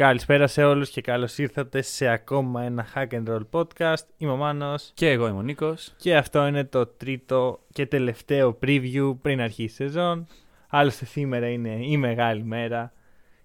[0.00, 4.04] Καλησπέρα σε όλους και καλώς ήρθατε σε ακόμα ένα Hack and Roll podcast.
[4.16, 5.94] Είμαι ο Μάνος Και εγώ είμαι ο Νίκος.
[5.96, 10.26] και αυτό είναι το τρίτο και τελευταίο preview πριν αρχίσει η σεζόν.
[10.68, 12.92] Άλλωστε σήμερα είναι η μεγάλη μέρα.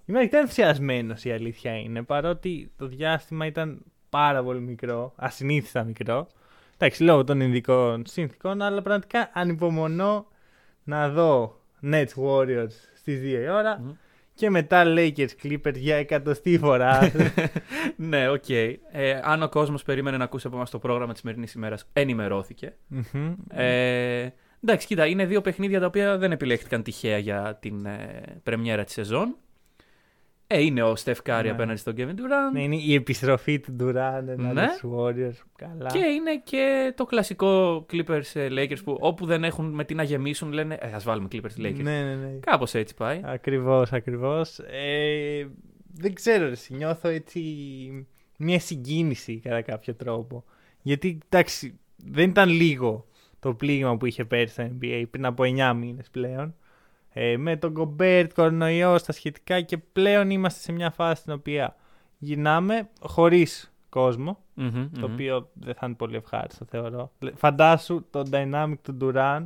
[0.05, 6.27] Είμαι αρκετά ενθουσιασμένος η αλήθεια είναι, παρότι το διάστημα ήταν πάρα πολύ μικρό, ασυνήθιστα μικρό.
[6.73, 10.27] Εντάξει, λόγω των ειδικών συνθήκων, αλλά πραγματικά ανυπομονώ
[10.83, 13.91] να δω Nets Warriors στις 2 η ώρα Μμμ.
[14.35, 17.11] Και μετά Lakers Clippers για εκατοστή φορά.
[17.95, 18.49] ναι, οκ.
[18.49, 22.75] Ε, αν ο κόσμος περίμενε να ακούσει από εμάς το πρόγραμμα της σημερινής ημέρας, ενημερώθηκε.
[22.87, 23.33] Μμμ.
[23.49, 24.33] Ε,
[24.63, 28.93] εντάξει, κοίτα, είναι δύο παιχνίδια τα οποία δεν επιλέχθηκαν τυχαία για την ε, πρεμιέρα της
[28.93, 29.35] σεζόν.
[30.47, 31.53] Ε, είναι ο Στεφ Κάρι Ναι.
[31.53, 32.51] απέναντι στον Kevin Durant.
[32.53, 34.67] Ναι, είναι η επιστροφή του Durant ενάντια Ναι.
[34.77, 35.43] στους Warriors.
[35.55, 35.89] Καλά.
[35.91, 40.03] Και είναι και το κλασικό Clippers ε, Lakers που όπου δεν έχουν με τι να
[40.03, 41.75] γεμίσουν λένε ε, ας βάλουμε Clippers Lakers.
[41.81, 42.31] Ναι, ναι, ναι.
[42.39, 43.21] Κάπως έτσι πάει.
[43.23, 44.59] Ακριβώς, ακριβώς.
[44.59, 45.47] Ε,
[45.93, 47.41] δεν ξέρω, ρε, νιώθω έτσι
[48.37, 50.43] μια συγκίνηση κατά κάποιο τρόπο.
[50.81, 53.07] Γιατί, εντάξει, δεν ήταν λίγο
[53.39, 56.55] το πλήγμα που είχε πέρυσι στο NBA πριν από 9 μήνες πλέον.
[57.17, 61.75] Ε, με τον Gobert, κορονοϊός, στα σχετικά και πλέον είμαστε σε μια φάση στην οποία
[62.17, 64.39] γυρνάμε χωρίς κόσμο.
[64.53, 65.13] Μμμ, το μμμ.
[65.13, 67.11] οποίο δεν θα είναι πολύ ευχάριστο θεωρώ.
[67.19, 69.45] Λε- Φαντάσου το dynamic του Durant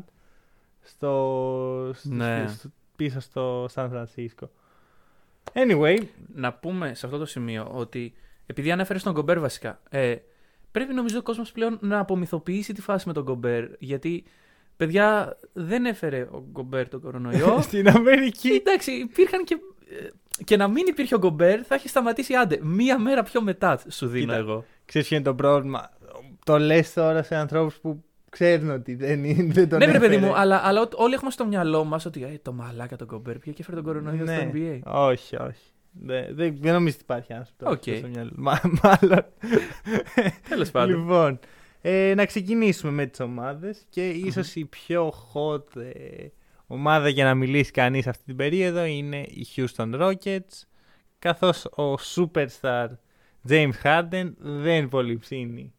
[0.82, 2.46] στο, στο- Ναι.
[2.48, 4.50] στο- πίσω στο Σαν Φρανσίσκο.
[5.54, 5.98] Anyway,
[6.36, 8.14] να πούμε σε αυτό το σημείο ότι
[8.46, 10.16] επειδή ανέφερες τον Γκομπέρ βασικά, ε,
[10.72, 13.66] πρέπει νομίζω ο κόσμος πλέον να απομυθοποιήσει τη φάση με τον Γκομπέρ.
[13.80, 14.24] Γιατί,
[14.80, 17.58] παιδιά, δεν έφερε ο Γκομπέρ τον κορονοϊό.
[17.68, 18.50] στην Αμερική.
[18.50, 19.58] Εντάξει, υπήρχαν και.
[19.90, 20.08] ε,
[20.44, 22.60] Και να μην υπήρχε ο Γκομπέρ, θα είχε σταματήσει άντε.
[22.62, 24.66] Μία μέρα πιο μετά σου δίνω Κοίτα, εγώ.
[24.86, 25.90] Ξέρεις ποιο είναι το πρόβλημα;
[26.46, 30.14] Το λες τώρα σε ανθρώπους που ξέρουν ότι δεν, είναι, δεν τον ναι, βρε παιδί
[30.16, 30.32] έφερε.
[30.32, 33.38] μου, αλλά, αλλά ό- όλοι έχουμε στο μυαλό μας ότι ε, το μαλάκα τον Γκομπέρ
[33.40, 34.50] πήγε και έφερε τον κορονοϊό στο Ναι.
[34.54, 34.80] NBA.
[34.84, 35.64] Όχι, όχι.
[35.92, 37.88] Δεν, δεν, δεν νομίζω ότι υπάρχει άνθρωπος που το Οκ.
[37.88, 38.32] έχεις στο μυαλό.
[38.36, 39.26] Μα, μάλλον.
[40.50, 41.00] Τέλος πάντων.
[41.00, 41.40] Λοιπόν,
[41.82, 46.28] ε, να ξεκινήσουμε με τις ομάδες και ίσως η πιο hot ε,
[46.68, 50.64] ομάδα για να μιλήσει κανείς αυτή την περίοδο είναι οι Houston Rockets
[51.20, 52.88] καθώς ο superstar
[53.50, 55.74] James Harden δεν πολύ ψήνει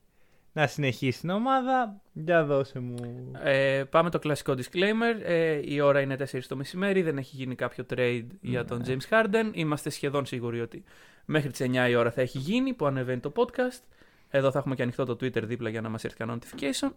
[0.52, 2.00] να συνεχίσει την ομάδα.
[2.12, 2.94] Για δώσε μου.
[3.42, 5.20] Ε, πάμε το κλασικό disclaimer.
[5.22, 7.02] Ε, η ώρα είναι 4 το μεσημέρι.
[7.02, 8.94] Δεν έχει γίνει κάποιο trade για τον Ναι.
[8.94, 9.50] James Harden.
[9.52, 10.84] Είμαστε σχεδόν σίγουροι ότι
[11.24, 13.82] μέχρι τις 9 η ώρα θα έχει γίνει που ανεβαίνει το podcast.
[14.30, 16.90] Εδώ θα έχουμε και ανοιχτό το Twitter δίπλα για να μας έρθει κανένα notification.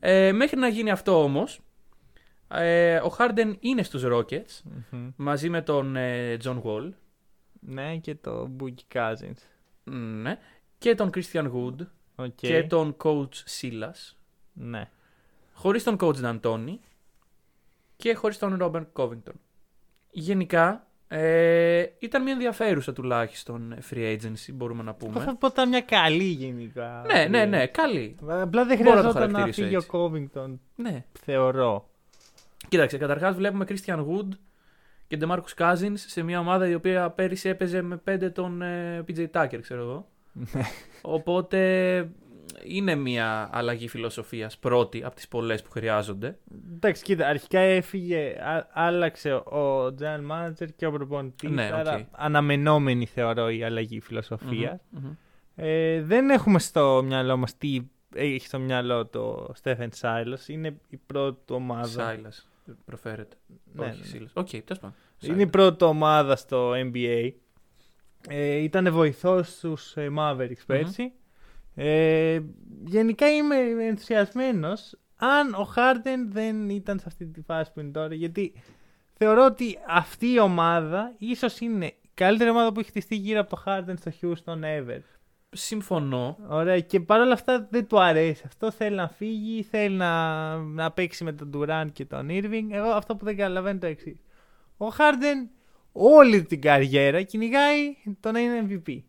[0.00, 1.60] Ε, μέχρι να γίνει αυτό όμως,
[2.48, 4.60] ε, ο Harden είναι στους Rockets
[4.90, 5.10] Μμμ.
[5.16, 6.90] μαζί με τον ε, John Wall
[7.60, 9.36] Ναι και το Boogie Cousins.
[9.84, 10.38] ναι,
[10.78, 12.34] και τον Christian Wood Οκ.
[12.34, 14.14] και τον coach Silas.
[14.52, 14.90] Ναι.
[15.52, 16.76] χωρίς τον coach D'Antoni
[17.96, 19.34] και χωρίς τον Robert Covington.
[20.10, 25.24] Γενικά, ε, ήταν μια ενδιαφέρουσα τουλάχιστον free agency, μπορούμε να Εγώ πούμε.
[25.24, 27.04] θα πω ότι ήταν μια καλή γενικά.
[27.12, 28.16] Ναι, ναι, ναι, καλή.
[28.26, 30.30] Απλά δεν Μπορώ να το χρειαζόταν να χαρακτηρίσω φύγει ο έτσι.
[30.34, 31.04] Covington, Ναι.
[31.24, 31.88] θεωρώ.
[32.68, 34.28] Κοίταξε, καταρχάς βλέπουμε Christian Wood
[35.06, 39.26] και DeMarcus Cousins σε μια ομάδα η οποία πέρυσι έπαιζε με πέντε τον ε, PJ
[39.32, 40.08] Tucker, ξέρω εγώ.
[40.32, 40.62] Ναι.
[41.02, 41.58] Οπότε
[42.64, 46.38] είναι μια αλλαγή φιλοσοφίας πρώτη από τις πολλές που χρειάζονται.
[46.74, 52.04] Εντάξει, κοίτα, αρχικά έφυγε, α- άλλαξε ο general manager και ο προπονητής, Ναι, άρα οκ.
[52.10, 54.80] αναμενόμενη θεωρώ η αλλαγή φιλοσοφίας.
[54.90, 55.12] Μμμ, μμμ.
[55.56, 57.80] Ε, δεν έχουμε στο μυαλό μας τι
[58.14, 60.48] έχει στο μυαλό το Stephen Silas.
[60.48, 62.14] Είναι η πρώτη του ομάδα.
[62.16, 62.44] Silas
[62.84, 63.36] προφέρεται.
[63.72, 64.24] Ναι, Όχι, ναι.
[64.26, 64.30] Silas.
[64.32, 64.94] Οκ, τέλος πάντων.
[65.20, 65.50] Είναι η Silas.
[65.50, 67.30] πρώτη του ομάδα στο NBA.
[68.28, 71.12] Ε, ήταν βοηθός στους ε, Mavericks πέρσι
[71.74, 72.40] Ε,
[72.84, 78.14] γενικά είμαι ενθουσιασμένος αν ο Harden δεν ήταν σε αυτή τη φάση που είναι τώρα
[78.14, 78.52] γιατί
[79.16, 83.56] θεωρώ ότι αυτή η ομάδα ίσως είναι η καλύτερη ομάδα που έχει χτιστεί γύρω από
[83.56, 85.00] το Harden στο Houston ever.
[85.54, 86.38] Συμφωνώ.
[86.48, 88.42] Ωραία, και παρόλα αυτά δεν του αρέσει.
[88.46, 92.66] Αυτό θέλει να φύγει, θέλει να, να παίξει με τον Durant και τον Irving.
[92.70, 94.20] Εγώ αυτό που δεν καταλαβαίνω είναι το εξής.
[94.76, 95.48] Ο Harden
[95.92, 99.02] όλη την καριέρα κυνηγάει το να είναι MVP.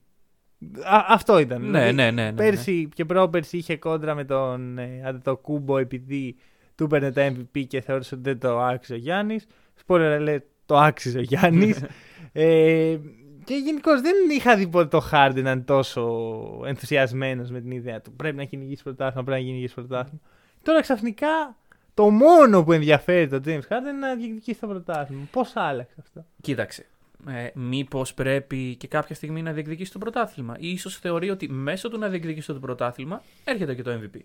[0.83, 1.61] Α, αυτό ήταν.
[1.61, 2.35] Ναι, Δηλαδή, ναι, ναι, ναι, ναι.
[2.35, 6.35] Πέρσι και πρόπερσι είχε κόντρα με τον ε, Αντετοκούμπο επειδή
[6.75, 9.47] του έπαιρνε τα MVP και θεώρησε ότι δεν το άξιζε ο Γιάννης.
[9.85, 11.83] Spoiler alert, το άξιζε ο Γιάννης.
[12.31, 12.97] ε,
[13.43, 16.21] Και γενικώς δεν είχα δει ποτέ το Harden να είναι τόσο
[16.65, 18.13] ενθουσιασμένος με την ιδέα του.
[18.13, 20.19] Πρέπει να κυνηγήσει πρωτάθλημα, πρέπει να κυνηγήσει πρωτάθλημα.
[20.63, 21.57] Τώρα ξαφνικά
[21.93, 25.27] το μόνο που ενδιαφέρει τον James Harden είναι να διεκδικήσει το πρωτάθλημα.
[25.31, 26.85] Πώς άλλαξε αυτό; Κοίταξε.
[27.27, 30.55] Ε, Μήπως πρέπει και κάποια στιγμή να διεκδικήσει το πρωτάθλημα.
[30.59, 34.19] Ή ίσως θεωρεί ότι μέσω του να διεκδικήσει το πρωτάθλημα έρχεται και το MVP.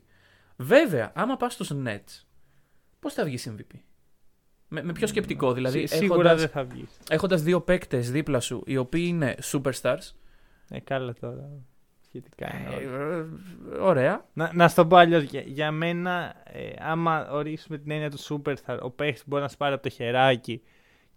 [0.57, 2.25] Βέβαια, άμα πας στους Nets,
[3.01, 3.79] πώς θα βγεις MVP.
[4.69, 5.87] Με, με ποιο σκεπτικό, δηλαδή.
[5.87, 6.99] Σί- Σίγουρα έχοντας, δεν θα βγεις.
[7.09, 10.13] έχοντας δύο παίκτες δίπλα σου, οι οποίοι είναι superstars.
[10.69, 11.51] Ε, καλά τώρα.
[12.07, 13.15] Σχετικά είναι ε, όλα.
[13.15, 14.27] ε, ωραία.
[14.33, 15.23] Να, να στο πω αλλιώς.
[15.23, 19.57] Για, για μένα, ε, άμα ορίσουμε την έννοια του Superstar, ο παίχτη μπορεί να σου
[19.57, 20.63] πάρει από το χεράκι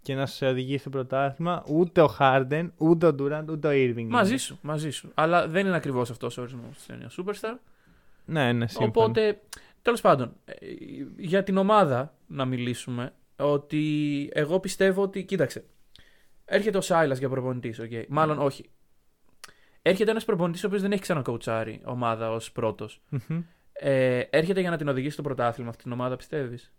[0.01, 1.63] και να σε οδηγήσει στο πρωτάθλημα.
[1.68, 4.07] Ούτε ο Harden, ούτε ο Durant, ούτε ο Irving.
[4.07, 4.39] Μαζί είναι.
[4.39, 5.12] σου, μαζί σου.
[5.13, 7.57] Αλλά δεν είναι ακριβώς αυτός ο ορισμός της έννοια superstar.
[8.25, 8.89] Ναι, ναι, σύμφωνα.
[8.89, 9.42] Οπότε,
[9.81, 10.56] τέλος πάντων, ε,
[11.18, 15.24] για την ομάδα να μιλήσουμε, ότι εγώ πιστεύω ότι.
[15.24, 15.63] Κοίταξε.
[16.45, 17.92] Έρχεται ο Σάιλας για προπονητής, οκ.
[18.07, 18.69] Μάλλον όχι.
[19.81, 23.01] Έρχεται ένας προπονητής ο οποίος δεν έχει ξανακοουτσάρει ομάδα ως πρώτος.
[23.09, 23.44] Μμμ.
[23.74, 26.74] Ε, έρχεται για να την οδηγήσει στο πρωτάθλημα αυτή την ομάδα, πιστεύεις;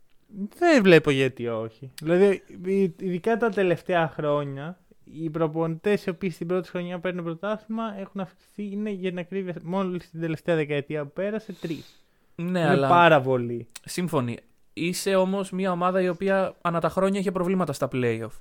[0.58, 1.90] Δεν βλέπω γιατί όχι.
[2.02, 7.94] Δηλαδή, υ- ειδικά τα τελευταία χρόνια, οι προπονητές οι οποίοι στην πρώτη χρονιά παίρνουν πρωτάθλημα
[7.99, 8.70] έχουν αυξηθεί.
[8.73, 12.05] Είναι για την ακρίβεια, μόλις την τελευταία δεκαετία που πέρασε, τρεις.
[12.34, 12.88] Ναι, είναι αλλά.
[12.88, 13.67] πάρα πολύ.
[13.84, 14.38] Σύμφωνοι.
[14.73, 18.40] Είσαι όμως μια ομάδα η οποία ανά τα χρόνια είχε προβλήματα στα playoff.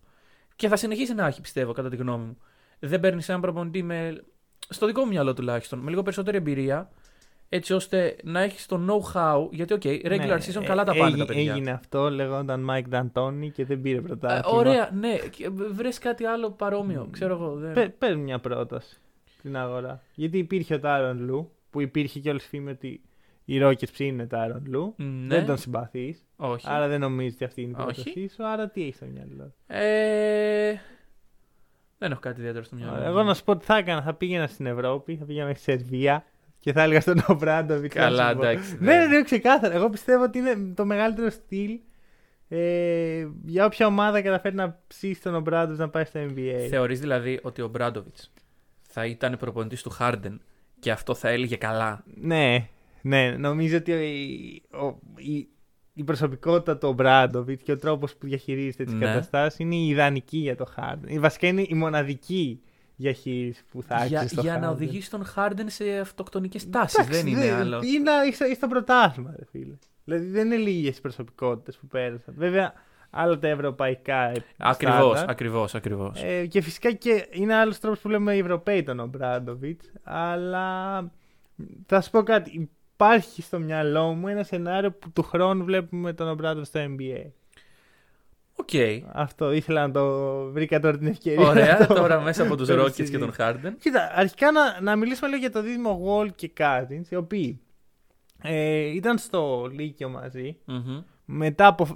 [0.56, 2.38] Και θα συνεχίσει να έχει, πιστεύω, κατά τη γνώμη μου.
[2.80, 4.24] Δεν παίρνεις έναν προπονητή με.
[4.70, 6.90] στο δικό μου μυαλό τουλάχιστον, με λίγο περισσότερη εμπειρία,
[7.54, 9.48] έτσι ώστε να έχεις το know-how.
[9.52, 11.52] Γιατί, οκ, regular Ναι, season ε, καλά τα πάνε έγι- τα παιδιά.
[11.54, 14.58] Έγινε αυτό, λέγονταν Mike D'Antoni και δεν πήρε Ε, πρωτάθλημα.
[14.58, 15.18] ωραία, ναι.
[15.72, 17.06] Βρες κάτι άλλο παρόμοιο.
[17.06, 17.56] Μ, Ξέρω εγώ.
[17.56, 17.74] Δεν...
[17.74, 19.00] Πε- Παίρνει μια πρόταση
[19.38, 20.02] στην αγορά.
[20.16, 23.02] Γιατί υπήρχε ο Τάρον Λου, που υπήρχε και όλη η φήμη ότι
[23.46, 24.94] οι Rockets ψήνουν Τάρον Λου.
[24.98, 26.26] Ναι, Δεν τον συμπαθείς.
[26.36, 26.66] όχι.
[26.70, 27.94] Άρα δεν νομίζεις ότι αυτή είναι η Όχι.
[28.04, 28.46] πρότασή σου.
[28.46, 29.54] Άρα τι έχεις στο μυαλό.
[29.68, 30.74] Ε...
[31.98, 32.92] Δεν έχω κάτι ιδιαίτερο στο μυαλό.
[32.96, 33.04] μου.
[33.08, 34.02] Εγώ να σου πω τι θα έκανα.
[34.02, 36.24] Θα πήγαινα στην Ευρώπη, θα πήγαινα στη Σερβία
[36.62, 37.94] και θα έλεγα στον Ομπράντοβιτ.
[37.94, 38.78] Καλά, εντάξει.
[38.80, 39.74] Ναι, ναι, ναι, ξεκάθαρα.
[39.76, 41.80] Εγώ πιστεύω ότι είναι το μεγαλύτερο στυλ
[42.48, 46.68] ε, για όποια ομάδα καταφέρει να ψήσει τον Ομπράντοβιτ να πάει στο NBA.
[46.70, 48.16] Θεωρείς δηλαδή ότι ο Μπράντοβιτ
[48.82, 50.42] θα ήταν προπονητής του Χάρντεν
[50.80, 52.68] και αυτό θα έλεγε καλά; Ναι,
[53.02, 55.48] ναι, νομίζω ότι η, ο- η,
[55.94, 59.06] η προσωπικότητα του Ομπράντοβιτς και ο τρόπος που διαχειρίζεται τις Ναι.
[59.06, 61.18] καταστάσεις είναι η ιδανική για το Harden.
[61.20, 62.62] Βασικά είναι η μοναδική
[63.02, 64.74] διαχείριση που θα για άξιζε στο για να Harden.
[64.74, 66.98] οδηγήσει τον Χάρντεν σε αυτοκτονικές τάσεις.
[67.00, 67.80] Εντάξει, Δεν είναι άλλο.
[67.84, 69.74] Ή να είσαι είσαι στο πρωτάθλημα, ρε φίλε.
[70.04, 72.34] Δηλαδή δεν είναι λίγες οι προσωπικότητες που πέρασαν.
[72.38, 72.74] Βέβαια,
[73.10, 75.30] άλλα τα ευρωπαϊκά Ακριβώς, στάνταρ.
[75.30, 76.24] ακριβώς, ακριβώς.
[76.24, 79.92] Ε, και φυσικά και είναι άλλος τρόπος που λέμε οι Ευρωπαίοι τον Ομπράντοβιτς.
[80.04, 81.00] Αλλά
[81.86, 82.70] θα σου πω κάτι.
[82.94, 87.26] Υπάρχει στο μυαλό μου ένα σενάριο που του χρόνου βλέπουμε τον Ομπράντοβιτς στο NBA.
[88.62, 89.04] ΟΚ.
[89.14, 91.48] Αυτό ήθελα να το βρήκα τώρα την ευκαιρία.
[91.48, 93.20] Ωραία, να το- τώρα μέσα από τους το Rockets και συζητήσω.
[93.20, 93.78] τον Χάρντεν.
[93.78, 97.60] Κοίτα, αρχικά να, να μιλήσουμε λίγο για το δίδυμο Wall και Cousins, οι οποίοι
[98.42, 100.58] ε, ήταν στο Λύκειο μαζί.
[101.26, 101.88] Μετά από.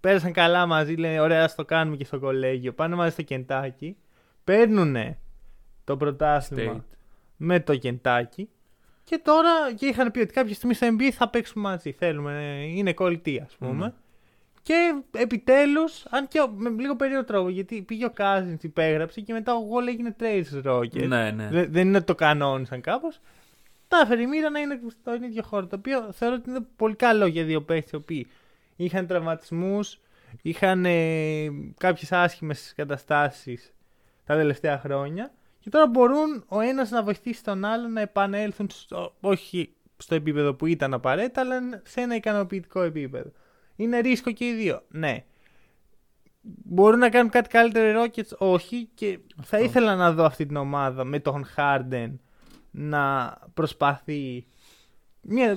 [0.00, 2.72] Πέρασαν καλά μαζί, λένε ωραία, ας το κάνουμε και στο κολέγιο.
[2.72, 3.96] Πάνε μαζί στο Κεντάκι.
[4.44, 4.96] Παίρνουν
[5.84, 6.96] το πρωτάθλημα State.
[7.36, 8.48] με το Κεντάκι.
[9.04, 11.92] Και τώρα και είχαν πει ότι κάποια στιγμή στο NBA θα παίξουμε μαζί.
[11.92, 13.72] Θέλουμε, ε, είναι κολλητή ας πούμε.
[13.72, 13.92] Μμμ.
[14.66, 19.54] Και επιτέλους, αν και με λίγο περίεργο τρόπο, γιατί πήγε ο Cousins, υπέγραψε και μετά
[19.54, 21.06] ο Wall έγινε trade στους Rockets.
[21.08, 21.48] Ναι, ναι.
[21.50, 23.20] Δεν, δεν είναι ότι το κανόνισαν κάπως.
[23.88, 25.66] Τα έφερε η μοίρα να είναι στον ίδιο χώρο.
[25.66, 28.26] Το οποίο θεωρώ ότι είναι πολύ καλό για δύο παίχτε οι οποίοι
[28.76, 30.00] είχαν τραυματισμούς,
[30.42, 31.46] είχαν ε,
[31.78, 33.74] κάποιες άσχημες καταστάσεις
[34.24, 35.32] τα τελευταία χρόνια.
[35.60, 40.54] Και τώρα μπορούν ο ένας να βοηθήσει τον άλλο να επανέλθουν στο, όχι στο επίπεδο
[40.54, 43.32] που ήταν απαραίτητα, αλλά σε ένα ικανοποιητικό επίπεδο.
[43.76, 44.82] Είναι ρίσκο και οι δύο.
[44.88, 45.24] Ναι.
[46.64, 48.88] Μπορούν να κάνουν κάτι καλύτερο οι Rockets, όχι.
[48.94, 52.10] Και θα ήθελα να δω αυτή την ομάδα με τον Harden
[52.70, 54.46] να προσπαθεί.
[55.20, 55.56] Μια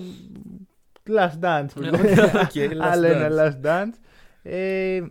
[1.10, 2.12] last dance που Ναι, λέμε.
[2.44, 3.40] οκ, last Άλλο ένα dance.
[3.40, 3.94] last dance.
[4.42, 5.02] Ε,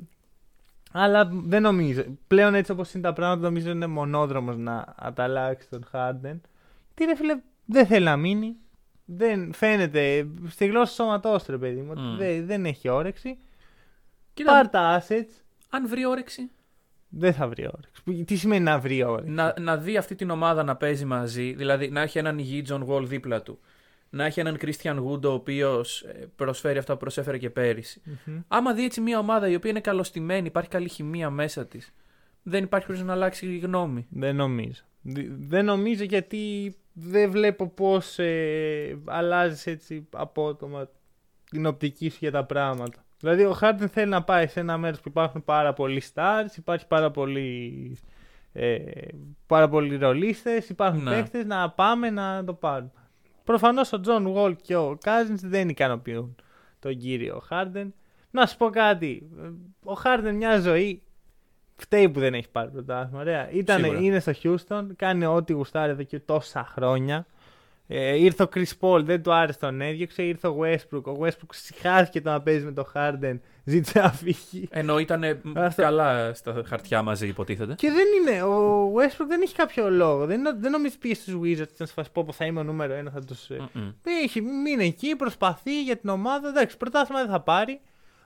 [0.92, 2.02] αλλά δεν νομίζω.
[2.26, 6.40] Πλέον έτσι όπως είναι τα πράγματα, νομίζω είναι μονόδρομος να ανταλλάξει τον Harden.
[6.94, 8.56] Τι ρε φίλε, δεν θέλει να μείνει.
[9.10, 11.88] Δεν φαίνεται στη γλώσσα σώματός του, ρε παιδί μου.
[11.90, 12.16] ότι Μμ.
[12.16, 13.38] Δεν, δεν έχει όρεξη.
[14.34, 15.30] Κοίτα, Πάρ τα assets.
[15.70, 16.50] αν βρει όρεξη,
[17.08, 18.02] Δεν θα βρει όρεξη.
[18.04, 21.52] Που- Τι σημαίνει να βρει όρεξη; να, να δει αυτή την ομάδα να παίζει μαζί,
[21.52, 23.58] δηλαδή να έχει έναν υγιή John Wall δίπλα του,
[24.10, 26.04] να έχει έναν Christian Wood ο οποίος
[26.36, 28.00] προσφέρει αυτά που προσέφερε και πέρυσι.
[28.24, 28.38] Μμμ.
[28.48, 31.92] Άμα δει έτσι μια ομάδα η οποία είναι καλωστημένη, υπάρχει καλή χημεία μέσα της,
[32.42, 34.06] δεν υπάρχει χωρίς να αλλάξει γνώμη.
[34.10, 34.82] Δεν νομίζω.
[35.02, 40.88] Δ- Δεν νομίζω γιατί δεν βλέπω πώς ε, αλλάζεις έτσι απότομα
[41.50, 43.04] την οπτική σου για τα πράγματα.
[43.20, 46.86] Δηλαδή ο Χάρντεν θέλει να πάει σε ένα μέρος που υπάρχουν πάρα πολλοί stars, υπάρχει
[46.86, 47.96] πάρα πολύ
[48.52, 48.78] ε,
[49.46, 51.10] πάρα πολλοί ρολίστες, υπάρχουν Ναι.
[51.10, 52.90] παίχτε να πάμε να το πάρουμε.
[53.44, 56.36] Προφανώς ο John Wall και ο Cousins δεν ικανοποιούν
[56.78, 57.94] τον κύριο Χάρντεν.
[58.30, 59.28] Να σου πω κάτι.
[59.84, 61.02] Ο Χάρντεν μια ζωή
[61.80, 63.20] φταίει που δεν έχει πάρει πρωτάθλημα.
[63.20, 63.50] Ωραία.
[63.50, 64.00] Ήτανε, Σίγουρα.
[64.02, 67.26] είναι στο Houston, κάνει ό,τι γουστάρει εδώ και τόσα χρόνια.
[67.90, 70.22] Ε, ήρθε ο Chris Paul, δεν του άρεσε τον έδιωξε.
[70.22, 71.02] Ήρθε ο Westbrook.
[71.02, 73.38] Ο Westbrook συχάθηκε το να παίζει με τον Harden.
[73.64, 74.68] Ζήτησε να φύγει.
[74.70, 75.22] Ενώ ήταν
[75.56, 75.82] Αυτό.
[75.82, 77.74] καλά στα χαρτιά μαζί, υποτίθεται.
[77.74, 78.42] Και δεν είναι.
[78.42, 80.26] Ο Westbrook δεν έχει κάποιο λόγο.
[80.26, 83.10] Δεν, δεν νομίζει πήγε στους Wizards να σου πω που θα είμαι ο νούμερο ένα.
[83.10, 83.50] Θα τους...
[83.50, 83.90] ε, Μμμ.
[84.24, 86.48] Έχει, μείνει εκεί, προσπαθεί για την ομάδα.
[86.48, 87.80] Εντάξει, πρωτάθλημα δεν θα πάρει.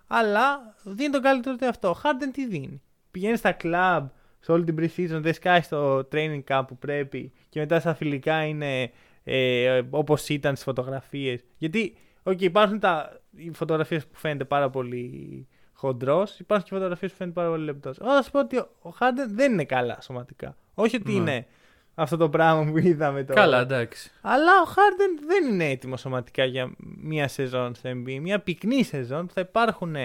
[0.07, 1.89] Αλλά δίνει τον καλύτερο του εαυτό.
[1.89, 4.02] Ο Harden τι δίνει; Πηγαίνεις στα club
[4.40, 8.42] σε όλη την pre-season, δεν σκάει στο training camp που πρέπει και μετά στα φιλικά
[8.45, 8.90] είναι
[9.25, 11.45] ε, όπως ήταν στις φωτογραφίες.
[11.59, 17.16] Γιατί, οκ, υπάρχουν τα, οι φωτογραφίες που φαίνεται πάρα πολύ χοντρός, υπάρχουν και φωτογραφίες που
[17.16, 17.99] φαίνεται πάρα πολύ λεπτός.
[17.99, 20.57] Εγώ θα σου πω ότι ο Harden δεν είναι καλά σωματικά.
[20.75, 21.19] Όχι ότι Ναι.
[21.19, 21.47] είναι
[21.95, 23.40] αυτό το πράγμα που είδαμε τώρα.
[23.40, 24.11] Καλά, εντάξει.
[24.21, 28.19] Αλλά ο Harden δεν είναι έτοιμος σωματικά για μία σεζόν στο NBA.
[28.21, 29.97] Μία πυκνή σεζόν που θα υπάρχουν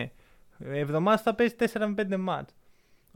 [0.59, 2.53] εβδομάδες θα παίζει 4 με 5 μάτς.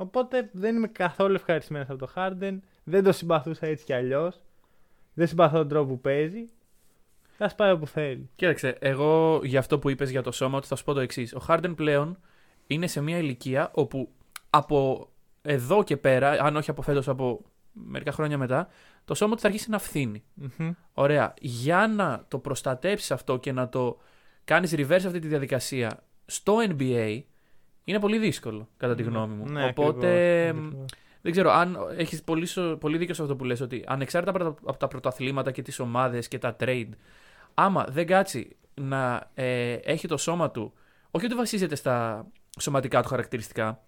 [0.01, 2.57] Οπότε δεν είμαι καθόλου ευχαριστημένος από το Harden.
[2.83, 4.41] Δεν το συμπαθούσα έτσι κι αλλιώς.
[5.13, 6.49] Δεν συμπαθώ τον τρόπο που παίζει.
[7.37, 8.29] Θα πάει όπου θέλει.
[8.35, 11.33] Κοίταξε, εγώ για αυτό που είπες για το σώμα του θα σου πω το εξής.
[11.33, 12.19] Ο Χάρντεν πλέον
[12.67, 14.09] είναι σε μια ηλικία όπου
[14.49, 15.09] από
[15.41, 17.41] εδώ και πέρα, αν όχι από φέτος, από
[17.71, 18.67] μερικά χρόνια μετά,
[19.05, 20.23] το σώμα του θα αρχίσει να φθήνει.
[20.33, 20.71] Μμμ.
[20.93, 21.33] Ωραία.
[21.39, 23.97] Για να το προστατέψεις αυτό και να το
[24.43, 27.21] κάνεις reverse αυτή τη διαδικασία στο NBA
[27.83, 29.45] είναι πολύ δύσκολο, κατά τη γνώμη μου.
[29.51, 30.07] Ναι, Οπότε
[30.47, 30.85] ακριβώς, ακριβώς.
[31.21, 34.53] δεν ξέρω αν έχεις πολύ, σο- πολύ δίκιο σε αυτό που λες ότι ανεξάρτητα από
[34.53, 36.89] τα, από τα πρωταθλήματα και τις ομάδες και τα trade,
[37.53, 40.73] άμα δεν κάτσει να ε, έχει το σώμα του,
[41.11, 42.25] όχι ότι βασίζεται στα
[42.59, 43.79] σωματικά του χαρακτηριστικά,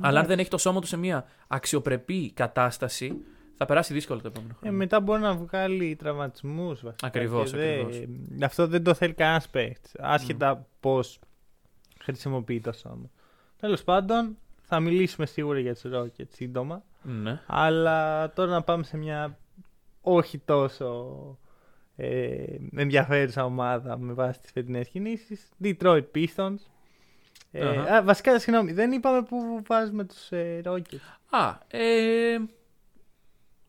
[0.00, 3.16] αλλά αν δεν έχει το σώμα του σε μια αξιοπρεπή κατάσταση,
[3.56, 4.76] θα περάσει δύσκολο το επόμενο Ε, χρόνο.
[4.76, 7.06] μετά μπορεί να βγάλει τραυματισμούς βασικά.
[7.06, 8.06] Ακριβώς, και δεν- ακριβώς.
[8.42, 9.90] Αυτό δεν το θέλει κανένας παίχτη.
[9.98, 11.18] Άσχετα πώς
[12.00, 13.10] χρησιμοποιεί το σώμα.
[13.62, 16.82] Τέλος πάντων, θα μιλήσουμε σίγουρα για τους Rockets σύντομα.
[17.02, 17.40] Ναι.
[17.46, 19.38] Αλλά τώρα να πάμε σε μια
[20.00, 21.14] όχι τόσο
[21.96, 22.44] ε,
[22.76, 25.48] ενδιαφέρουσα ομάδα με βάση τις φετινές κινήσεις.
[25.64, 26.56] Detroit Pistons.
[27.52, 27.94] Ε, Αχα.
[27.96, 30.96] α, βασικά, συγγνώμη, δεν είπαμε που βάζουμε τους ε, Rockets.
[31.30, 32.36] Α, ε,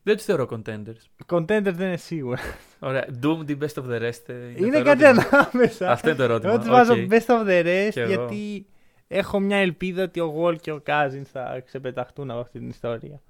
[0.04, 1.26] δεν τους θεωρώ contenders.
[1.36, 2.42] Contender δεν είναι σίγουρα.
[2.80, 3.06] Ωραία.
[3.24, 4.22] Doomed, the best of the rest.
[4.28, 5.28] ε, Είναι, το κάτι ερώτημα.
[5.52, 5.92] ανάμεσα.
[5.92, 6.52] Αυτό είναι το ερώτημα.
[6.52, 6.74] Εγώ τους Οκ.
[6.74, 8.08] βάζω best of the rest Κι εγώ.
[8.10, 8.66] γιατί
[9.18, 13.22] έχω μια ελπίδα ότι ο Wall και ο Cousins θα ξεπεταχτούν από αυτή την ιστορία.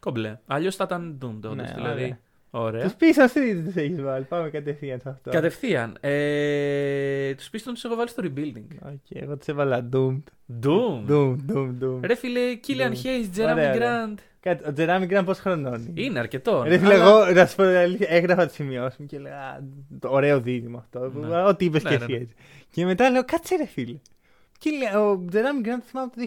[0.00, 0.38] Κομπλέ.
[0.46, 1.54] Αλλιώς θα ήταν Doomed τότε.
[1.54, 1.92] Ναι, δηλαδή.
[2.02, 2.18] ωραία.
[2.54, 2.82] Ωραία.
[2.82, 4.24] Τους Pistons τι τους έχεις βάλει.
[4.24, 5.30] Πάμε κατευθείαν σε αυτό.
[5.30, 5.96] Κατευθείαν.
[6.00, 8.76] Ε, τους Pistons τους έχω βάλει στο rebuilding.
[8.86, 10.22] Οκ, εγώ τους έβαλα Doomed.
[10.62, 11.10] Doom.
[11.10, 11.98] Doom, Doom, Doom.
[12.02, 13.06] Ρε φίλε, Killian Doomed.
[13.06, 14.06] Hayes, Ωραία, Jeremy ωραία.
[14.08, 14.18] Grant.
[14.40, 16.00] Κάτι, ο Jerami Grant πόσο χρονών είναι.
[16.02, 16.62] Είναι αρκετό.
[16.66, 19.36] Ρε φίλε, αλλά- εγώ να σου πω την αλήθεια, έγραφα τις σημειώσεις μου και έλεγα
[19.38, 19.58] «Α,
[20.00, 21.12] το ωραίο δίδυμο αυτό.
[21.14, 21.42] Ναι.
[21.42, 22.18] Ό,τι είπες Ναι, και ναι, εσύ ναι.
[22.18, 22.34] έτσι.
[22.70, 23.96] Και μετά λέω, κάτσε ρε φίλε.
[24.62, 26.22] Και λέει, ο Τζεράμι Γκραν θυμάμαι το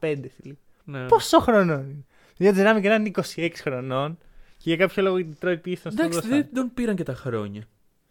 [0.00, 0.14] 2015.
[0.36, 0.54] φίλε.
[0.84, 1.06] Ναι.
[1.06, 2.04] Πόσο χρονών είναι.
[2.36, 4.18] Δηλαδή, ο Τζεράμι Γκραν είναι 26 χρονών
[4.56, 6.28] και για κάποιο λόγο η Detroit Pistons τον Εντάξει, δώσαν.
[6.30, 7.62] δεν τον πήραν και τα χρόνια.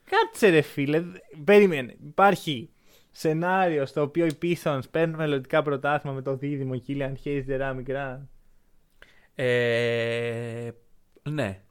[0.10, 1.04] Κάτσε ρε φίλε.
[1.44, 1.96] Περίμενε.
[2.06, 2.70] Υπάρχει
[3.12, 8.30] σενάριο στο οποίο οι Pistons παίρνουν μελλοντικά πρωτάθλημα με το δίδυμο Killian Hayes Τζεράμι Γκραν.
[9.36, 10.70] Ε,
[11.30, 11.62] ναι.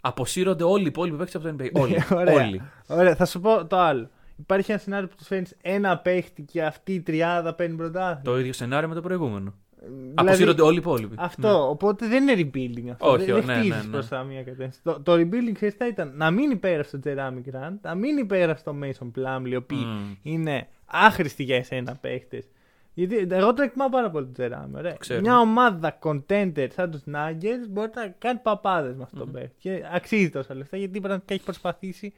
[0.00, 1.70] Αποσύρονται όλοι οι υπόλοιποι παίκτες από το NBA.
[1.72, 2.02] Όλοι.
[2.20, 2.34] Ωραία.
[2.34, 2.62] όλοι.
[2.86, 4.10] Ωραία, θα σου πω το άλλο.
[4.36, 8.20] Υπάρχει ένα σενάριο που τους φέρνει ένα παίχτη και αυτή η τριάδα παίρνει πρωτάθλημα.
[8.22, 9.54] Το ίδιο σενάριο με το προηγούμενο.
[9.88, 11.14] Δηλαδή, Αποσύρονται όλοι οι υπόλοιποι.
[11.18, 11.48] Αυτό.
[11.48, 11.54] Ναι.
[11.54, 13.10] Οπότε δεν είναι rebuilding αυτό.
[13.10, 13.90] Όχι, δεν, ναι, δεν ναι, χτίζεις ναι.
[13.90, 14.80] προς τα μία κατεύθυνση.
[14.82, 18.64] Το, το rebuilding ξέρεις τι ήταν να μην υπέγραψε το Τζεράμι Γκραντ, να μην υπέγραψε
[18.64, 20.12] το Mason Plumlee, οι οποίοι Μμ.
[20.22, 22.48] είναι άχρηστοι για εσένα παίχτες.
[22.94, 24.76] Γιατί εγώ τον εκτιμάω πάρα πολύ τον Τζεράμι.
[24.76, 24.92] Ωραία.
[24.98, 25.20] ξέρω.
[25.20, 29.54] Μια ομάδα contender σαν τους Nuggets μπορεί να κάνει παπάδες με αυτόν τον παίχτη.
[29.58, 32.12] Και αξίζει τόσα λεφτά γιατί πραγματικά έχει προσπαθήσει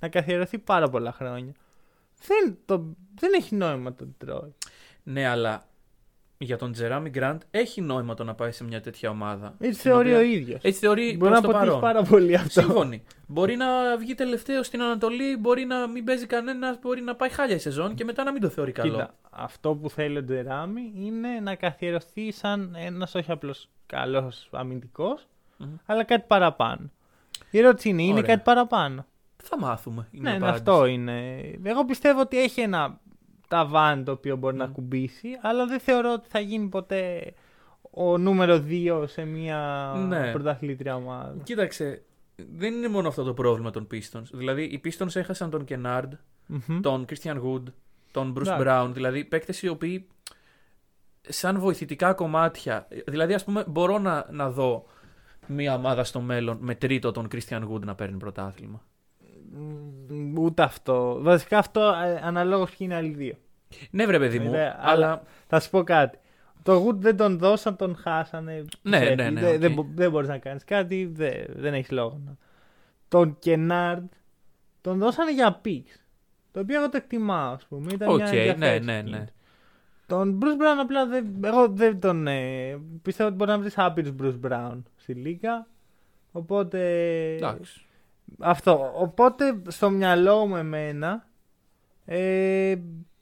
[0.00, 1.52] να καθιερωθεί πάρα πολλά χρόνια.
[2.26, 4.48] Δεν, το, δεν έχει νόημα το Detroit.
[5.02, 5.64] Ναι, αλλά
[6.38, 9.54] για τον Τζεράμι Γκραντ έχει νόημα το να πάει σε μια τέτοια ομάδα.
[9.58, 10.60] Έτσι στην θεωρεί οποία- ο ίδιος.
[10.62, 11.80] Έτσι θεωρεί Μπορεί προς να το αποτύχει παρόν.
[11.80, 12.60] πάρα πολύ αυτό.
[12.60, 13.02] Σύμφωνοι.
[13.26, 17.54] Μπορεί να βγει τελευταίο στην Ανατολή, μπορεί να μην παίζει κανένας, μπορεί να πάει χάλια
[17.54, 18.90] η σεζόν και μετά να μην το θεωρεί καλό.
[18.92, 23.54] Κοίτα, αυτό που θέλει ο Τζεράμι είναι να καθιερωθεί σαν ένας όχι απλώ
[23.86, 25.26] καλός αμυντικός,
[25.56, 25.68] Μμμ.
[25.86, 26.90] αλλά κάτι παραπάνω.
[27.50, 28.22] Η ερώτηση είναι, είναι Ωραία.
[28.34, 29.06] κάτι παραπάνω.
[29.44, 30.08] Θα μάθουμε.
[30.10, 30.70] Είναι ναι, η ναι, απάντηση.
[30.70, 31.40] αυτό είναι.
[31.62, 33.00] Εγώ πιστεύω ότι έχει ένα
[33.48, 34.72] ταβάν το οποίο μπορεί να Μμ.
[34.72, 37.32] κουμπίσει, αλλά δεν θεωρώ ότι θα γίνει ποτέ
[37.90, 40.32] ο νούμερο 2 σε μια Ναι.
[40.32, 41.34] πρωταθλήτρια ομάδα.
[41.42, 42.02] Κοίταξε,
[42.36, 44.22] δεν είναι μόνο αυτό το πρόβλημα των Pistons.
[44.32, 46.08] Δηλαδή, οι Pistons έχασαν τον Kennard,
[46.46, 46.80] Μμμ.
[46.80, 47.62] τον Christian Wood,
[48.10, 48.64] τον Bruce Εντάξει.
[48.66, 48.90] Brown.
[48.92, 50.06] Δηλαδή, παίκτες οι οποίοι
[51.28, 52.88] σαν βοηθητικά κομμάτια.
[53.06, 54.84] Δηλαδή, ας πούμε, μπορώ να, να δω
[55.46, 58.82] μια ομάδα στο μέλλον με τρίτο τον Christian Wood να παίρνει πρωτάθλημα.
[60.08, 61.18] Μ, Ούτε αυτό.
[61.20, 63.34] Βασικά αυτό ε, αναλόγως ποιοι είναι οι άλλοι δύο.
[63.90, 65.22] Ναι, βρε παιδί μου, Ωραία, αλλά.
[65.46, 66.18] Θα σου πω κάτι.
[66.62, 68.64] Το Wood δεν τον δώσαν, τον χάσανε.
[68.82, 69.60] Ναι, Ξέρεις, ναι, ναι, Δεν, οκ.
[69.60, 72.20] δεν, μπο- δεν μπορείς να κάνεις κάτι, δεν, δεν έχεις λόγο.
[72.24, 72.36] να-
[73.08, 74.06] Τον Kennard
[74.80, 75.98] τον δώσανε για picks.
[76.52, 77.86] Το οποίο εγώ το εκτιμάω, ας πούμε.
[77.92, 79.02] Ήταν Οκ, μια ναι, ενδιαφέρουσα ναι, ναι.
[79.10, 79.32] κίνηση.
[80.06, 82.26] Τον Bruce Brown απλά δεν, εγώ δεν τον.
[82.26, 85.66] Ε, πιστεύω ότι μπορεί να βρεις άπειρους Bruce Brown στη Λίγκα.
[86.32, 86.80] Οπότε.
[87.34, 87.86] Εντάξει.
[88.38, 88.92] Αυτό.
[88.96, 91.26] Οπότε στο μυαλό μου εμένα
[92.04, 92.74] ε,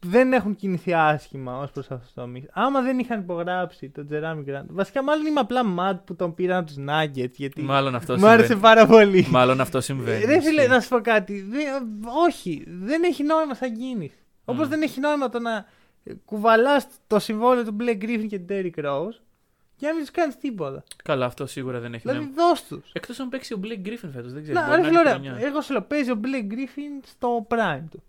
[0.07, 2.47] δεν έχουν κινηθεί άσχημα ως προς αυτό το τομεί.
[2.53, 4.67] Άμα δεν είχαν υπογράψει τον Jerami Grant.
[4.71, 7.31] Βασικά, μάλλον είμαι απλά mad που τον πήραν από τους Nuggets.
[7.37, 8.75] Γιατί Μάλλον αυτό μου άρεσε συμβαίνει.
[8.75, 9.27] πάρα πολύ.
[9.31, 10.25] Μάλλον αυτό συμβαίνει.
[10.25, 10.69] Ρε φίλε, ισχύει.
[10.75, 11.41] να σου πω κάτι.
[11.41, 14.17] Δεν- όχι, δεν έχει νόημα σαν κίνηση.
[14.45, 14.71] Όπως Μμ.
[14.71, 15.65] δεν έχει νόημα το να
[16.25, 19.21] κουβαλάς το συμβόλαιο του Blake Griffin και του Derrick Rose
[19.83, 20.85] και να μην τους κάνεις τίποτα.
[21.05, 22.49] Καλά, αυτό σίγουρα δεν έχει Δηλαδή, νόημα.
[22.49, 22.91] δώσ' τους.
[22.93, 24.61] Εκτός αν παίξει ο Blake Griffin φέτος, δεν ξέρω.
[24.61, 25.13] Να, μπορεί ρε να φίλε, είναι ωραία.
[25.13, 25.47] χρονιά.
[25.47, 28.03] Εγώ σου λέω, παίζει ο Blake Griffin στο prime του.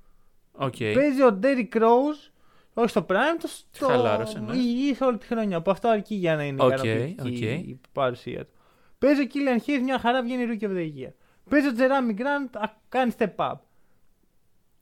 [0.51, 0.75] Οκ.
[0.77, 2.29] Παίζει ο Derrick Rose,
[2.73, 4.55] όχι στο prime του, στο Χαλάρωσε, ναι.
[4.55, 5.61] υγιής όλη τη χρονιά.
[5.61, 7.67] Που αυτό αρκεί για να είναι Οκ, ικανοποιητική οκ.
[7.67, 8.53] η παρουσία του.
[8.99, 11.11] Παίζει ο Killian Hayes, μια χαρά βγαίνει Rookie of the Year.
[11.49, 13.53] Παίζει ο Jeremy Grant, α, κάνει step up.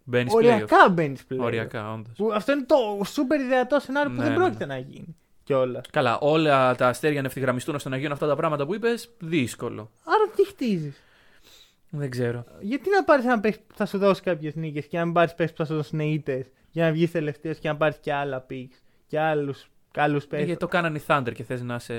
[0.03, 0.35] Μπαίνεις playoff.
[0.35, 1.43] Οριακά μπαίνεις πλέον.
[1.43, 2.15] Οριακά, όντως.
[2.17, 2.75] Που αυτό είναι το
[3.15, 5.15] super ιδεατό σενάριο που Ναι, δεν ναι, πρόκειται να γίνει.
[5.51, 5.81] Κιόλα.
[5.91, 9.91] Καλά, όλα τα αστέρια να ευθυγραμμιστούν ώστε να γίνουν αυτά τα πράγματα που είπες, δύσκολο.
[10.03, 11.03] Άρα τι χτίζεις;
[11.89, 12.45] Δεν ξέρω.
[12.59, 15.33] Γιατί να πάρεις ένα παίχτη που θα σου δώσει κάποιες νίκες και να μην πάρεις
[15.33, 18.45] παίχτη που θα σου δώσουν ήττε για να βγεις τελευταίος και να πάρεις και άλλα
[18.49, 20.45] picks και άλλους καλούς Ε, παίχτε.
[20.45, 21.93] γιατί το κάνανε οι Thunder και θες να είσαι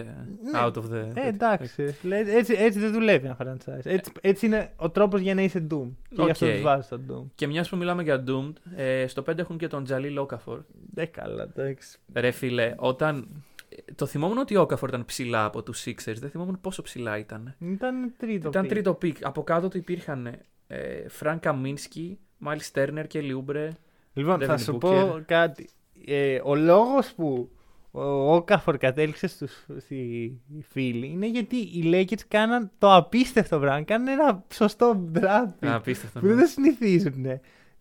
[0.53, 0.59] Ναι.
[0.65, 1.11] out of the.
[1.15, 1.97] Ε, εντάξει.
[2.03, 3.81] Λέει, Έτσι, έτσι δεν δουλεύει ένα franchise.
[3.85, 5.89] Έτσι, έτσι είναι ο τρόπος για να είσαι Doomed.
[6.09, 6.53] Και γι' αυτό Οκ.
[6.53, 7.25] τους βάζεις στο Doomed.
[7.35, 10.61] Και μιας που μιλάμε για Doomed, ε, στο 5 έχουν και τον Jahlil Okafor.
[10.93, 11.99] Δεν καλά, εντάξει.
[12.15, 13.29] Ρε φίλε, όταν.
[13.69, 17.19] ε, Το θυμόμουν ότι ο Okafor ήταν ψηλά από τους Sixers, δεν θυμόμουν πόσο ψηλά
[17.19, 17.55] ήταν.
[17.59, 18.49] Ήταν τρίτο.
[18.49, 18.69] Ήταν pick.
[18.69, 19.17] τρίτο pick.
[19.27, 20.27] Από κάτω του υπήρχαν
[20.67, 23.69] ε, Frank Kaminsky, Myles Turner και Oubre.
[24.13, 24.79] Λοιπόν, θα Devin σου Booker.
[24.81, 25.69] πω κάτι.
[26.07, 27.51] Ε, ο λόγος που
[27.95, 30.33] ο Όκαφορ κατέληξε στους, στη
[30.69, 33.83] φίλη είναι γιατί οι Lakers κάναν το απίστευτο πράγμα.
[33.83, 36.21] Κάναν ένα σωστό draft pick Απίστευτο.
[36.21, 36.35] που ναι.
[36.35, 37.27] δεν συνηθίζουν.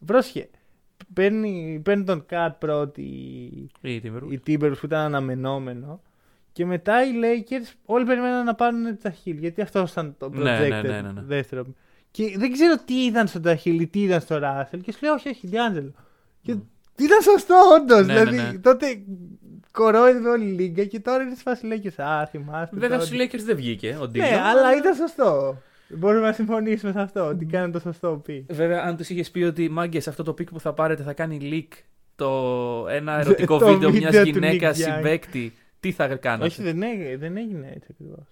[0.06, 0.50] Πρόσχε.
[1.14, 3.02] Παίρνει, παίρνει τον Cat πρώτη
[3.82, 4.32] Η Timberwolves.
[4.32, 6.02] οι Timberwolves που ήταν αναμενόμενο.
[6.52, 9.36] Και μετά οι Lakers όλοι περιμέναν να πάρουν τα Hill.
[9.38, 11.22] Γιατί αυτός ήταν το Ναι, projected ναι, ναι, ναι, ναι.
[11.22, 11.66] δεύτερο.
[12.12, 14.80] Και δεν ξέρω τι ήταν στον Ταχίλ ή τι ήταν στο Russell.
[14.82, 15.92] Και σου λέει, Όχι, όχι, Διάντζελο.
[16.42, 16.52] Και
[16.96, 18.08] ήταν σωστό, όντως.
[18.08, 18.58] Ναι, δηλαδή ναι, ναι.
[18.60, 18.86] τότε
[19.72, 22.04] κορόιδευε όλη η Λίγκα και τώρα είναι σφάση Lakers.
[22.04, 22.78] Α, θυμάστε.
[22.78, 23.06] Βέβαια τότε.
[23.06, 24.26] στους Lakers δεν βγήκε ο Ντίλο.
[24.26, 25.62] Ναι, αλλά ήταν σωστό.
[25.90, 27.26] Μπορούμε να συμφωνήσουμε σε αυτό.
[27.28, 28.46] Ότι κάνουν το σωστό πει.
[28.50, 31.40] Βέβαια, αν τους είχες πει ότι μάγκες αυτό το πικ που θα πάρετε θα κάνει
[31.52, 31.78] leak
[32.16, 32.30] το
[32.90, 34.94] ένα ερωτικό Το βίντεο μιας βίντεο του γυναίκας Nick Young.
[34.96, 38.26] συμπέκτη, τι θα κάνατε; Όχι, δεν έγινε, δεν έγινε έτσι ακριβώς.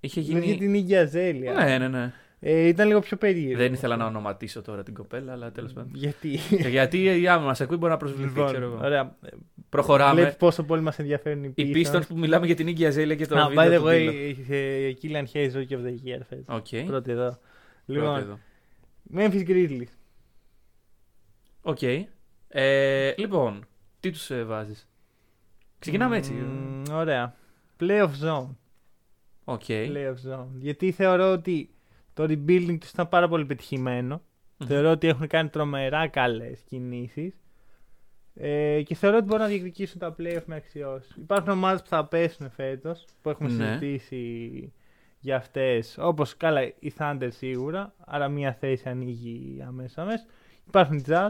[0.00, 0.40] Είχε Γίνει...
[0.40, 0.58] γίνει.
[0.58, 1.52] την Iggy Azalea.
[1.52, 2.12] Ναι, ναι, ναι.
[2.46, 3.58] Ε, ήταν λίγο πιο περίεργο.
[3.58, 5.90] Δεν ήθελα να ονοματίσω τώρα την κοπέλα, αλλά τέλος πάντων.
[5.94, 6.28] Γιατί;
[6.70, 8.78] Γιατί η άμα μας ακούει μπορεί να προσβληθεί, ξέρω λοιπόν, εγώ.
[8.84, 9.16] ωραία.
[9.68, 10.20] Προχωράμε.
[10.20, 11.94] Βλέπεις πόσο πολύ μας ενδιαφέρουν οι Οι Pistons.
[11.94, 14.08] Pistons που μιλάμε για την Iggy Azalea και το Να, by βίντεο the του way,
[14.08, 14.36] D'Lo.
[14.48, 16.44] ε, Killian Hayes Rookie of the Year φέτος.
[16.48, 16.86] Οκ.
[16.86, 17.28] Πρώτη εδώ.
[17.28, 17.38] Πρώτο
[17.86, 18.38] Λοιπόν, εδώ.
[19.14, 19.92] Memphis Grizzlies.
[21.62, 21.82] Οκ.
[22.48, 23.64] Ε, λοιπόν,
[24.00, 24.88] τι τους ε, βάζεις;
[25.78, 26.32] Ξεκινάμε έτσι.
[26.32, 27.34] Μμμ, ωραία.
[27.80, 28.48] Playoff zone.
[29.44, 29.62] ΟΚ.
[29.68, 30.46] Playoff zone.
[30.58, 31.68] Γιατί θεωρώ ότι
[32.14, 34.22] το rebuilding τους ήταν πάρα πολύ πετυχημένο.
[34.56, 34.66] Μμμ.
[34.66, 37.38] Θεωρώ ότι έχουν κάνει τρομερά καλές κινήσεις.
[38.34, 41.14] Ε, και θεωρώ ότι μπορούν να διεκδικήσουν τα playoff με αξιώσεις.
[41.20, 43.64] Υπάρχουν ομάδες που θα πέσουν φέτος, που έχουμε Ναι.
[43.66, 44.72] συζητήσει
[45.20, 45.96] για αυτές.
[45.98, 50.26] Όπως καλά η Thunder σίγουρα, άρα μία θέση ανοίγει αμέσως αμέσως.
[50.66, 51.28] Υπάρχουν οι Jazz,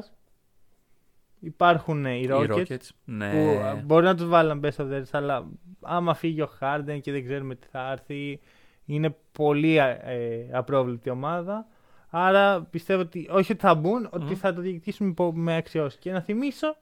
[1.40, 2.88] υπάρχουν ε, οι Οι Rockets, Rockets.
[3.05, 3.31] Ναι.
[3.31, 5.47] που ε, μπορεί να τους βάλουν best of the rest, αλλά
[5.81, 8.40] άμα φύγει ο Harden και δεν ξέρουμε τι θα έρθει,
[8.85, 11.66] είναι πολύ ε, απρόβλεπτη ομάδα.
[12.09, 14.35] Άρα πιστεύω ότι όχι ότι θα μπουν, ότι Μμμ.
[14.35, 15.99] θα το διεκδικήσουν υπό- με αξιώσεις.
[16.01, 16.77] Και να θυμίσω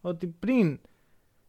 [0.00, 0.80] ότι πριν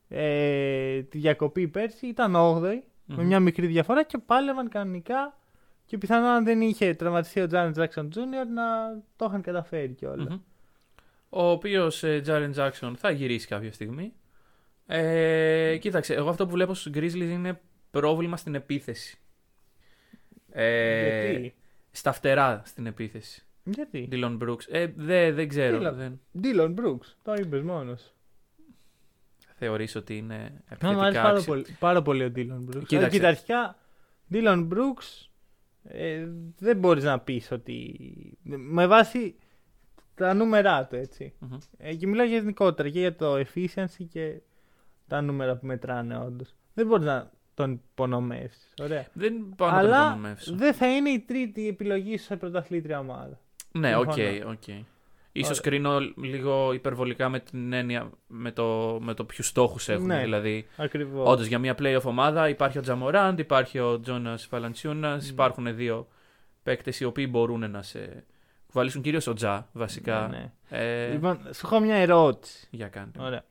[0.08, 2.62] ε, τη διακοπή πέρσι ήταν 8η
[3.06, 3.26] με Μμμ.
[3.26, 5.38] μια μικρή διαφορά και πάλευαν κανονικά
[5.86, 8.48] και πιθανόν αν δεν είχε τραυματιστεί ο Τζάνι Jackson Jr.
[8.54, 8.64] να
[9.16, 10.28] το είχαν καταφέρει κιόλας.
[10.30, 10.40] Μμμ.
[11.30, 14.14] Ο οποίος Τζάρεν Τζάξον θα γυρίσει κάποια στιγμή.
[14.86, 19.19] Ε, κοίταξε, εγώ αυτό που βλέπω στους Grizzlies είναι πρόβλημα στην επίθεση.
[20.52, 21.56] Ε, Γιατί;
[21.92, 23.44] Στα φτερά στην επίθεση.
[23.64, 24.68] Γιατί; Dylan Brooks.
[24.70, 25.78] Ε, δεν, δεν ξέρω.
[25.78, 25.94] Dylan.
[25.94, 28.14] Δεν Dylan Brooks, το είπες μόνος.
[29.56, 31.54] θεωρείς ότι είναι Να μου αρέσει επιθετικά πάρα άξιο.
[31.54, 32.84] πολύ, πάρα πολύ ο Dylan Brooks.
[32.86, 33.06] Κοίταξε.
[33.06, 33.78] Ε, Κοίτα, αρχικά,
[34.32, 35.28] Dylan Brooks
[35.84, 38.00] ε, δεν μπορείς να πεις ότι...
[38.44, 39.36] Με βάση
[40.16, 41.34] τα νούμερά του, έτσι.
[41.40, 41.58] Μμμ.
[41.78, 44.42] Ε, και μιλάω γενικότερα και για το efficiency και
[45.08, 46.56] τα νούμερα που μετράνε όντως.
[46.74, 47.32] Δεν μπορείς να
[47.64, 48.74] τον υπονομεύσεις.
[48.82, 49.06] Ωραία.
[49.14, 50.56] Δεν πάω να τον Αλλά υπονομεύσω.
[50.56, 53.40] δεν θα είναι η τρίτη επιλογή σου σε πρωταθλήτρια ομάδα.
[53.72, 54.50] Ναι, ΟΚ, Συμφωνώ.
[54.52, 54.68] ΟΚ.
[55.32, 55.62] Ίσως Ωραία.
[55.72, 60.06] κρίνω λίγο υπερβολικά με την έννοια με το, με το ποιους στόχους έχουν.
[60.06, 60.20] Ναι.
[60.22, 61.28] Δηλαδή, Ακριβώς.
[61.28, 65.32] όντως για μια playoff ομάδα υπάρχει ο Ja Morant, υπάρχει ο Jonas Βαλαντσιούνας, Mm.
[65.32, 66.08] υπάρχουν δύο
[66.64, 68.24] παίκτες οι οποίοι μπορούν να σε
[68.68, 70.28] κουβαλήσουν κυρίως ο Τζα βασικά.
[70.28, 72.68] Ναι, Ε, Λοιπόν, σου έχω μια ερώτηση.
[72.72, 73.20] Για κάντε.
[73.22, 73.44] Ωραία.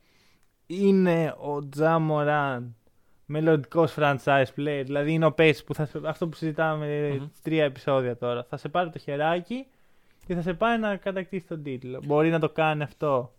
[0.67, 2.75] Είναι ο Τζα Μωράν
[3.31, 7.25] μελλοντικός franchise player, δηλαδή είναι ο Pace που θα σε- αυτό που συζητάμε Μμμ.
[7.27, 8.43] στις τρία επεισόδια τώρα.
[8.49, 9.65] Θα σε πάρει το χεράκι
[10.27, 11.99] και θα σε πάει να κατακτήσει τον τίτλο.
[12.05, 13.33] Μπορεί να το κάνει αυτό.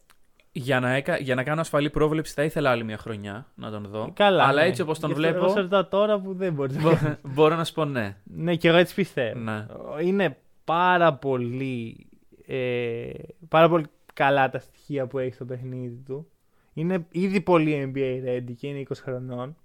[0.52, 1.16] Για να, έκα...
[1.16, 4.10] για να κάνω ασφαλή πρόβλεψη θα ήθελα άλλη μια χρονιά να τον δω.
[4.14, 4.44] Καλά.
[4.44, 4.68] Αλλά ναι.
[4.68, 6.98] έτσι όπως τον Γι' αυτό Εγώ σε βλέπω ρωτάω τώρα που δεν μπορείς να μπο-
[7.34, 8.16] μπορώ να σου πω ναι.
[8.24, 9.38] Ναι, και εγώ έτσι πιστεύω.
[9.38, 9.66] ναι.
[10.02, 12.06] Είναι πάρα πολύ,
[12.46, 13.10] ε,
[13.48, 16.30] πάρα πολύ καλά τα στοιχεία που έχει στο παιχνίδι του.
[16.74, 19.56] Είναι ήδη πολύ NBA ready και είναι 20 χρονών.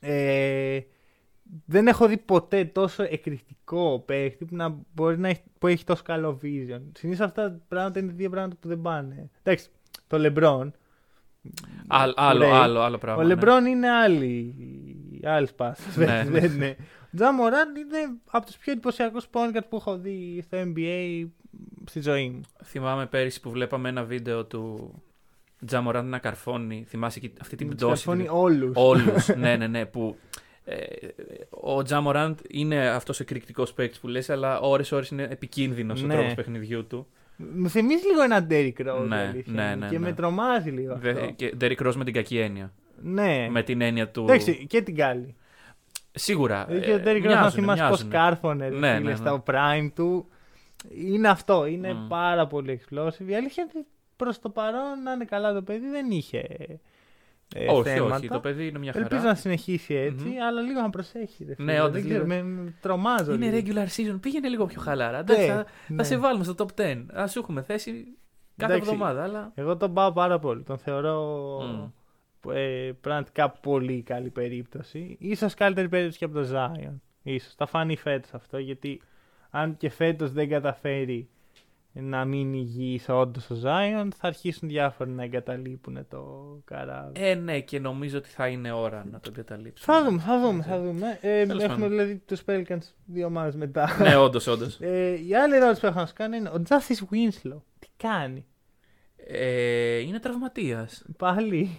[0.00, 0.80] Ε,
[1.64, 6.02] δεν έχω δει ποτέ τόσο εκρηκτικό παίχτη που, να μπορεί να έχει, που έχει τόσο
[6.02, 6.80] καλό vision.
[6.98, 9.30] Συνήθως αυτά τα πράγματα είναι δύο πράγματα που δεν πάνε.
[9.42, 9.68] Εντάξει,
[10.06, 10.70] το LeBron.
[11.86, 12.50] Άλλο, άλλο, Ray.
[12.50, 13.22] άλλο, άλλο πράγμα.
[13.22, 13.34] Ο ναι.
[13.34, 14.54] LeBron είναι άλλη,
[15.24, 15.98] άλλη σπάση.
[15.98, 16.38] Ναι, δεν ναι.
[16.38, 16.76] είναι.
[17.12, 21.26] Ο Τζα Μωράν είναι από τους πιο εντυπωσιακούς point guard που έχω δει στο NBA
[21.84, 22.40] στη ζωή μου.
[22.64, 24.94] Θυμάμαι πέρυσι που βλέπαμε ένα βίντεο του
[25.66, 26.84] Τζαμοράντ να καρφώνει.
[26.88, 28.04] Θυμάσαι και αυτή την Τους πτώση.
[28.06, 28.72] καρφώνει όλους.
[28.76, 29.28] Όλους.
[29.36, 29.86] ναι, ναι, ναι.
[29.86, 30.16] Που,
[30.64, 30.76] ε,
[31.50, 36.14] ο Τζαμοράντ είναι αυτός ο εκρηκτικός παίκτης που λες, αλλά ώρες-ώρες είναι επικίνδυνος ο Ναι.
[36.14, 37.06] τρόπος παιχνιδιού του.
[37.56, 39.06] Μου θυμίζει λίγο έναν Derrick Rose.
[39.08, 40.06] Ναι, η αλήθεια ναι, είναι, ναι, και ναι.
[40.06, 40.96] με τρομάζει λίγο.
[40.96, 41.30] Δε- αυτό.
[41.36, 42.72] και Derrick Rose με την κακή έννοια.
[43.02, 43.48] Ναι.
[43.50, 44.22] Με την έννοια του.
[44.22, 45.34] Εντάξει, και την κάλη.
[46.12, 46.64] Σίγουρα.
[46.68, 48.10] Δηλαδή ε, και ο Derrick Rose, να μοιάζουνε, θυμάσαι πώς μοιάζουνε.
[48.14, 49.16] κάρφωνε ρε Ναι, φίλε, ναι, ναι.
[49.16, 50.26] στα prime του.
[50.94, 51.66] Είναι αυτό.
[51.66, 52.08] Είναι Μμ.
[52.08, 53.26] πάρα πολύ explosive.
[53.26, 56.46] Η αλήθεια είναι ότι προς το παρόν, να είναι καλά το παιδί, δεν είχε.
[57.54, 58.16] Ε, όχι, θέματα.
[58.16, 58.28] όχι.
[58.28, 59.04] Το παιδί είναι μια χαρά.
[59.04, 60.42] Ελπίζω να συνεχίσει έτσι, Μμμ.
[60.48, 61.44] αλλά λίγο να προσέχει.
[61.44, 61.80] Ρε, Ναι, φίλε.
[61.80, 62.34] όντως, δεν ξέρω, λίγο.
[62.34, 63.32] με, με τρομάζω.
[63.32, 63.82] Είναι λίγο.
[63.82, 64.18] regular season.
[64.20, 65.12] Πήγαινε λίγο πιο χαλαρά.
[65.12, 65.96] Ναι, Εντάξει, θα, ναι.
[65.96, 67.04] θα σε βάλουμε στο top 10.
[67.20, 68.06] Α σου έχουμε θέση
[68.56, 68.90] κάθε Εντάξει.
[68.92, 69.22] εβδομάδα.
[69.22, 69.52] Αλλά...
[69.54, 70.62] Εγώ τον πάω πάρα πολύ.
[70.62, 71.20] Τον θεωρώ
[72.44, 72.50] Μμ.
[72.50, 75.16] ε, πραγματικά πολύ καλή περίπτωση.
[75.20, 76.94] Ίσως καλύτερη περίπτωση και από το Zion.
[77.22, 77.54] Ίσως.
[77.54, 79.00] Θα φανεί φέτος αυτό γιατί
[79.50, 81.28] αν και φέτος δεν καταφέρει
[81.92, 86.24] να μείνει υγιής όντως ο Zion θα αρχίσουν διάφοροι να εγκαταλείπουν το
[86.64, 87.12] καράβι.
[87.24, 89.96] Ε, ναι, και νομίζω ότι θα είναι ώρα να τον καταλήψουμε.
[89.96, 91.18] θα δούμε, θα δούμε, θα δούμε.
[91.20, 91.90] Ε, Τέλος έχουμε πάντων.
[91.90, 93.96] δηλαδή τους Pelicans δύο ομάδες μετά.
[94.00, 94.78] ναι, όντως, όντως.
[94.80, 97.60] Ε, η άλλη ερώτηση που έχω να σου κάνω είναι ο Justice Winslow.
[97.78, 98.44] Τι κάνει;
[99.26, 101.04] Ε, είναι τραυματίας.
[101.16, 101.78] Πάλι.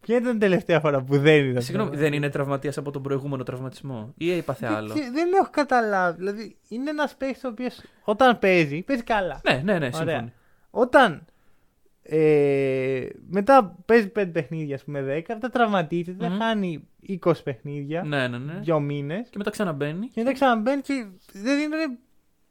[0.00, 1.62] Ποια ήταν η τελευταία φορά που δεν ήταν.
[1.62, 4.12] Συγγνώμη, δεν είναι τραυματίας από τον προηγούμενο τραυματισμό.
[4.16, 6.16] Ή έπαθε άλλο; Δεν, δεν έχω καταλάβει.
[6.18, 9.40] Δηλαδή, είναι ένας παίκτης ο οποίος όταν παίζει, παίζει καλά.
[9.44, 9.92] Ναι, ναι, ναι, Ωραία.
[9.92, 10.32] σύμφωνοι.
[10.70, 11.24] Όταν
[12.02, 16.38] ε, μετά παίζει 5 παιχνίδια, ας πούμε 10, μετά τραυματίζεται, Μμμ.
[16.38, 16.88] χάνει
[17.24, 18.58] 20 παιχνίδια, Ναι, ναι, ναι.
[18.60, 20.06] δύο μήνες Και μετά ξαναμπαίνει.
[20.06, 21.98] και μετά ξαναμπαίνει και δεν είναι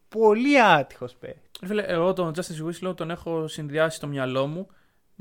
[0.09, 1.59] πολύ άτυχος παίκτης.
[1.61, 4.67] Ρε Φίλε, εγώ τον Justice Winslow τον έχω συνδυάσει στο μυαλό μου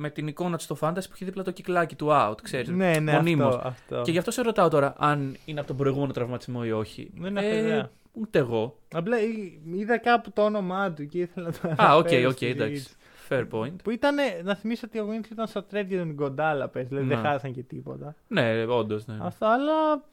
[0.03, 2.69] με την εικόνα του στο Fantasy που έχει δίπλα το κυκλάκι του out, ξέρεις.
[2.69, 3.55] Ναι, ναι, μονίμως.
[3.55, 3.69] αυτό.
[3.69, 4.01] αυτό.
[4.03, 7.11] Και γι' αυτό σε ρωτάω τώρα αν είναι από τον προηγούμενο τραυματισμό ή όχι.
[7.17, 7.91] Δεν έχω ιδέα.
[8.13, 8.79] Ούτε εγώ.
[8.95, 12.37] Απλά εί- είδα κάπου το όνομά του και ήθελα να το Α, ΟΚ, αναφέρω ΟΚ,
[12.37, 12.75] στη εντάξει.
[12.77, 12.97] συζήτηση.
[13.29, 13.73] Fair point.
[13.85, 17.07] Που ήταν, να θυμίσω ότι ο Winslow ήταν στο trade για τον Ιγκουοντάλα, πες, δηλαδή
[17.07, 17.29] δεν Ναι.
[17.29, 18.15] χάσαν και τίποτα.
[18.29, 19.07] Ναι, όντως.
[19.07, 19.17] Ναι.
[19.21, 20.05] Αυτό, αλλά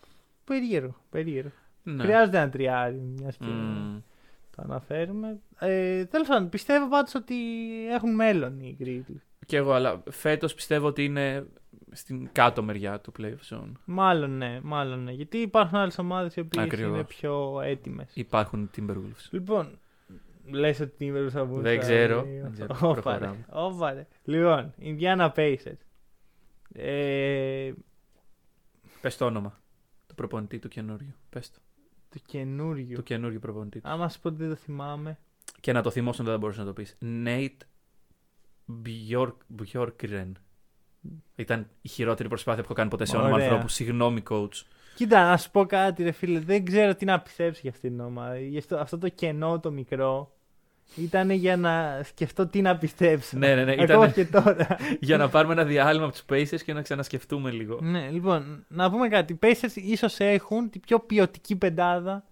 [0.44, 0.96] περίεργο.
[1.10, 1.52] περίεργο.
[1.84, 2.04] ναι.
[2.04, 4.00] Χρειάζεται ένα τριάρι, μιας και Μμμ.
[4.56, 5.38] το αναφέρουμε.
[5.60, 7.36] Ε, Τέλος πάντων, πιστεύω πάντως ότι
[7.92, 9.22] έχουν μέλλον οι Grizzlies.
[9.50, 11.48] Και εγώ, αλλά φέτος πιστεύω ότι είναι
[11.92, 13.72] στην κάτω μεριά του playoff zone.
[13.86, 15.12] Μάλλον ναι, μάλλον ναι.
[15.12, 16.94] Γιατί υπάρχουν άλλες ομάδες οι οποίες Ακριβώς.
[16.96, 18.12] είναι πιο έτοιμες.
[18.14, 19.28] Υπάρχουν οι Timberwolves.
[19.30, 19.80] Λοιπόν,
[20.52, 21.62] λες ότι την Timberwolves θα βγουν.
[21.62, 22.76] Δεν στα- ξέρω, δεν ξέρω.
[22.82, 23.26] Όπα, Προχωράμε.
[23.26, 24.08] ρε, όπα, ρε.
[24.24, 25.78] Λοιπόν, Indiana Pacers.
[26.74, 27.72] Ε,
[29.02, 29.62] Πες το όνομα
[30.08, 31.14] του προπονητή του καινούριου.
[31.30, 31.60] Πες το.
[32.10, 32.96] του καινούριου.
[32.96, 33.82] Του καινούριου προπονητή.
[33.82, 33.90] του.
[33.90, 35.18] Άμα σου πω ότι δεν το θυμάμαι.
[35.60, 36.98] Και να το θυμώσουν δεν θα μπορούσες να το πεις.
[37.26, 37.58] Nate
[38.86, 40.32] Bjork- Bjorkgren.
[41.36, 43.46] Ήταν η χειρότερη προσπάθεια που έχω κάνει ποτέ σε όνομα Ωραία.
[43.46, 43.68] ανθρώπου.
[43.68, 44.64] Συγγνώμη, coach.
[44.96, 46.40] Κοίτα, να σου πω κάτι, ρε φίλε.
[46.40, 48.40] Δεν ξέρω τι να πιστέψω για αυτήν την ομάδα.
[48.40, 50.32] Γι' αυτό, αυτό το κενό το μικρό
[50.96, 53.38] ήταν για να σκεφτώ τι να πιστέψω.
[53.38, 54.68] Ναι, ναι, ναι, Ακόμα ήταν- και τώρα.
[55.00, 57.80] Για να πάρουμε ένα διάλειμμα από τους Pacers και να ξανασκεφτούμε λίγο.
[57.82, 59.34] ναι, λοιπόν, να πούμε κάτι.
[59.34, 62.24] Οι Pacers ίσως έχουν την πιο ποιοτική πεντάδα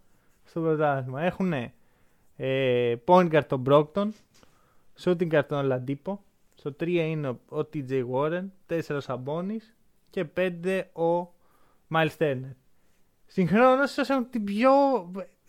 [0.43, 1.21] στο πρωτάθλημα.
[1.21, 1.54] Έχουν
[2.38, 4.08] ε, point guard τον Brockton,
[5.04, 6.17] shooting guard τον Ladipo,
[6.60, 9.74] στο 3 είναι ο, ο TJ Warren, 4 ο Sabonis
[10.10, 11.34] και 5 ο
[11.93, 12.54] Miles Turner.
[13.26, 14.72] Συγχρόνως ίσως έχουν την πιο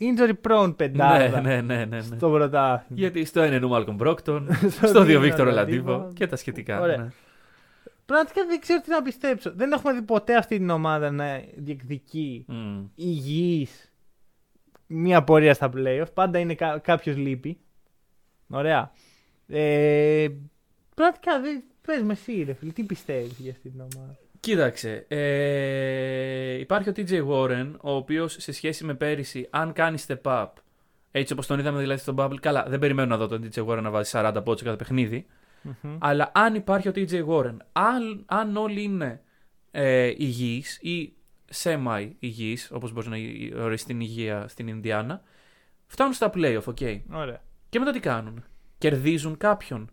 [0.00, 1.84] injury prone πεντάδα Ναι, ναι, ναι, ναι.
[1.84, 2.00] ναι.
[2.00, 3.00] στο πρωτάθλημα.
[3.00, 6.06] Γιατί στο ένα είναι ο Μάλκον Μπρόκτον, Στο στο δύο δύο Βίκτορο είναι ο Λαντίβο
[6.08, 6.14] Oladipo.
[6.14, 6.80] και τα σχετικά.
[6.80, 6.96] Ωραία.
[6.96, 7.08] ναι.
[8.06, 9.52] Πραγματικά δεν ξέρω τι να πιστέψω.
[9.54, 12.84] Δεν έχουμε δει ποτέ αυτή την ομάδα να διεκδικεί Μμ.
[12.94, 13.92] υγιής
[14.86, 16.12] μία πορεία στα playoff.
[16.14, 17.58] Πάντα είναι κα- κάποιος λείπει.
[18.48, 18.92] Ωραία.
[19.48, 20.28] Ε,
[20.98, 21.62] πραγματικά δεν...
[21.86, 26.92] Πες με εσύ ρε φίλε, τι πιστεύεις για αυτή την ομάδα; Κοίταξε, ε, υπάρχει ο
[26.96, 30.48] TJ Warren, ο οποίος σε σχέση με πέρυσι, αν κάνει step up,
[31.10, 33.82] έτσι όπως τον είδαμε δηλαδή στον Bubble, καλά, δεν περιμένω να δω τον TJ Warren
[33.82, 35.26] να βάζει 40 πόντους σε κάθε παιχνίδι,
[35.98, 39.20] αλλά αν υπάρχει ο TJ Warren, αν, αν όλοι είναι
[39.70, 41.12] ε, υγιείς ή
[41.62, 45.22] semi-υγιείς, όπως μπορεί να ορίσει την υγεία στην Ινδιάνα,
[45.86, 47.00] φτάνουν στα playoff, ok.
[47.12, 47.42] Ωραία.
[47.68, 48.44] Και μετά τι κάνουν;
[48.78, 49.90] Κερδίζουν κάποιον.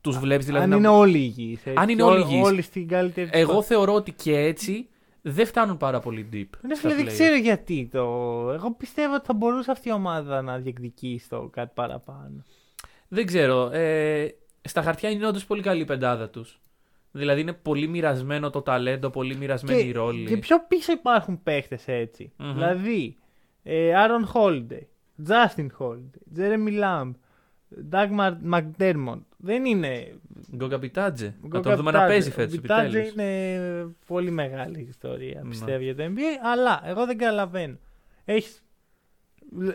[0.00, 0.76] Τους βλέπεις δηλαδή αν να...
[0.76, 1.58] είναι όλοι υγιείς.
[1.66, 1.74] έτσι.
[1.76, 2.46] Αν είναι όλοι Ό- υγιείς.
[2.46, 4.88] Όλοι στην καλύτερη Εγώ τους θεωρώ ότι και έτσι
[5.22, 6.46] δεν φτάνουν πάρα πολύ deep.
[6.68, 7.08] Ρε στα φίλε, δεν play-off.
[7.08, 8.00] ξέρω γιατί το.
[8.52, 12.44] Εγώ πιστεύω ότι θα μπορούσε αυτή η ομάδα να διεκδικήσει το κάτι παραπάνω.
[13.08, 13.70] Δεν ξέρω.
[13.72, 14.28] Ε,
[14.62, 16.60] στα χαρτιά είναι όντως πολύ καλή η πεντάδα τους.
[17.12, 20.26] Δηλαδή είναι πολύ μοιρασμένο το ταλέντο, πολύ μοιρασμένη η ρόλη.
[20.26, 22.32] και πιο πίσω υπάρχουν παίχτε έτσι.
[22.36, 22.52] Μμμ.
[22.52, 23.16] Δηλαδή,
[23.62, 24.82] ε, Aaron Holiday,
[25.28, 27.10] Justin Holiday, Jeremy Lamb,
[27.90, 29.20] Doug McDermott.
[29.36, 30.14] Δεν είναι.
[30.56, 31.34] Γκόγκα Μπιτάτζε.
[31.42, 32.06] Να Γκόγκα τον δούμε να Μπιτάτζε.
[32.12, 33.12] παίζει Ο φέτο Μπιτάτζε επιτέλους.
[33.12, 35.48] είναι πολύ μεγάλη ιστορία, Ναι.
[35.48, 36.38] πιστεύω για το NBA.
[36.52, 37.76] Αλλά εγώ δεν καταλαβαίνω.
[38.24, 38.62] Έχεις...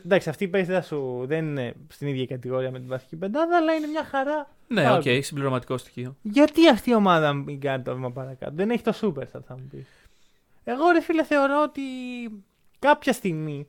[0.06, 3.58] Εντάξει, αυτοί οι παίχτες δεν, σου- δεν είναι στην ίδια κατηγορία με την βασική πεντάδα,
[3.58, 4.50] αλλά είναι μια χαρά.
[4.68, 5.22] Ναι, ΟΚ, Πάω.
[5.22, 6.16] συμπληρωματικό στοιχείο.
[6.22, 9.68] Γιατί αυτή η ομάδα μην κάνει το βήμα παρακάτω; Δεν έχει το Superstar, θα μου
[9.72, 9.86] πεις.
[10.64, 11.82] Εγώ ρε φίλε θεωρώ ότι
[12.80, 13.68] κάποια στιγμή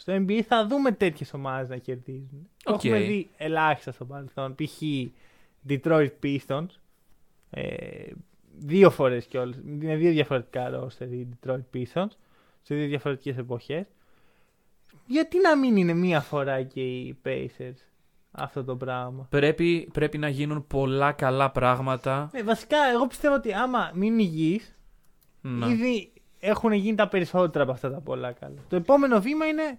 [0.00, 2.48] στο NBA θα δούμε τέτοιες ομάδες να κερδίζουν.
[2.62, 2.84] Το ΟΚ.
[2.84, 4.54] έχουμε δει ελάχιστα στο παρελθόν.
[4.54, 4.82] Π.χ.
[5.68, 6.66] Detroit Pistons.
[7.50, 8.06] Ε,
[8.58, 9.56] δύο φορές κιόλας.
[9.66, 12.08] Είναι δύο διαφορετικά ρόστερ οι Detroit Pistons.
[12.62, 13.86] Σε δύο διαφορετικές εποχές.
[15.06, 17.76] Γιατί να μην είναι μία φορά και οι Pacers
[18.30, 22.30] αυτό το πράγμα; Πρέπει, πρέπει να γίνουν πολλά καλά πράγματα.
[22.32, 24.76] Ναι, βασικά, εγώ πιστεύω ότι άμα μην υγιείς,
[25.40, 25.66] Να.
[25.68, 28.60] ήδη έχουν γίνει τα περισσότερα από αυτά τα πολλά καλά.
[28.68, 29.78] Το επόμενο βήμα είναι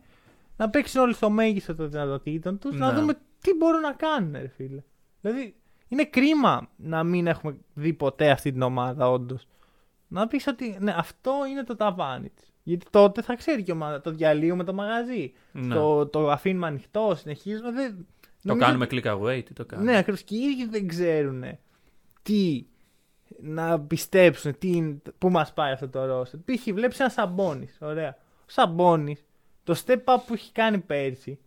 [0.62, 3.00] να παίξουν όλοι στο μέγιστο των δυνατοτήτων τους, να Ναι.
[3.00, 4.82] δούμε τι μπορούν να κάνουν, ρε φίλε.
[5.22, 5.56] Δηλαδή,
[5.88, 9.48] είναι κρίμα να μην έχουμε δει ποτέ αυτή την ομάδα, όντως.
[10.08, 12.52] Να πεις ότι ναι, αυτό είναι το ταβάνι της.
[12.64, 14.02] Γιατί τότε θα ξέρει και η ομάδα.
[14.02, 15.34] Το διαλύουμε το μαγαζί.
[15.52, 15.76] Ναι.
[15.76, 17.72] Το, το αφήνουμε ανοιχτό, συνεχίζουμε.
[17.72, 17.96] Δεν...
[18.44, 19.92] Το νομίζω κάνουμε click away, τι το κάνουμε.
[19.92, 20.22] ναι, ακριβώς.
[20.24, 21.44] Και οι ίδιοι δεν ξέρουν
[22.22, 22.66] τι
[23.42, 26.40] να πιστέψουν, τι, είναι- πού μας πάει αυτό το ρόστερ.
[26.40, 26.64] Π.χ.
[26.74, 27.68] βλέπεις ένα Σαμπόνι.
[27.80, 28.18] Ωραία.
[28.42, 29.18] Ο Σαμπόνι,
[29.74, 31.40] το step up που έχει κάνει πέρσι,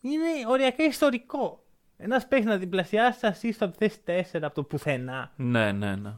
[0.00, 1.62] είναι οριακά ιστορικό.
[1.96, 5.32] Ένας παίχτης να διπλασιάσει τα assist από τη θέση 4 από το πουθενά.
[5.36, 6.12] Ναι, ναι, ναι.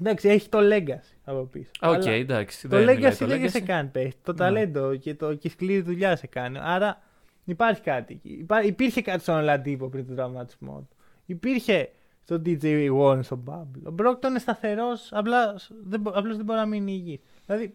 [0.00, 1.70] Εντάξει, έχει το legacy από πίσω.
[1.80, 2.68] ΟΚ, Αλλά εντάξει.
[2.68, 3.50] το δεν legacy μιλάει το δεν legacy.
[3.50, 4.20] σε κάνει παίχτη.
[4.22, 4.38] Το Ναι.
[4.38, 6.58] ταλέντο και, το, και η σκληρή δουλειά σε κάνει.
[6.60, 7.02] Άρα
[7.44, 8.12] υπάρχει κάτι.
[8.14, 8.28] εκεί.
[8.32, 10.96] Υπά, υπήρχε κάτι στον Ολαντίπο πριν τον τραυματισμό του.
[11.26, 11.90] Υπήρχε
[12.24, 13.80] στον TJ Warren στον Bubble.
[13.84, 17.20] Ο Μπρόγκτον είναι σταθερός, απλά δεν, μπο- απλώς δεν μπορεί να μείνει υγιής.
[17.46, 17.74] Δηλαδή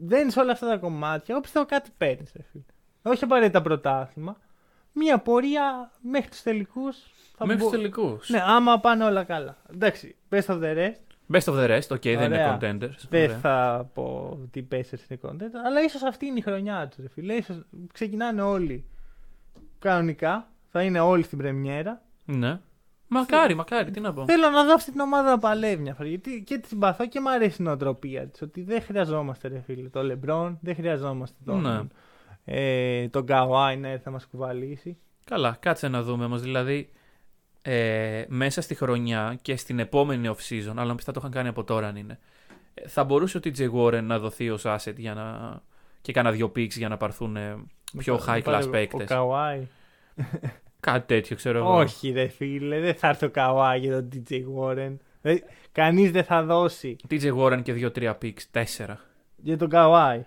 [0.00, 1.26] δεν σε όλα αυτά τα κομμάτια.
[1.28, 2.64] Εγώ πιστεύω κάτι παίρνεις, ρε φίλε.
[3.02, 4.36] Όχι απαραίτητα πρωτάθλημα.
[4.92, 6.96] Μία πορεία μέχρι τους τελικούς.
[7.38, 8.28] Μέχρι τους τελικούς.
[8.28, 9.56] Ναι, άμα πάνε όλα καλά.
[9.72, 11.00] Εντάξει, best of the rest.
[11.32, 12.58] Best of the rest, ΟΚ, δεν είναι Ωραία.
[12.60, 13.06] contenders.
[13.08, 13.38] Δεν Ωραία.
[13.38, 17.12] θα πω ότι οι Pacers είναι contend-, αλλά ίσως αυτή είναι η χρονιά τους.
[17.12, 17.34] Φίλε.
[17.34, 18.84] Ίσως ξεκινάνε όλοι
[19.78, 22.02] κανονικά, θα είναι όλοι στην πρεμιέρα.
[22.24, 22.60] Ναι.
[23.12, 24.24] Μακάρι, μακάρι, τι να πω.
[24.24, 26.08] Θέλω να δω αυτή την ομάδα να παλεύει μια φορά.
[26.08, 28.42] Γιατί και τη συμπαθώ και μου αρέσει η νοοτροπία της.
[28.42, 31.80] Ότι δεν χρειαζόμαστε, ρε φίλε, το Λεμπρόν, δεν χρειαζόμαστε τον, Ναι.
[32.44, 34.96] ε, τον Καουάι να έρθει να μας κουβαλήσει.
[35.24, 36.40] Καλά, κάτσε να δούμε όμως.
[36.42, 36.90] Δηλαδή,
[37.62, 41.86] ε, μέσα στη χρονιά και στην επόμενη off-season, αλλά πιστεύω το είχαν κάνει από τώρα
[41.88, 42.18] αν είναι,
[42.74, 45.60] ε, θα μπορούσε ο TJ Warren να δοθεί ως asset για να...
[46.00, 47.56] και κάνα δύο picks για να πάρθουν ε,
[47.98, 49.06] πιο Θα- high θα class πάρει Ο παίκτες.
[49.08, 49.66] Καουάι.
[50.80, 51.74] Κάτι τέτοιο, ξέρω εγώ.
[51.76, 54.96] Όχι, ρε φίλε, δεν θα έρθει ο Καουάι για τον DJ Warren.
[55.72, 59.00] Κανείς δεν θα δώσει TJ Warren και δύο-τρία picks, τέσσερα.
[59.36, 60.24] για τον Καουάι.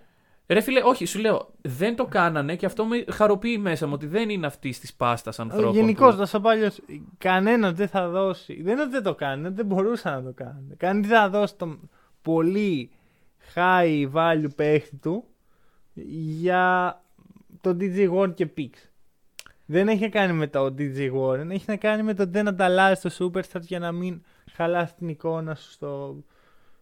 [0.48, 4.08] Ρε φίλε, όχι, σου λέω, δεν το κάνανε και αυτό με χαροποιεί μέσα μου ότι
[4.08, 5.74] δεν είναι αυτή της πάστας ανθρώπων.
[5.74, 6.70] Γενικώ, που- το Σαμπάλιο,
[7.18, 8.62] κανένα δεν θα δώσει.
[8.62, 10.74] Δεν είναι ότι δεν το κάνει, δεν μπορούσαν να το κάνουν.
[10.78, 11.90] Κανείς δεν θα δώσει τον
[12.22, 12.90] πολύ
[13.56, 15.24] high value παίχτη του
[16.40, 17.02] για
[17.62, 18.70] τον DJ Warren και Pix.
[19.74, 23.10] Δεν έχει να κάνει με το DJ Warren, έχει να κάνει με το δεν ανταλλάσσει
[23.10, 26.24] το Superstar για να μην χαλάσει την εικόνα σου στο,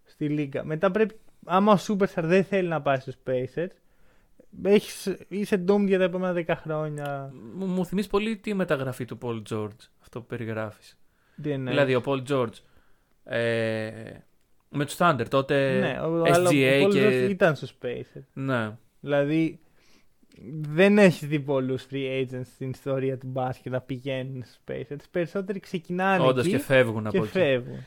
[0.04, 0.63] στη λίγα.
[0.63, 3.67] Μετά πρέπει, άμα ο Superstar δεν θέλει να πάει στους Pacers,
[4.63, 7.34] έχεις, είσαι doomed για τα επόμενα 10 χρόνια.
[7.56, 10.97] Μου, μου θυμίζει πολύ τη μεταγραφή του Paul George, αυτό που περιγράφεις.
[11.36, 12.56] Δεν Δηλαδή ο Paul George
[13.23, 13.91] ε,
[14.69, 17.25] με τους Thunder τότε ναι, ο, SGA αλλά ο Paul και...
[17.25, 18.21] George ήταν στο Spacer.
[18.34, 19.60] Ναι, Δηλαδή
[20.62, 24.95] δεν έχεις δει πολλούς free agents στην ιστορία του μπάσκετ να πηγαίνουν στο Spacer.
[24.97, 27.27] Τις περισσότεροι ξεκινάνε όντως εκεί και φεύγουν και από εκεί.
[27.38, 27.86] φεύγουν.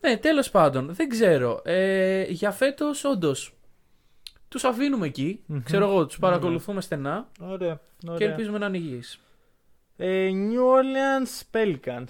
[0.00, 1.60] Ναι, τέλος πάντων, δεν ξέρω.
[1.64, 3.54] Ε, για φέτος, όντως.
[4.48, 5.42] Τους αφήνουμε εκεί.
[5.46, 5.62] Μμμ.
[5.62, 7.80] Ξέρω εγώ, τους παρακολουθούμε στενά Ωραία.
[8.16, 9.20] και ελπίζουμε να είναι υγιείς.
[9.96, 12.08] Ε, New Orleans Pelicans.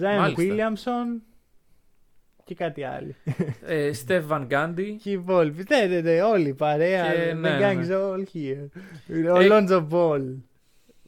[0.00, 0.34] Zion Μάλιστα.
[0.38, 1.20] Williamson
[2.44, 3.12] και κάτι άλλο.
[3.66, 4.98] ε, Στεφ Βαν Γκάντι.
[5.02, 5.64] και οι υπόλοιποι.
[5.68, 7.12] Ναι, ναι, ναι, όλοι η παρέα.
[7.14, 7.86] Και- The ναι, gang ναι.
[7.86, 8.68] is all here.
[9.34, 10.34] Ο Ε, Lonzo Ball.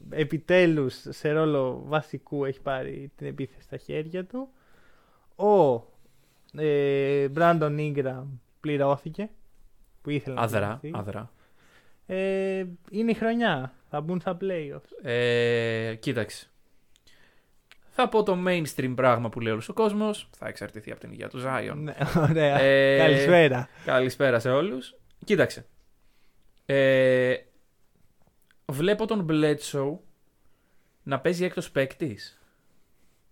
[0.09, 4.49] Επιτέλους σε ρόλο βασικού έχει πάρει την επίθεση στα χέρια του.
[5.35, 5.73] Ο
[6.61, 8.23] ε, Brandon Ingram
[8.59, 9.29] πληρώθηκε.
[10.01, 10.91] Που ήθελε να Αδρά, πληρωθεί.
[11.07, 11.31] αδρά.
[12.05, 13.73] Ε, είναι η χρονιά.
[13.89, 15.05] Θα μπουν στα playoffs.
[15.09, 16.49] Ε, κοίταξε.
[17.97, 20.29] Θα πω το mainstream πράγμα που λέει όλος ο κόσμος.
[20.37, 21.75] Θα εξαρτηθεί από την υγεία του Zion.
[21.75, 21.95] Ναι,
[22.29, 22.59] ωραία.
[22.59, 23.69] Ε, Καλησπέρα.
[23.85, 24.95] Καλησπέρα σε όλους.
[25.25, 25.65] Κοίταξε.
[26.65, 27.35] Ε,
[28.71, 29.97] βλέπω τον Bledsoe
[31.03, 32.39] να παίζει έκτος παίκτης.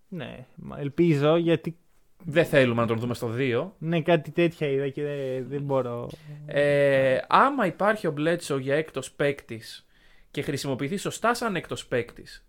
[0.08, 1.76] Ναι, μα ελπίζω γιατί
[2.24, 3.70] Δεν θέλουμε να τον δούμε στο 2.
[3.78, 6.08] ναι, κάτι τέτοια είδα και δεν, δεν μπορώ.
[6.46, 9.86] Ε, άμα υπάρχει ο Bledsoe για έκτος παίκτης
[10.30, 12.46] και χρησιμοποιηθεί σωστά σαν έκτος παίκτης.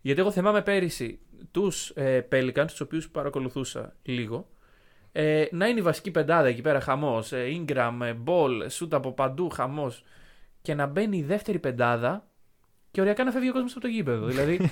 [0.00, 1.18] Γιατί εγώ θυμάμαι πέρυσι
[1.50, 4.48] τους ε, Pelicans, τους οποίους παρακολουθούσα λίγο,
[5.12, 9.12] ε, να είναι η βασική πεντάδα εκεί πέρα χαμός, ε, Ingram, ε, Ball, σούτ από
[9.12, 10.04] παντού χαμός
[10.62, 12.26] και να μπαίνει η δεύτερη πεντάδα
[12.90, 14.26] και οριακά να φεύγει ο κόσμος από το γήπεδο.
[14.26, 14.54] δηλαδή,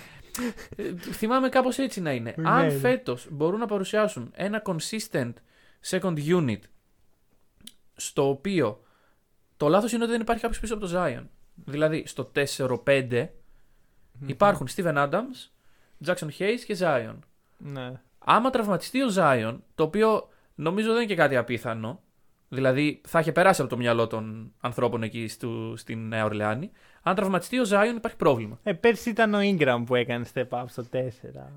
[0.76, 2.35] ε, θυμάμαι κάπως έτσι να είναι.
[2.37, 2.70] Ναι, Αν ναι.
[2.70, 5.33] φέτος μπορούν να παρουσιάσουν ένα consistent
[5.90, 6.61] second unit
[7.96, 8.83] στο οποίο
[9.56, 11.26] το λάθος είναι ότι δεν υπάρχει κάποιος πίσω από το Zion.
[11.54, 12.33] Δηλαδή, στο
[12.87, 13.26] 4-5
[14.26, 15.50] υπάρχουν Steven Adams,
[16.06, 17.18] Jackson Hayes και Zion.
[17.58, 17.92] Ναι.
[18.18, 22.00] Άμα τραυματιστεί ο Zion, το οποίο νομίζω δεν είναι και κάτι απίθανο,
[22.48, 26.70] δηλαδή θα είχε περάσει από το μυαλό των ανθρώπων εκεί στου, στην Νέα Ορλεάνη,
[27.02, 28.58] αν τραυματιστεί ο Zion υπάρχει πρόβλημα.
[28.62, 30.98] Ε, πέρσι ήταν ο Ingram που έκανε step up στο 4.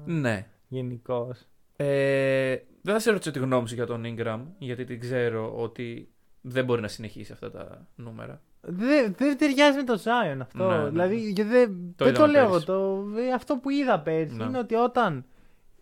[0.05, 0.47] Ναι.
[0.67, 1.35] Γενικώ.
[1.75, 6.13] Ε, δεν θα σε ρωτήσω τη γνώμη σου για τον Ingram, γιατί την ξέρω ότι
[6.41, 8.41] δεν μπορεί να συνεχίσει αυτά τα νούμερα.
[8.65, 10.67] Δεν δεν ταιριάζει με το Zion αυτό.
[10.67, 11.31] Ναι, ναι, δηλαδή, ναι.
[11.31, 12.47] και δεν Το δεν το είδαμε λέω.
[12.49, 12.65] πέρυσι.
[12.65, 14.43] Το, ε, αυτό που είδα πέρσι Ναι.
[14.43, 15.25] είναι ότι όταν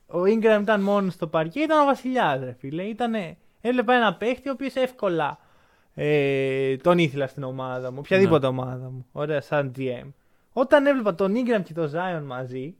[0.07, 2.83] ο Ingram ήταν μόνος στο παρκέ ήταν ο Βασιλιάς, ρε φίλε.
[2.83, 5.39] Ήτανε, έβλεπα ένα παίχτη ο οποίος εύκολα
[5.93, 8.57] ε, τον ήθελα στην ομάδα μου, οποιαδήποτε Ναι.
[8.57, 9.05] ομάδα μου.
[9.11, 10.07] Ωραία, σαν GM.
[10.53, 12.75] Όταν έβλεπα τον Ingram και τον Zion μαζί,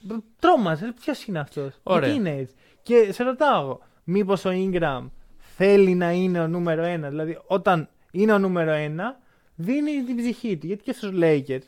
[0.00, 0.94] μπ- τρόμαζε.
[1.00, 2.08] Ποιος είναι αυτός; Ωραία.
[2.08, 6.82] Γιατί είναι έτσι; Και σε ρωτάω εγώ, μήπως ο Ingram θέλει να είναι ο νούμερο
[6.82, 9.20] ένα; Δηλαδή, όταν είναι ο νούμερο ένα,
[9.54, 10.66] δίνει την ψυχή του.
[10.66, 11.62] Γιατί και στους Lakers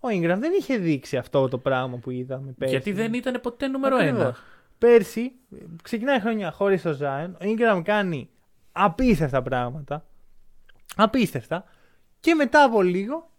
[0.00, 2.74] ο Ingram δεν είχε δείξει αυτό το πράγμα που είδαμε πέρσι.
[2.74, 4.20] Γιατί δεν ήταν ποτέ νούμερο Ακριβώς.
[4.20, 4.36] ένα.
[4.78, 5.32] Πέρσι,
[5.82, 7.30] ξεκινάει η χρονιά χωρίς το Zion.
[7.32, 8.30] Ο Ingram κάνει
[8.72, 10.04] απίστευτα πράγματα.
[10.96, 11.64] Απίστευτα.
[12.20, 13.30] Και μετά από λίγο,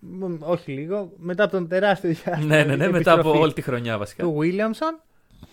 [0.00, 3.52] μ, όχι λίγο, μετά από τον τεράστιο διάστημα ναι, ναι, ναι, μετά από επιστροφή όλη
[3.52, 4.22] τη χρονιά βασικά.
[4.22, 5.00] του Williamson,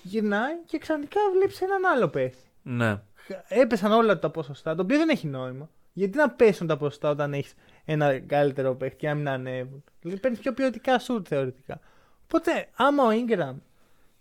[0.01, 2.43] γυρνάει και ξαφνικά βλέπεις έναν άλλο παίχτη.
[2.61, 3.01] Ναι.
[3.47, 5.69] Έπεσαν όλα τα ποσοστά, το οποίο δεν έχει νόημα.
[5.99, 7.53] Γιατί να πέσουν τα ποσοστά όταν έχεις
[7.85, 11.79] ένα καλύτερο παίχτη και να μην ανέβουν; Δηλαδή παίρνεις πιο ποιοτικά σουτ θεωρητικά.
[12.23, 13.55] Οπότε, άμα ο Ingram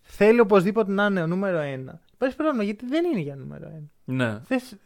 [0.00, 3.82] θέλει οπωσδήποτε να είναι ο νούμερο 1, υπάρχει πρόβλημα γιατί δεν είναι για νούμερο 1.
[4.04, 4.40] ναι.
[4.44, 4.76] Θες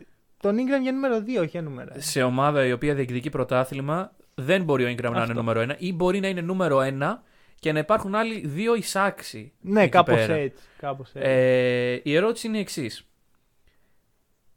[0.41, 1.97] τον Ingram για νούμερο 2, όχι για νούμερο 1.
[1.99, 5.33] Σε ομάδα η οποία διεκδικεί πρωτάθλημα, δεν μπορεί ο Ingram να είναι Αυτό.
[5.33, 7.23] νούμερο ένα ή μπορεί να είναι νούμερο ένα
[7.55, 9.53] και να υπάρχουν άλλοι δύο εισάξιοι.
[9.61, 10.35] Ναι, εκεί κάπως πέρα.
[10.35, 10.65] έτσι.
[10.79, 11.29] Κάπως έτσι.
[11.29, 13.07] Ε, η ερώτηση είναι η εξής.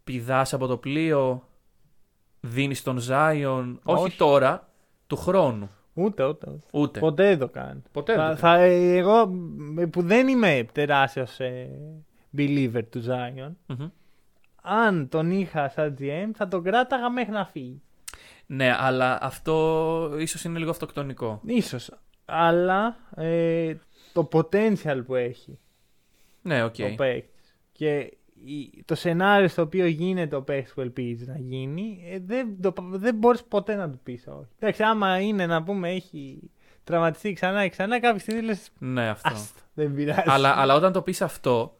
[0.03, 1.47] Πηδάς από το πλοίο,
[2.45, 4.17] δίνεις τον Zion, όχι, Όχι.
[4.17, 4.69] τώρα,
[5.07, 5.69] του χρόνου.
[5.93, 6.49] Ούτε, ούτε.
[6.49, 6.63] ούτε.
[6.71, 6.99] Ούτε.
[6.99, 7.81] Ποτέ δεν το κάνει.
[7.91, 9.31] Ποτέ δεν Θα, το θα, ε, εγώ
[9.79, 11.69] ε, που δεν είμαι τεράστιος ε,
[12.37, 13.87] believer του Zion, Μμμ.
[14.61, 17.81] αν τον είχα σαν GM θα τον κράταγα μέχρι να φύγει.
[18.45, 21.41] Ναι, αλλά αυτό ίσως είναι λίγο αυτοκτονικό.
[21.45, 21.91] Ίσως.
[22.25, 23.75] Αλλά ε,
[24.13, 25.59] το potential που έχει
[26.41, 26.75] Ναι, ΟΚ.
[26.91, 28.17] ο παίκτης και η-
[28.85, 33.15] το σενάριο στο οποίο γίνεται ο παίκτης που ελπίζει να γίνει, ε, δεν, το, δεν
[33.15, 34.47] μπορείς ποτέ να του πεις όχι.
[34.59, 36.39] Εντάξει, άμα είναι να πούμε έχει
[36.83, 38.69] τραυματιστεί ξανά και ξανά, κάποια στιγμή λες.
[38.79, 39.29] Ναι, αυτό.
[39.33, 40.21] Άστα, δεν πειράζει.
[40.25, 41.75] αλλά, αλλά όταν το πεις αυτό,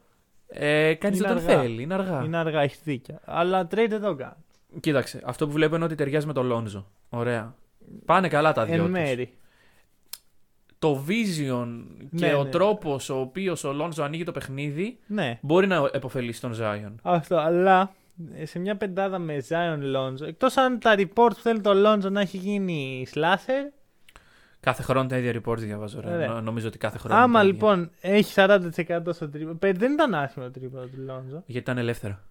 [0.48, 1.62] ε, κανείς Είναι δεν τον αργά.
[1.62, 1.82] θέλει.
[1.82, 2.22] Είναι αργά.
[2.26, 3.20] Είναι αργά, έχεις δίκιο.
[3.26, 4.34] Αλλά trade δεν το κάνει.
[4.80, 6.88] Κοίταξε, αυτό που βλέπω είναι ότι ταιριάζει με τον Λόνζο.
[7.10, 7.56] Ωραία.
[8.06, 8.90] Πάνε καλά τα δυο Εν τους.
[8.90, 9.34] μέρη.
[10.80, 11.68] Το vision
[12.18, 12.50] και Ναι, ο ναι.
[12.50, 16.92] τρόπος ο οποίος ο Λόνζο ανοίγει το παιχνίδι Ναι, μπορεί να επωφελήσει τον Zion.
[17.02, 17.36] αυτό.
[17.38, 17.92] Αλλά
[18.36, 22.12] ε, σε μια πεντάδα με Zion Lonzo, εκτός αν τα reports που θέλει το Lonzo
[22.12, 23.72] να έχει γίνει slasher,
[24.60, 26.00] Κάθε χρόνο τα ίδια reports διαβάζω.
[26.02, 26.14] Ρε.
[26.14, 26.28] Ωραία.
[26.28, 27.16] Νο- Νομίζω ότι κάθε χρόνο.
[27.16, 27.76] άμα είναι τα ίδια.
[27.76, 29.58] λοιπόν έχει 40% στο τρίπο.
[29.60, 31.42] Δεν ήταν άσχημο το τρίπο του Lonzo.
[31.46, 32.22] Γιατί ήταν ελεύθερα.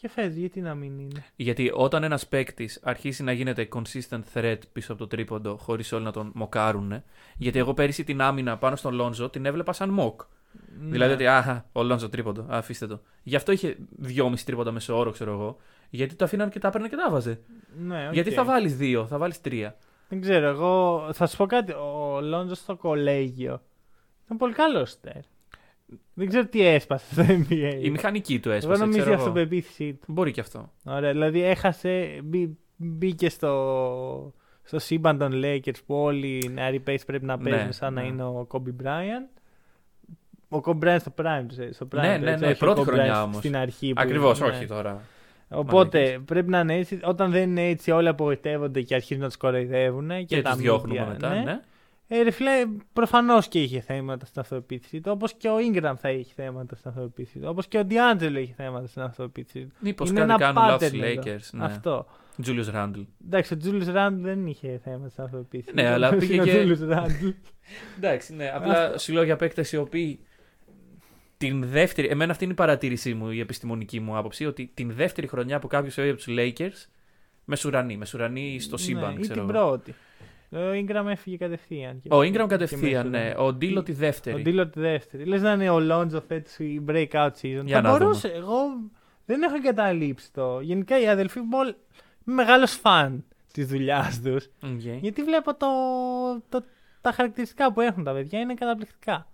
[0.00, 4.58] Και φες, γιατί να μην είναι; Γιατί όταν ένας παίκτης αρχίσει να γίνεται consistent threat
[4.72, 7.02] πίσω από το τρίποντο, χωρίς όλοι να τον μοκάρουν.
[7.36, 10.26] Γιατί εγώ πέρυσι την άμυνα πάνω στον Λόνζο την έβλεπα σαν mock.
[10.80, 10.90] Ναι.
[10.90, 13.00] Δηλαδή ότι, αχ, ο Λόντζο τρίποντο, α, αφήστε το.
[13.22, 15.56] Γι' αυτό είχε 2,5 τρίποντα μέσο όρο, ξέρω εγώ.
[15.90, 17.40] Γιατί το αφήναν και τα έπαιρνε και τα 'βαζε.
[17.78, 18.14] Ναι, ΟΚ.
[18.14, 19.76] Γιατί θα βάλεις δύο, θα βάλεις τρία.
[20.08, 21.72] Δεν ξέρω, εγώ θα σου πω κάτι.
[21.72, 23.62] Ο Λόντζο στο κολέγιο
[24.24, 25.22] ήταν πολύ καλός σουτέρ.
[26.14, 27.78] Δεν ξέρω τι έσπασε στο NBA.
[27.82, 28.80] Η μηχανική του Εγώ έσπασε.
[28.80, 29.22] νομίζω η ξέρω εγώ.
[29.22, 30.12] αυτοπεποίθησή του.
[30.12, 30.72] Μπορεί και αυτό.
[30.84, 34.32] Ωραία, δηλαδή έχασε, μπή- μπήκε στο,
[34.62, 38.00] στο σύμπαν των Lakers που όλοι οι νεαροί παίκτες πρέπει να Ναι, παίζουν σαν να
[38.00, 38.06] ναι.
[38.06, 39.40] είναι ο Kobe Bryant.
[40.48, 42.58] Ο Kobe Bryant στο prime του, ε, στο prime Ναι, του, ναι, έτσι, ναι, όχι
[42.58, 43.36] πρώτη ο Kobe χρονιά Bryant όμως.
[43.36, 43.92] Στην αρχή.
[43.92, 44.56] που Ακριβώς, είναι, ναι.
[44.56, 45.00] όχι τώρα.
[45.50, 46.22] Οπότε Μαλάκες.
[46.24, 47.00] πρέπει να είναι έτσι.
[47.04, 50.08] Όταν δεν είναι έτσι, όλοι απογοητεύονται και αρχίζουν να τους κοροϊδεύουν.
[50.08, 51.60] Και, Και τα τους διώχνουμε media, μετά, ναι.
[52.10, 52.50] Ε, ρε φίλε,
[52.92, 55.10] προφανώς και είχε θέματα στην αυτοπεποίθησή του.
[55.14, 57.46] Όπως και ο Ingram θα είχε θέματα στην αυτοπεποίθησή του.
[57.48, 59.72] Όπως και ο D'Angelo είχε θέματα στην αυτοπεποίθησή του.
[59.80, 61.22] Μήπως Είναι κάτι ένα κάνουν λάθος pattern οι εδώ.
[61.22, 61.48] Lakers.
[61.52, 61.64] Ναι.
[61.64, 62.06] Αυτό.
[62.46, 63.04] Julius Randle.
[63.26, 65.74] Εντάξει, ο Julius Randle δεν είχε θέμα στην αυτοπεποίθηση.
[65.74, 67.34] Ναι, αλλά Ήταν πήγε ο και- Julius Randle.
[67.96, 68.50] Εντάξει, ναι.
[68.54, 70.20] Απλά σου λέω για παίκτες οι οποίοι
[71.38, 72.08] την δεύτερη.
[72.08, 75.66] Εμένα αυτή είναι η παρατήρησή μου, η επιστημονική μου άποψη, ότι την δεύτερη χρονιά που
[75.66, 76.86] κάποιος φεύγει από τους Lakers.
[77.44, 79.66] Μεσουρανή, μεσουρανή στο σύμπαν, ναι, ή ξέρω την εγώ.
[79.68, 79.94] πρώτη.
[80.52, 82.00] Ο Ingram έφυγε κατευθείαν.
[82.00, 83.24] και- Ο Ingram και κατευθείαν, μέσα.
[83.24, 83.34] ναι.
[83.36, 84.42] Ο Ντίλο τη Ο δεύτερη.
[84.42, 85.24] Ντίλο τη δεύτερη.
[85.24, 87.62] Λες να είναι ο Lonzo φέτος η breakout season.
[87.64, 88.28] Για θα να μπορούσε.
[88.28, 88.56] Εγώ
[89.26, 90.60] δεν έχω εγκαταλείψει το.
[90.60, 94.44] Γενικά οι αδελφοί Μπολ είμαι μεγάλος φαν της δουλειάς τους.
[94.62, 94.80] ΟΚ.
[95.00, 95.66] Γιατί βλέπω το,
[96.48, 96.64] το,
[97.00, 99.26] τα χαρακτηριστικά που έχουν τα παιδιά είναι καταπληκτικά.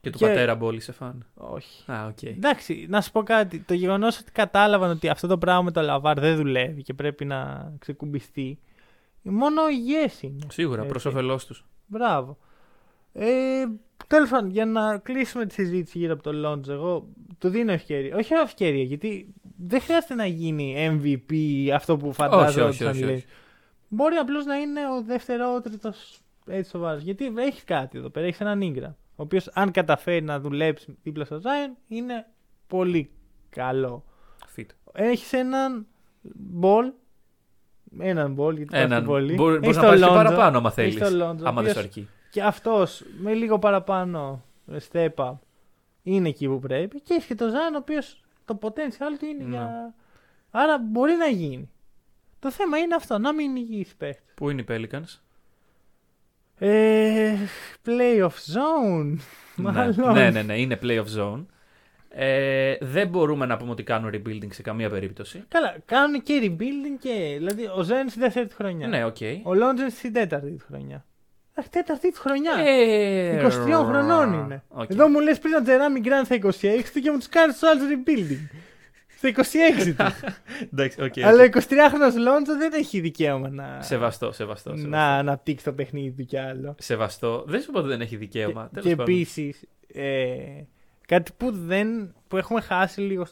[0.00, 1.26] Και του και- πατέρα Μπόλ είσαι φαν.
[1.34, 1.90] Όχι.
[1.92, 2.22] Α, ΟΚ.
[2.22, 3.58] Εντάξει, να σου πω κάτι.
[3.58, 7.24] Το γεγονός ότι κατάλαβαν ότι αυτό το πράγμα με το Λαβάρ δεν δουλεύει και πρέπει
[7.24, 8.58] να ξεκουμπιστεί.
[9.30, 10.46] Μόνο υγιές είναι.
[10.50, 10.88] Σίγουρα, Έτσι.
[10.90, 11.64] προς όφελός τους.
[11.86, 12.38] Μπράβο.
[13.12, 13.64] Ε,
[14.06, 17.08] Τέλος πάντων, για να κλείσουμε τη συζήτηση γύρω από το Λόντζο, εγώ
[17.38, 18.16] του δίνω ευκαιρία.
[18.16, 21.34] Όχι ευκαιρία, γιατί δεν χρειάζεται να γίνει MVP
[21.74, 22.66] αυτό που Όχι, φαντάζομαι.
[22.68, 23.24] όχι, όχι, όχι.
[23.88, 27.02] Μπορεί απλώς να είναι ο δεύτερο τρίτος έτσι σοβαρός.
[27.02, 28.94] Γιατί έχει κάτι εδώ πέρα, έχει έναν Ingram.
[29.16, 32.26] Ο οποίος, αν καταφέρει να δουλέψει δίπλα στο Zion, είναι
[32.66, 33.10] πολύ
[33.50, 34.04] καλό.
[34.56, 34.66] Fit.
[34.92, 35.86] Έχεις έναν
[36.60, 36.92] Ball.
[37.98, 38.90] Έναν Ball, γιατί Έναν.
[38.92, 39.04] Έναν...
[39.04, 39.34] πολύ.
[39.34, 41.18] Μπορείς Έχεις να το πάρεις και Lonzo, παραπάνω, άμα έχεις θέλει.
[41.18, 42.08] το Lonzo, ο Άμα δεν σου οποίος- αρκεί.
[42.30, 44.42] και αυτός με λίγο παραπάνω
[44.92, 45.32] step up
[46.02, 47.00] είναι εκεί που πρέπει.
[47.00, 49.48] Και έχει και το Zion, ο οποίος το potential του είναι Ναι.
[49.50, 49.94] για.
[50.50, 51.70] Άρα μπορεί να γίνει.
[52.38, 54.34] Το θέμα είναι αυτό, να μην είναι υγιής παίχτης.
[54.34, 55.20] Πού είναι οι Pelicans;
[56.58, 57.34] Ε,
[57.86, 59.16] playoff zone.
[59.56, 59.70] ναι.
[59.72, 60.12] Μάλλον.
[60.12, 61.44] ναι, ναι, ναι, είναι playoff zone.
[62.18, 65.44] Ε, δεν μπορούμε να πούμε ότι κάνουν rebuilding σε καμία περίπτωση.
[65.48, 67.34] Καλά, κάνουν και rebuilding και.
[67.36, 68.86] Δηλαδή, ο Zion στη δεύτερη του χρονιά.
[68.88, 69.16] Ναι, ΟΚ.
[69.42, 71.04] Ο Λόντζο στην τέταρτη του χρονιά.
[71.54, 72.52] Αχ, τέταρτη του χρονιά.
[72.66, 73.50] Ε, 23
[73.88, 74.62] χρονών είναι.
[74.68, 74.90] ΟΚ.
[74.90, 76.50] Εδώ μου λες πριν ο Τζεράμι Γκραντ στα 26
[76.92, 78.58] του και μου τους κάνεις τους άλλους rebuilding.
[79.16, 79.96] Στα 26 τους.
[80.72, 81.24] Εντάξει, ΟΚ, ΟΚ.
[81.24, 84.70] Αλλά ο 23χρονο Λόντζο δεν έχει δικαίωμα να, Σεβαστό, σεβαστό.
[84.70, 84.96] να σεβαστό.
[84.98, 86.74] αναπτύξει το παιχνίδι του κι άλλο.
[86.78, 87.44] Σεβαστό.
[87.46, 88.70] Δεν σου πω ότι δεν έχει δικαίωμα.
[88.74, 89.14] και Τέλος πάντων.
[89.14, 89.62] επίσης,
[89.94, 90.02] ε,
[91.06, 93.26] κάτι που, δεν, που έχουμε χάσει λίγο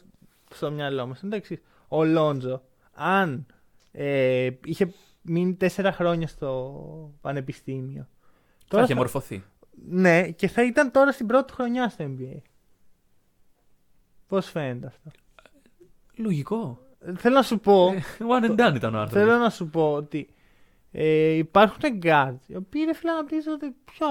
[0.51, 1.62] στο μυαλό μας είναι το εξής.
[1.89, 2.62] Ο Λόντζο,
[2.93, 3.47] αν
[3.93, 8.09] ε, είχε μείνει τέσσερα χρόνια στο πανεπιστήμιο.
[8.66, 9.45] Θα είχε μορφωθεί.
[9.89, 12.37] Ναι, και θα ήταν τώρα στην πρώτη του χρονιά στο NBA.
[14.27, 15.11] Πώς φαίνεται αυτό;
[16.16, 16.79] Λογικό.
[17.16, 17.93] Θέλω να σου πω.
[17.93, 19.12] Ε, One and done ήταν ο άνθρωπος.
[19.12, 20.35] Θέλω να σου πω ότι
[20.91, 24.07] ε, υπάρχουν guards οι οποίοι είναι φίλοι αναπτύσσονται πιο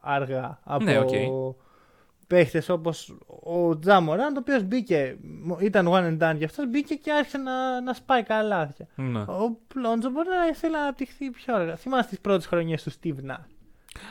[0.00, 1.10] αργά από Ναι, ΟΚ.
[2.30, 5.16] Παίχτες όπως ο Ja Morant, ο οποίος μπήκε,
[5.60, 8.86] ήταν one and done για αυτός, μπήκε και άρχισε να, να σπάει καλάθια.
[8.94, 9.20] Ναι.
[9.20, 11.76] Ο Lonzo μπορεί να θέλει να αναπτυχθεί πιο αργά.
[11.76, 13.44] Θυμάστε τις πρώτες χρονιές του Steve Nash.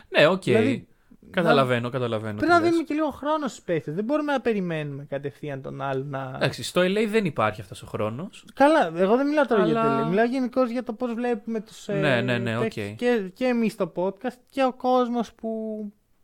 [0.10, 0.44] Ναι, οκ.
[0.44, 0.88] Δηλαδή,
[1.32, 2.38] Καταλαβαίνω, καταλαβαίνω.
[2.38, 2.64] Πρέπει τι να λες.
[2.70, 3.96] δίνουμε και λίγο χρόνο στους παίχτες.
[3.96, 6.32] Δεν μπορούμε να περιμένουμε κατευθείαν τον άλλο να...
[6.36, 8.46] Εντάξει, στο LA δεν υπάρχει αυτός ο χρόνος.
[8.54, 10.06] Καλά, εγώ δεν μιλάω τώρα για LA- τελεία.
[10.10, 11.88] Μιλάω γενικώς για το πώς βλέπουμε τους.
[11.88, 12.66] Ναι, ναι, ναι, οκ.
[12.96, 15.50] Και, και εμείς το podcast και ο κόσμος που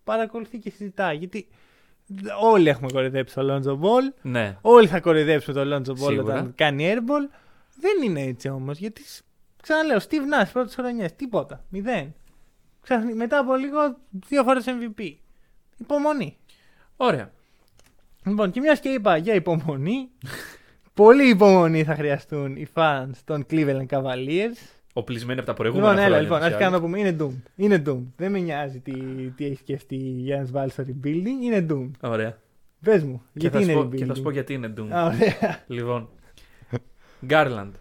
[0.03, 1.17] παρακολουθεί και συζητάει.
[1.17, 1.47] Γιατί
[2.41, 4.13] όλοι έχουμε κοροϊδέψει το Lonzo Ball.
[4.21, 4.57] Ναι.
[4.61, 6.33] Όλοι θα κοροϊδέψουμε το Lonzo Ball Σίγουρα.
[6.33, 7.29] όταν κάνει airball.
[7.79, 8.77] Δεν είναι έτσι όμως.
[8.77, 9.01] Γιατί
[9.61, 11.15] ξαναλέω, Steve Nash πρώτες χρονιές.
[11.15, 11.63] Τίποτα.
[11.69, 12.13] Μηδέν.
[12.81, 13.79] Ξαφνι- μετά από λίγο
[14.11, 15.11] δύο φορές MVP.
[15.77, 16.37] Υπομονή.
[16.97, 17.31] Ωραία.
[18.25, 20.09] Λοιπόν, και μιας και είπα για υπομονή,
[20.93, 24.57] πολύ υπομονή θα χρειαστούν οι fans των Cleveland Cavaliers.
[24.97, 26.21] Οπλισμένοι από τα προηγούμενα Λοιπόν, έλα, χρόνια.
[26.23, 26.79] λοιπόν, τους αρχικά άλλους.
[26.79, 27.33] να πούμε, είναι Doom.
[27.55, 28.01] Είναι Doom.
[28.15, 28.91] Δεν με νοιάζει τι,
[29.35, 31.89] τι έχει σκεφτεί για να βάλει στο rebuilding, είναι Doom.
[32.01, 32.37] Ωραία.
[32.83, 34.73] Πες μου, Και γιατί θα, σου είναι πω, rebuilding; και θα σου πω γιατί είναι
[34.77, 34.87] Doom.
[34.91, 35.63] Α, ωραία.
[35.67, 36.09] Λοιπόν.
[37.29, 37.71] Garland.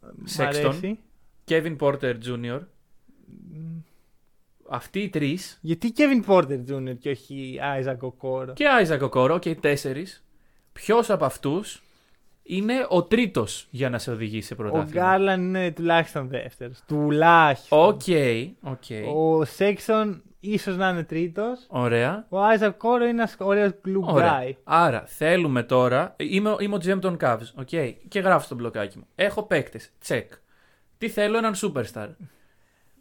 [0.00, 0.44] Μ' Sexton.
[0.44, 0.98] αρέσει.
[1.48, 2.60] Kevin Porter Jr.
[4.68, 5.58] Αυτοί οι τρεις.
[5.62, 6.94] Γιατί Kevin Porter Jr.
[6.98, 10.24] και όχι Isaac Okoro; Και Isaac Okoro και οι τέσσερις.
[10.72, 11.82] Ποιος από αυτούς
[12.46, 15.16] είναι ο τρίτος για να σε οδηγήσει σε Ο πρωτάθλημα.
[15.16, 16.80] Garland είναι τουλάχιστον δεύτερος.
[16.86, 17.78] Τουλάχιστον.
[17.88, 18.00] OK,
[18.62, 19.14] OK.
[19.16, 21.64] Ο Sexton ίσως να είναι τρίτος.
[21.68, 22.26] Ωραία.
[22.28, 24.40] Ο Isaac Okoro είναι ένας ωραίος glue Ωραία.
[24.42, 24.52] guy.
[24.64, 26.14] Άρα θέλουμε τώρα.
[26.18, 27.92] Είμαι, είμαι ο GM των Cavs, okay?
[28.08, 29.06] Και γράφω στο μπλοκάκι μου.
[29.14, 29.90] Έχω παίκτες.
[30.00, 30.32] Τσεκ.
[30.98, 32.08] Τι θέλω, έναν superstar.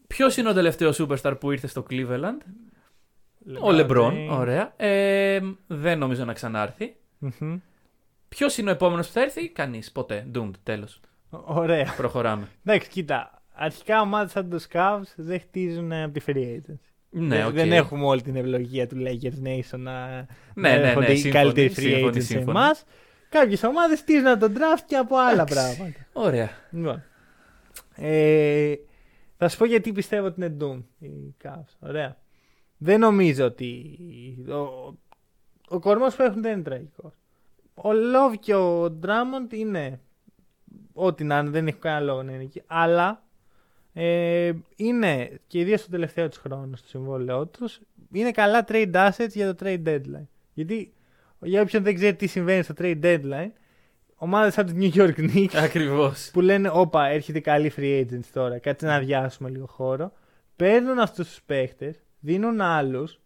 [0.07, 2.37] Ποιος είναι ο τελευταίος superstar που ήρθε στο Cleveland,
[3.61, 4.11] Ο LeBron.
[4.11, 4.27] James.
[4.29, 4.73] Ωραία.
[4.77, 6.95] Ε, δεν νομίζω να ξανάρθει.
[7.17, 7.57] Μμμ.
[8.35, 9.91] Ποιος είναι ο επόμενος που θα έρθει, κανείς.
[9.91, 10.27] Ποτέ.
[10.35, 10.51] Doomed.
[10.63, 10.99] Τέλος.
[11.29, 11.93] Ωραία.
[11.97, 12.47] Προχωράμε.
[12.65, 13.41] Εντάξει, κοίτα.
[13.53, 16.77] Αρχικά ομάδες σαν τους Cavs δεν χτίζουν ε, από τη free agency.
[17.09, 17.53] Ναι, δεν, οκ.
[17.53, 21.15] δεν έχουμε όλη την ευλογία του Lakers Nation να, Ναι, να ναι, ναι, έρχονται οι
[21.17, 22.49] σύμφωνοι, καλύτεροι free σύμφωνοι, agents σε σύμφωνοι.
[22.57, 22.83] εμάς.
[23.29, 26.05] Κάποιες ομάδες χτίζουν τον draft και από άλλα πράγματα.
[26.13, 26.49] Ωραία.
[26.71, 27.03] Λοιπόν.
[27.95, 28.73] Ε,
[29.37, 31.75] θα σου πω γιατί πιστεύω ότι είναι doomed οι Cavs.
[31.79, 32.17] Ωραία.
[32.77, 33.97] Δεν νομίζω ότι.
[34.49, 34.93] Ο,
[35.67, 37.13] ο κορμός που έχουν δεν είναι τραγικός.
[37.73, 39.99] Ο Love και ο Drummond είναι.
[40.93, 42.61] Ό,τι να είναι, δεν έχει κανένα λόγο να είναι εκεί.
[42.67, 43.23] Αλλά
[43.93, 47.79] ε, είναι και ιδίω στο τελευταίο του χρόνο στο συμβόλαιό τους.
[48.11, 50.27] Είναι καλά trade assets για το trade deadline.
[50.53, 50.93] Γιατί
[51.39, 53.51] για όποιον δεν ξέρει τι συμβαίνει στο trade deadline,
[54.15, 56.29] ομάδες σαν του New York Knicks Ακριβώς.
[56.33, 58.57] που λένε Όπα, έρχεται καλή free agents τώρα.
[58.57, 60.11] Κάτσε να αδειάσουμε λίγο χώρο.
[60.55, 63.19] Παίρνουν αυτούς τους παίχτες, δίνουν άλλους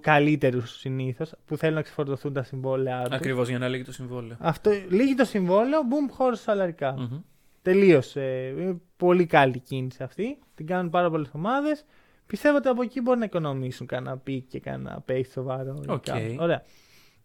[0.00, 3.14] καλύτερους συνήθως που θέλουν να ξεφορτωθούν τα συμβόλαιά τους.
[3.14, 4.36] Ακριβώς για να λήγει το συμβόλαιο.
[4.40, 6.92] Αυτό λήγει το συμβόλαιο, boom, χώρος salary cap.
[6.98, 7.20] Μμμ.
[7.62, 8.54] Τελείωσε.
[8.58, 10.38] Είναι πολύ καλή κίνηση αυτή.
[10.54, 11.84] Την κάνουν πάρα πολλές ομάδες.
[12.26, 15.82] Πιστεύω ότι από εκεί μπορεί να οικονομήσουν κανένα pick και κανένα παίχτη σοβαρό.
[15.86, 16.02] ή Οκ.
[16.04, 16.36] κάτι.
[16.40, 16.62] Ωραία.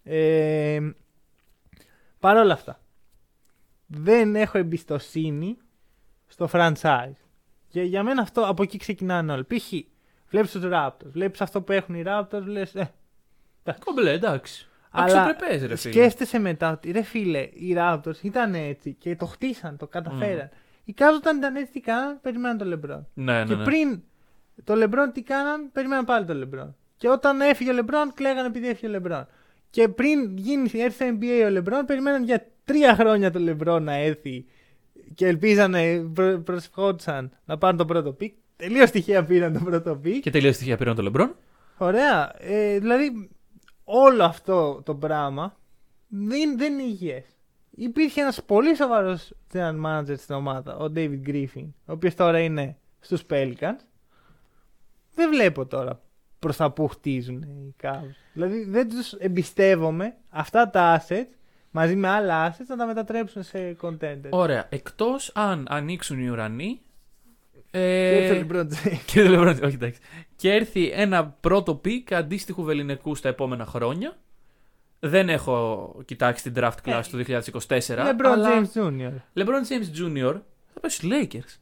[0.04, 0.80] Ε,
[2.20, 2.82] Παρ' όλα αυτά,
[3.88, 5.58] δεν έχω εμπιστοσύνη
[6.28, 7.14] στο franchise.
[7.68, 9.44] Και για μένα αυτό από εκεί ξεκινάνε όλοι.
[9.44, 9.74] Π.χ.
[10.34, 12.76] βλέπεις τους Raptors, βλέπεις αυτό που έχουν οι Raptors, λες.
[12.76, 12.92] Ε,
[13.86, 14.68] Κομπλέ, εντάξει.
[14.92, 15.94] Αλλά Αξιοπρεπές, ρε φίλε.
[15.94, 20.50] σκέφτεσαι μετά ότι ρε φίλε, οι Raptors ήταν έτσι και το χτίσαν, το καταφέραν.
[20.84, 23.02] Οι Cavs όταν ήταν έτσι τι κάναν, περιμέναν το LeBron.
[23.14, 23.64] Ναι, ναι, Και ναι.
[23.64, 24.02] πριν
[24.64, 26.74] το LeBron τι κάναν, περιμέναν πάλι το LeBron.
[26.98, 29.24] Και όταν έφυγε ο LeBron, κλαίγανε επειδή έφυγε ο LeBron.
[29.70, 33.94] Και πριν γίνει, έρθει στο NBA ο LeBron, περιμέναν για τρία χρόνια το LeBron να
[33.94, 34.46] έρθει
[35.16, 38.36] και ελπίζανε, προ, προσευχόντουσαν να πάρουν το πρώτο pick.
[38.64, 40.22] Τελείως τυχαία πήραν το πρώτο pick.
[40.22, 41.36] Και τελείως τυχαία πήραν τον Λεμπρόν.
[41.78, 42.36] Ωραία.
[42.38, 43.30] Ε, δηλαδή,
[43.84, 45.56] όλο αυτό το πράγμα
[46.08, 47.26] δεν, δεν είναι υγιές.
[47.76, 52.78] Υπήρχε ένας πολύ σοβαρός general manager στην ομάδα, ο David Griffin, ο οποίος τώρα είναι
[53.00, 53.80] στους Pelicans.
[55.16, 56.02] Δεν βλέπω τώρα
[56.40, 58.16] προς τα που χτίζουν οι Cavs.
[58.34, 61.28] Δηλαδή, δεν τους εμπιστεύομαι αυτά τα assets
[61.72, 64.30] μαζί με άλλα assets να τα μετατρέψουν σε contenders.
[64.30, 64.68] Ωραία.
[64.70, 66.82] Εκτός αν ανοίξουν οι ουρανοί.
[67.74, 68.98] Και Ε, ήρθε ο LeBron James.
[69.06, 70.00] και δεν λέω, όχι, εντάξει.
[70.36, 74.18] Και έρθει ένα πρώτο pick αντίστοιχου βεληνεκούς στα επόμενα χρόνια.
[75.00, 77.78] Δεν έχω κοιτάξει την draft class του 2024.
[77.78, 79.12] LeBron αλλά James Jr.
[79.34, 80.34] LeBron James Jr.
[80.74, 81.60] θα πάει στους Lakers.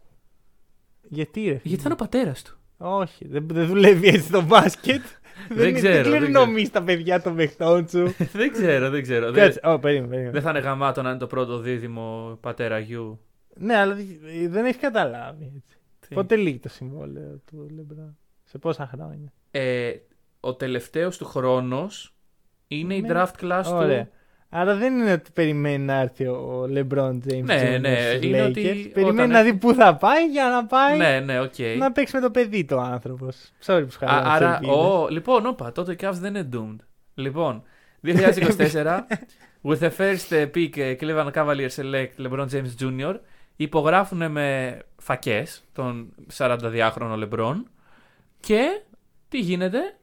[1.01, 2.57] Γιατί ρε φίλε; Γιατί θα είναι ο πατέρας του.
[2.77, 5.01] Όχι, δεν, δεν δουλεύει έτσι το μπάσκετ.
[5.49, 8.15] Δεν ξέρω, Δεν δεν κληρονομείς τα παιδιά των παιχτών σου.
[8.33, 9.31] δεν ξέρω, δεν ξέρω.
[9.31, 10.31] δεν, Κάτσε, ω, περίμενε, περίμενε.
[10.31, 13.19] δεν θα είναι γαμάτο να είναι το πρώτο δίδυμο πατέρα γιου.
[13.55, 13.97] Ναι, αλλά
[14.43, 15.77] ε, δεν έχει καταλάβει έτσι.
[16.11, 19.91] Τι; Πότε λήγει το συμβόλαιο του Λεμπρόν; Σε πόσα χρόνια; Ε,
[20.39, 22.15] ο τελευταίος του χρόνος
[22.67, 23.09] είναι η Ναι.
[23.11, 24.03] draft class Ωραία.
[24.03, 24.09] του.
[24.49, 27.79] Άρα δεν είναι ότι περιμένει να έρθει ο LeBron James Ναι, Jr.
[27.81, 28.49] ναι, στους είναι Lakers.
[28.49, 28.61] ότι
[28.93, 31.53] Περιμένει όταν να έρθει- δει πού θα πάει για να πάει Ναι, ναι, οκ.
[31.77, 33.51] να παίξει με το παιδί του άνθρωπος.
[33.65, 34.75] Sorry που σου χαλάω Α, τις άρα, ελπίδες.
[34.75, 36.85] ο, λοιπόν, όπα, τότε οι Cavs δεν είναι doomed.
[37.13, 37.63] Λοιπόν,
[38.03, 38.99] 2024,
[39.67, 43.15] with the first uh, pick uh, Cleveland Cavaliers select LeBron James Jr.
[43.55, 47.55] Υπογράφουν με φακές τον 42χρονο LeBron
[48.39, 48.81] και
[49.29, 49.97] τι γίνεται,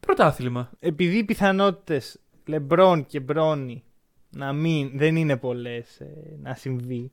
[0.00, 0.70] πρωτάθλημα.
[0.80, 3.84] επειδή οι πιθανότητες Λεμπρόν και Μπρόνι
[4.30, 6.00] να μην, δεν είναι πολλές
[6.42, 7.12] να συμβεί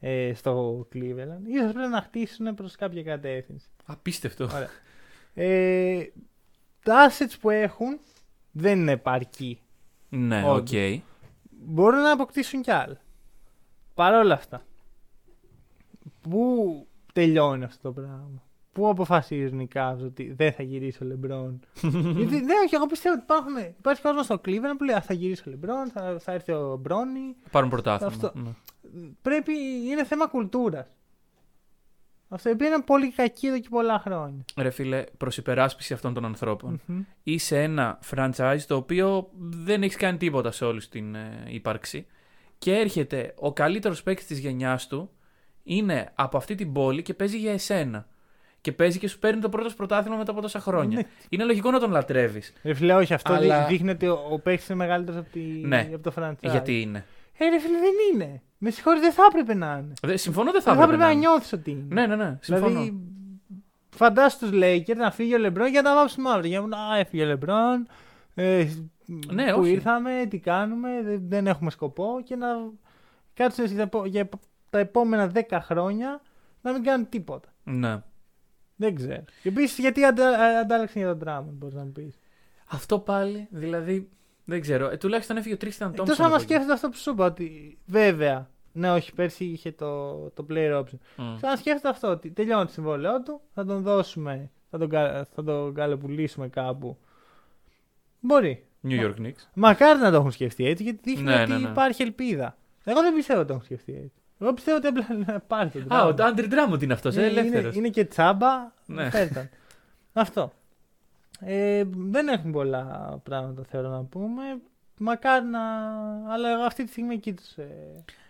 [0.00, 3.66] ε, στο Cleveland, ίσως πρέπει να χτίσουν προς κάποια κατεύθυνση.
[3.84, 4.44] Απίστευτο.
[4.44, 4.68] Ωραία.
[5.34, 6.04] Ε,
[6.82, 7.98] τα assets που έχουν
[8.50, 9.60] δεν είναι επαρκή.
[10.08, 10.56] Ναι, οκ.
[10.56, 11.02] Όντως.
[11.50, 13.00] Μπορούν να αποκτήσουν κι άλλα.
[13.94, 14.64] Παρ' όλα αυτά,
[16.22, 18.42] πού τελειώνει αυτό το πράγμα;
[18.72, 21.60] Πού αποφασίζουν οι Cavs ότι δεν θα γυρίσει ο Λεμπρόν.
[22.16, 25.14] Γιατί δεν, όχι, εγώ πιστεύω ότι υπάρχουν, υπάρχει κόσμος στο Cleveland που λέει «Α, θα
[25.14, 27.36] γυρίσει ο Λεμπρόν, θα, θα έρθει ο Bronny.
[27.50, 28.12] Πάρουν πρωτάθλημα.
[28.12, 28.32] Αυτό.
[28.34, 28.50] Ναι.
[29.22, 29.52] Πρέπει,
[29.90, 30.86] είναι θέμα κουλτούρας.
[32.28, 34.44] Αυτό επειδή είναι πολύ κακή εδώ και πολλά χρόνια.
[34.56, 36.80] Ρε φίλε, προς υπεράσπιση αυτών των ανθρώπων.
[36.86, 37.02] Μμμ.
[37.22, 42.06] είσαι ένα franchise το οποίο δεν έχεις κάνει τίποτα σε όλη την ε, ύπαρξη
[42.58, 45.10] και έρχεται ο καλύτερος παίκτης της γενιάς του
[45.62, 48.06] είναι από αυτή την πόλη και παίζει για εσένα.
[48.60, 50.96] Και παίζει και σου παίρνει το πρώτο σου πρωτάθλημα μετά από τόσα χρόνια.
[50.96, 51.02] Ναι.
[51.28, 52.52] Είναι λογικό να τον λατρεύεις.
[52.62, 55.90] Ρε φίλε, όχι, αυτό Αλλά- δείχνει ότι ο, ο παίκτης είναι μεγαλύτερος από, τη, Ναι.
[55.94, 56.50] από το franchise.
[56.50, 57.04] Γιατί είναι;
[57.38, 58.42] Ε, ρε φίλε, δεν είναι.
[58.58, 59.92] Με συγχωρείτε, δεν θα έπρεπε να είναι.
[60.02, 61.20] Δε, συμφωνώ, δεν θα Δεν θα έπρεπε έπρεπε να να είναι.
[61.28, 61.84] νιώθεις ότι είναι.
[61.88, 62.38] Ναι, ναι, ναι.
[62.40, 62.68] Συμφωνώ.
[62.68, 63.00] Δηλαδή,
[63.96, 66.48] φαντάσου του Lakers να φύγει ο Λεμπρόν για να βάψουν μαύρη.
[66.48, 67.86] Για να πούνε, Α, έφυγε ο Λεμπρόν.
[68.34, 68.66] Ε,
[69.32, 69.70] Ναι, που όχι.
[69.70, 72.46] ήρθαμε, τι κάνουμε, δεν, δεν έχουμε σκοπό και να
[73.34, 74.28] κάτσουν για, για
[74.72, 76.20] τα επόμενα 10 χρόνια
[76.62, 77.48] να μην κάνουν τίποτα.
[77.64, 78.02] Ναι.
[78.76, 79.24] Δεν ξέρω.
[79.42, 82.18] Και επίσης γιατί αντα, αντάλλαξαν για τον Drummond, μπορείς να μου πεις.
[82.66, 84.08] Αυτό πάλι, δηλαδή.
[84.44, 84.88] Δεν ξέρω.
[84.88, 86.24] Ε, τουλάχιστον έφυγε ο Τρίσταν Εκτό Τόμψον.
[86.24, 86.52] άμα από εκεί.
[86.52, 90.98] σκέφτεται αυτό που σου είπα, ότι βέβαια, ναι, όχι, πέρσι είχε το, το player option.
[91.16, 91.36] Μμ.
[91.38, 95.26] Σαν να σκέφτεται αυτό, ότι τελειώνει το συμβόλαιό του, θα τον δώσουμε, θα τον, κα-
[95.34, 96.98] θα τον καλοπουλήσουμε κάπου.
[98.20, 98.66] Μπορεί.
[98.88, 99.46] New York Knicks.
[99.54, 101.68] Μακάρι να το έχουν σκεφτεί έτσι, γιατί δείχνει Ναι, ότι ναι, ναι.
[101.68, 102.56] υπάρχει ελπίδα.
[102.84, 104.21] Εγώ δεν πιστεύω ότι το έχουν σκεφτεί έτσι.
[104.42, 106.20] Εγώ πιστεύω ότι απλά να πάρει τον Α, ο Drummond.
[106.20, 107.62] Άντρι Ντράμοντ είναι αυτός, είναι, ε, ελεύθερος.
[107.74, 108.72] είναι, είναι και τσάμπα.
[108.86, 109.10] Ναι.
[109.10, 109.48] φέρταν.
[110.12, 110.52] Αυτό.
[111.40, 114.42] Ε, δεν έχουμε πολλά πράγματα θέλω να πούμε.
[114.98, 115.60] Μακάρι να.
[116.32, 117.42] Αλλά εγώ αυτή τη στιγμή εκεί του.
[117.56, 117.64] Ε...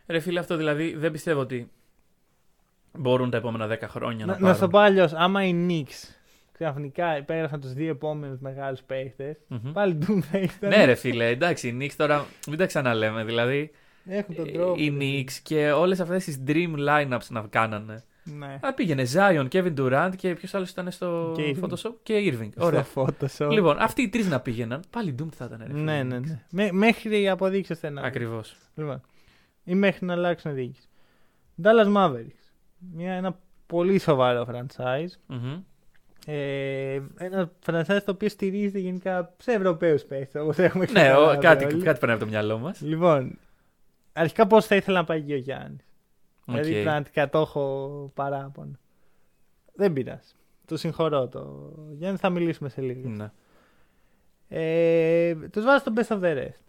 [0.07, 1.71] Ρε φίλε, αυτό δηλαδή δεν πιστεύω ότι
[2.99, 4.71] μπορούν τα επόμενα 10 χρόνια να, Να, να στο πάρουν.
[4.71, 6.15] πω αλλιώς, άμα οι Knicks
[6.53, 9.73] ξαφνικά υπέγραφαν τους δύο επόμενους μεγάλους παίχτε, Μμμ.
[9.73, 10.71] πάλι Doom θα ήταν.
[10.71, 13.25] Ναι, ρε φίλε, εντάξει, οι Knicks τώρα μην τα ξαναλέμε.
[13.25, 13.71] Δηλαδή,
[14.05, 14.75] Έχουν τον τρόπο.
[14.83, 18.03] οι Knicks και όλες αυτές τις dream lineups να κάνανε.
[18.25, 18.59] Ναι.
[18.61, 21.65] Α, πήγαινε Zion, Kevin Durant και ποιος άλλος ήταν στο Και Irving.
[21.65, 22.49] Photoshop; Και Irving.
[22.59, 22.83] Ωραία.
[22.83, 23.51] Στο Photoshop.
[23.51, 25.59] Λοιπόν, αυτοί οι τρεις να πήγαιναν, πάλι Doom θα ήταν.
[25.67, 26.27] Ρε, φίλε, ναι, οι ναι, Knicks.
[26.27, 26.43] ναι.
[26.51, 28.03] Μέ- μέχρι αποδείξει στενά.
[28.03, 28.57] Ακριβώς.
[28.75, 29.01] Λοιπόν.
[29.65, 30.87] Ή μέχρι να αλλάξουν διοίκηση.
[31.63, 32.43] Dallas Mavericks.
[32.95, 35.37] Μια, ένα πολύ σοβαρό franchise.
[36.27, 40.41] Ε, ένα franchise το οποίο στηρίζεται γενικά σε Ευρωπαίους παίχτε.
[40.41, 41.83] Όπως έχουμε Ναι, ο- καταλάβει κάτι, όλοι.
[41.83, 42.81] κάτι περνάει από το μυαλό μας.
[42.81, 43.39] Λοιπόν,
[44.13, 45.87] αρχικά πώς θα ήθελα να πάει και ο Γιάννης.
[46.45, 48.79] Δηλαδή πραγματικά το έχω παράπονο.
[49.75, 50.33] Δεν πειράζει.
[50.65, 53.09] Το συγχωρώ το Γιάννη, θα μιλήσουμε σε λίγο.
[53.09, 53.31] Ναι.
[54.49, 56.61] Ε, τους βάζω στο best of the rest.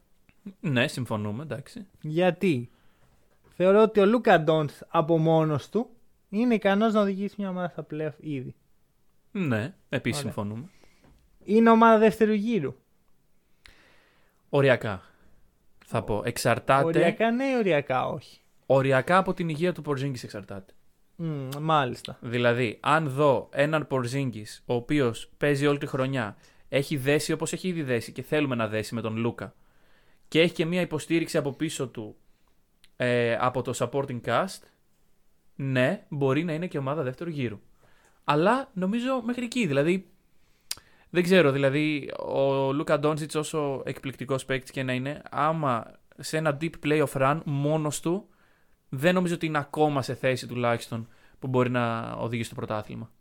[0.60, 1.88] ναι, συμφωνούμε, εντάξει.
[2.02, 2.70] Γιατί
[3.56, 5.90] θεωρώ ότι ο Λούκα Ντόντς από μόνος του
[6.30, 8.56] είναι ικανός να οδηγήσει μια ομάδα στα playoff ήδη.
[9.32, 10.34] Ναι, επίσης Ωραία.
[10.34, 10.70] συμφωνούμε.
[11.44, 12.76] Είναι ομάδα δεύτερου γύρου.
[14.50, 15.02] Οριακά.
[15.86, 16.22] Θα πω.
[16.26, 16.86] Εξαρτάται.
[16.86, 18.40] Οριακά ναι, οριακά όχι.
[18.66, 20.74] Οριακά από την υγεία του Πορζίνγκη εξαρτάται.
[21.16, 22.18] Μμ, μάλιστα.
[22.22, 26.36] Δηλαδή, αν δω έναν Πορζίνγκη, ο οποίος παίζει όλη τη χρονιά,
[26.70, 29.54] έχει δέσει όπως έχει ήδη δέσει και θέλουμε να δέσει με τον Λούκα,
[30.28, 32.16] και έχει και μια υποστήριξη από πίσω του
[32.96, 34.60] ε, από το supporting cast,
[35.56, 37.60] ναι, μπορεί να είναι και ομάδα δεύτερου γύρου.
[38.24, 39.68] Αλλά νομίζω μέχρι εκεί.
[39.68, 40.13] Δηλαδή,
[41.14, 46.58] δεν ξέρω, δηλαδή, ο Λούκα Ντόντζιτ, όσο εκπληκτικός παίκτης και να είναι, άμα σε ένα
[46.62, 48.28] deep playoff run μόνος του,
[48.90, 51.08] δεν νομίζω ότι είναι ακόμα σε θέση τουλάχιστον
[51.40, 53.12] που μπορεί να οδηγήσει στο πρωτάθλημα.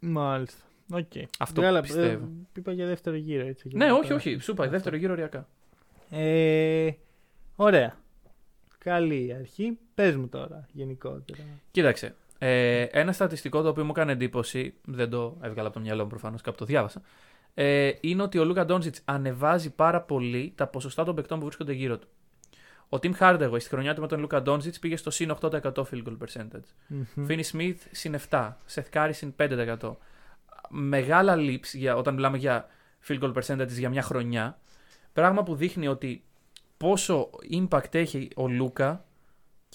[0.00, 0.64] Μάλιστα.
[0.92, 1.12] Οκ.
[1.38, 2.24] Αυτό Καλά, πιστεύω.
[2.24, 3.70] ε, είπα για δεύτερο γύρο έτσι.
[3.72, 4.14] Ναι, για όχι, τώρα.
[4.14, 4.38] όχι.
[4.38, 5.48] Σου είπα, δεύτερο γύρο οριακά.
[6.10, 6.90] Ε,
[7.56, 7.96] ωραία.
[8.78, 9.78] Καλή αρχή.
[9.94, 11.42] Πες μου τώρα γενικότερα.
[11.70, 12.14] Κοίταξε.
[12.38, 16.08] Ε, ένα στατιστικό το οποίο μου έκανε εντύπωση, δεν το έβγαλα από το μυαλό μου
[16.08, 17.02] προφανώς, κάπου το διάβασα.
[17.54, 21.72] Ε, είναι ότι ο Λούκα Ντόντσιτς ανεβάζει πάρα πολύ τα ποσοστά των παικτών που βρίσκονται
[21.72, 22.08] γύρω του.
[22.88, 26.02] Ο Tim Hardaway στη χρονιά του με τον Λούκα Ντόντσιτς πήγε στο συν 8% field
[26.06, 26.68] goal percentage.
[26.86, 27.26] Μμμ.
[27.28, 28.52] Finney Smith συν 7%.
[28.74, 29.92] Seth Curry συν 5%.
[30.68, 32.66] Μεγάλα leaps για, όταν μιλάμε για
[33.08, 34.58] field goal percentage για μια χρονιά.
[35.12, 36.24] Πράγμα που δείχνει ότι
[36.76, 39.04] πόσο impact έχει ο Λούκα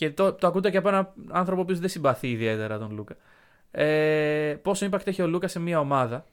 [0.01, 3.15] και το, το ακούτε και από έναν άνθρωπο που δεν συμπαθεί ιδιαίτερα τον Λούκα.
[3.71, 6.25] Ε, πόσο impact έχει ο Λούκα σε μια ομάδα.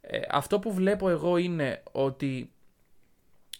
[0.00, 2.52] Ε, αυτό που βλέπω εγώ είναι ότι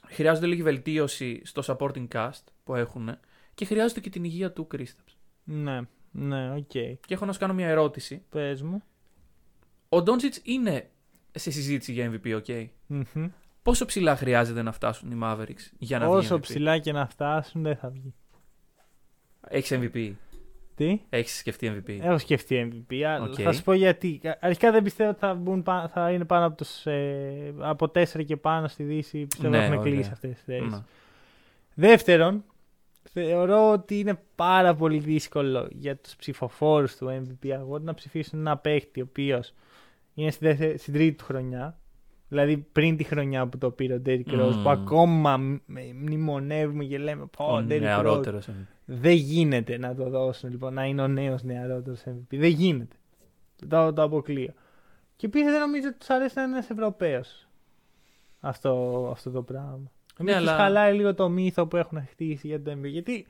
[0.07, 3.16] χρειάζονται λίγη βελτίωση στο supporting cast που έχουν
[3.55, 5.14] και χρειάζεται και την υγεία του Kristaps.
[5.45, 6.70] Ναι, ναι, οκ.
[6.70, 8.22] Και έχω να σου κάνω μια ερώτηση.
[8.31, 8.83] Πες μου.
[9.89, 10.91] Ο Ντόντσιτς είναι
[11.35, 12.66] σε συζήτηση για MVP, ok.
[12.87, 13.29] Μμμ.
[13.62, 16.41] Πόσο ψηλά χρειάζεται να φτάσουν οι Mavericks για να Όσο βγει MVP?
[16.41, 18.14] ψηλά και να φτάσουν δεν θα βγει.
[19.49, 20.13] Έχεις MVP.
[20.77, 21.99] Τι; Έχεις σκεφτεί MVP.
[22.03, 23.01] Έχω σκεφτεί MVP.
[23.03, 23.35] αλλά Οκ.
[23.43, 24.21] Θα σου πω γιατί.
[24.41, 28.25] Αρχικά δεν πιστεύω ότι θα, μπουν, πα- θα είναι πάνω από, τους, ε, από 4
[28.25, 29.27] και πάνω στη Δύση.
[29.27, 29.93] Πιστεύω Ναι, ότι έχουν ωραία.
[29.93, 30.73] κλείσει αυτές τις θέσεις.
[30.73, 30.79] Ναι.
[31.75, 32.45] Δεύτερον,
[33.13, 38.57] θεωρώ ότι είναι πάρα πολύ δύσκολο για τους ψηφοφόρους του MVP Award να ψηφίσουν ένα
[38.57, 39.55] παίχτη ο οποίος
[40.15, 41.79] είναι στη δεύτερη- στην τρίτη του χρονιά.
[42.29, 44.63] Δηλαδή πριν τη χρονιά που το πήρε ο Derrick Rose, Μμμ.
[44.63, 45.59] που ακόμα μ-
[45.95, 48.21] μνημονεύουμε και λέμε Πω, Ο ο Derrick Rose.
[48.87, 49.01] Νεαρότερος MVP.
[49.03, 52.37] Δεν γίνεται να το δώσουν λοιπόν, να είναι ο νέος νεαρότερος MVP.
[52.39, 52.97] Δεν γίνεται.
[53.68, 54.53] Το, το αποκλείω.
[55.16, 57.49] Και επίσης δεν νομίζω ότι τους αρέσει να είναι ένας Ευρωπαίος
[58.41, 59.91] αυτό, αυτό το πράγμα.
[60.18, 62.85] Ναι, Ναι, τους αλλά- χαλάει λίγο το μύθο που έχουν χτίσει για το NBA.
[62.89, 63.26] Γιατί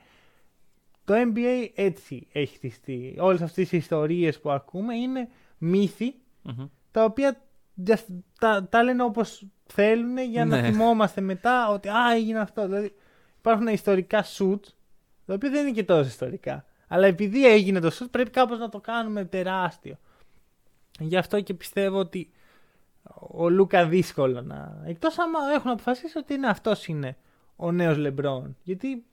[1.05, 3.15] το NBA έτσι έχει χτιστεί.
[3.19, 5.27] Όλες αυτές οι ιστορίες που ακούμε είναι
[5.57, 6.65] μύθοι Μμμ.
[6.91, 7.41] τα οποία
[7.87, 8.05] just
[8.39, 10.71] τα, τα λένε όπως θέλουν για να Ναι.
[10.71, 12.61] θυμόμαστε μετά ότι α, έγινε αυτό.
[12.65, 12.93] Δηλαδή
[13.37, 14.67] υπάρχουν ιστορικά shoots,
[15.25, 16.65] τα οποία δεν είναι και τόσο ιστορικά.
[16.87, 19.97] Αλλά επειδή έγινε το shoot πρέπει κάπως να το κάνουμε τεράστιο.
[20.99, 22.31] Γι' αυτό και πιστεύω ότι
[23.31, 24.83] ο Λούκα δύσκολο να.
[24.85, 27.17] Εκτός άμα έχουν αποφασίσει ότι είναι αυτός είναι
[27.55, 28.57] ο νέος Λεμπρόν.
[28.63, 29.05] Γιατί.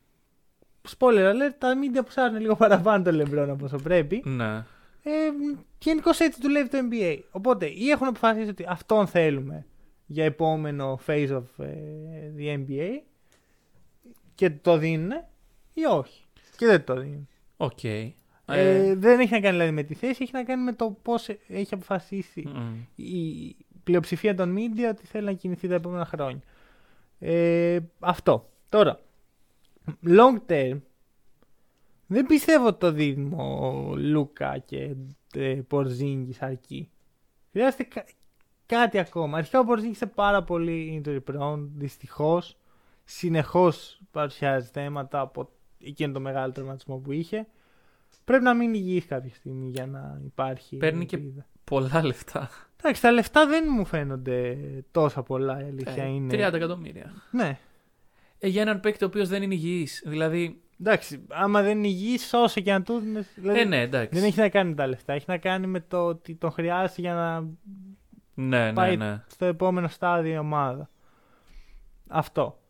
[0.98, 4.22] Spoiler alert, τα media ψάχνουν λίγο παραπάνω το Λεμπρόν από όσο πρέπει.
[4.24, 4.64] Ναι.
[5.02, 5.30] Ε,
[5.78, 7.18] Γενικώς έτσι δουλεύει το NBA.
[7.30, 9.66] Οπότε ή έχουν αποφασίσει ότι αυτόν θέλουμε
[10.06, 13.00] για επόμενο phase of ε, the NBA
[14.34, 15.10] και το δίνουν
[15.74, 16.24] ή όχι.
[16.56, 17.28] Και δεν το δίνουν.
[17.56, 17.84] Οκ.
[17.84, 21.28] Ε, δεν έχει να κάνει δηλαδή με τη θέση, έχει να κάνει με το πώς
[21.48, 22.74] έχει αποφασίσει μμ.
[22.94, 26.40] η πλειοψηφία των media ότι θέλει να κινηθεί τα επόμενα χρόνια.
[27.18, 28.50] Ε, αυτό.
[28.68, 29.00] Τώρα,
[30.06, 30.80] long term,
[32.06, 34.94] δεν πιστεύω ότι το δίδυμο Λούκα και
[35.34, 36.90] ε, Πορζίνγκης αρκεί.
[37.52, 38.04] Χρειάζεται κα-
[38.66, 39.38] κάτι ακόμα.
[39.38, 42.56] Αρχικά ο Πορζίνγκης είναι πάρα πολύ injury prone, δυστυχώς.
[43.04, 45.48] Συνεχώς παρουσιάζει θέματα από
[45.84, 47.46] εκείνο το μεγάλο τραυματισμό που είχε.
[48.24, 51.46] Πρέπει να μείνει υγιής κάποια στιγμή για να υπάρχει Παίρνει και- ελπίδα.
[51.64, 52.50] Πολλά λεφτά.
[52.80, 54.56] Εντάξει, τα λεφτά δεν μου φαίνονται
[54.90, 56.48] τόσα πολλά, η αλήθεια Ε, είναι.
[56.48, 57.12] 30 εκατομμύρια.
[57.30, 57.58] Ναι.
[58.38, 60.02] Ε, για έναν παίκτη ο οποίος δεν είναι υγιής.
[60.06, 60.60] Δηλαδή.
[60.80, 64.18] Εντάξει, άμα δεν είναι υγιής, όσο και αν του δίνεις, δηλαδή, Ε, ναι, εντάξει.
[64.18, 65.12] Δεν έχει να κάνει με τα λεφτά.
[65.12, 67.40] Έχει να κάνει με το ότι τον χρειάζεται για να
[68.34, 69.22] Ναι, ναι, πάει ναι.
[69.26, 70.90] στο επόμενο στάδιο η ομάδα.
[72.08, 72.61] Αυτό.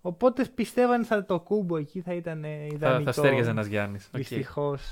[0.00, 3.12] Οπότε πιστεύω ένας Αντετοκούνμπο εκεί θα ήταν ε, Θα, ιδανικό.
[3.12, 4.08] θα στέργαζε ένας Γιάννης.
[4.12, 4.82] Δυστυχώς.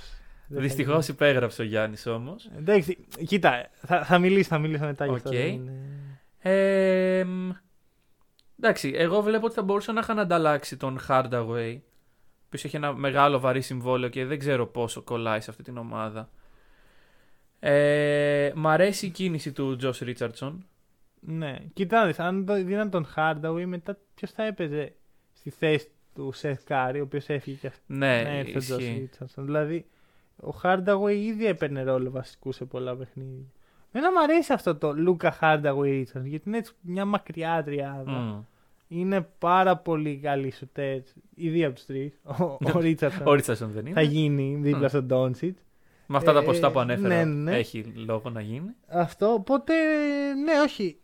[0.48, 2.50] Δυστυχώς υπέγραψε ο Γιάννης όμως.
[2.58, 2.96] Εντάξει,
[3.26, 5.28] κοίτα, θα, θα μιλήσω, θα μιλήσω μετά γι' αυτό.
[5.28, 5.34] Οκ.
[5.34, 5.72] δεν είναι-
[6.38, 7.50] Ε, μ,
[8.58, 11.78] εντάξει, εγώ βλέπω ότι θα μπορούσαν να είχαν ανταλλάξει τον Hardaway.
[11.78, 15.76] Ο οποίος έχει ένα μεγάλο βαρύ συμβόλαιο και δεν ξέρω πόσο κολλάει σε αυτή την
[15.76, 16.28] ομάδα.
[17.58, 20.52] Ε, μ' αρέσει η κίνηση του Josh Richardson.
[21.20, 24.92] Ναι, κοιτάξτε, αν το- δίναν τον Hardaway, μετά ποιος θα έπαιζε
[25.32, 27.84] στη θέση του Seth Curry, ο οποίος έφυγε και αυτός.
[27.86, 29.10] Ναι, να έρθει ο Josh ισχύει.
[29.18, 29.42] Richardson.
[29.44, 29.86] Δηλαδή,
[30.36, 33.44] ο Hardaway ήδη έπαιρνε ρόλο βασικού σε πολλά παιχνίδια.
[33.92, 38.10] Εμένα μου αρέσει αυτό το Luca Hardaway Richardson, γιατί είναι έτσι μια μακριά τριάδα.
[38.10, 38.40] Μμ.
[38.88, 40.68] Είναι πάρα πολύ καλή σου
[41.34, 42.20] οι δύο από τους τρεις.
[42.22, 44.02] Ο, ο Richardson Ο Richardson δεν θα είναι.
[44.02, 44.88] γίνει δίπλα Μμ.
[44.88, 45.52] στον Doncic.
[46.06, 47.56] Με αυτά τα Ε, ποστά που ανέφερα ναι, ναι.
[47.56, 48.70] έχει λόγο να γίνει.
[48.88, 49.72] Αυτό, οπότε,
[50.44, 50.98] ναι, όχι.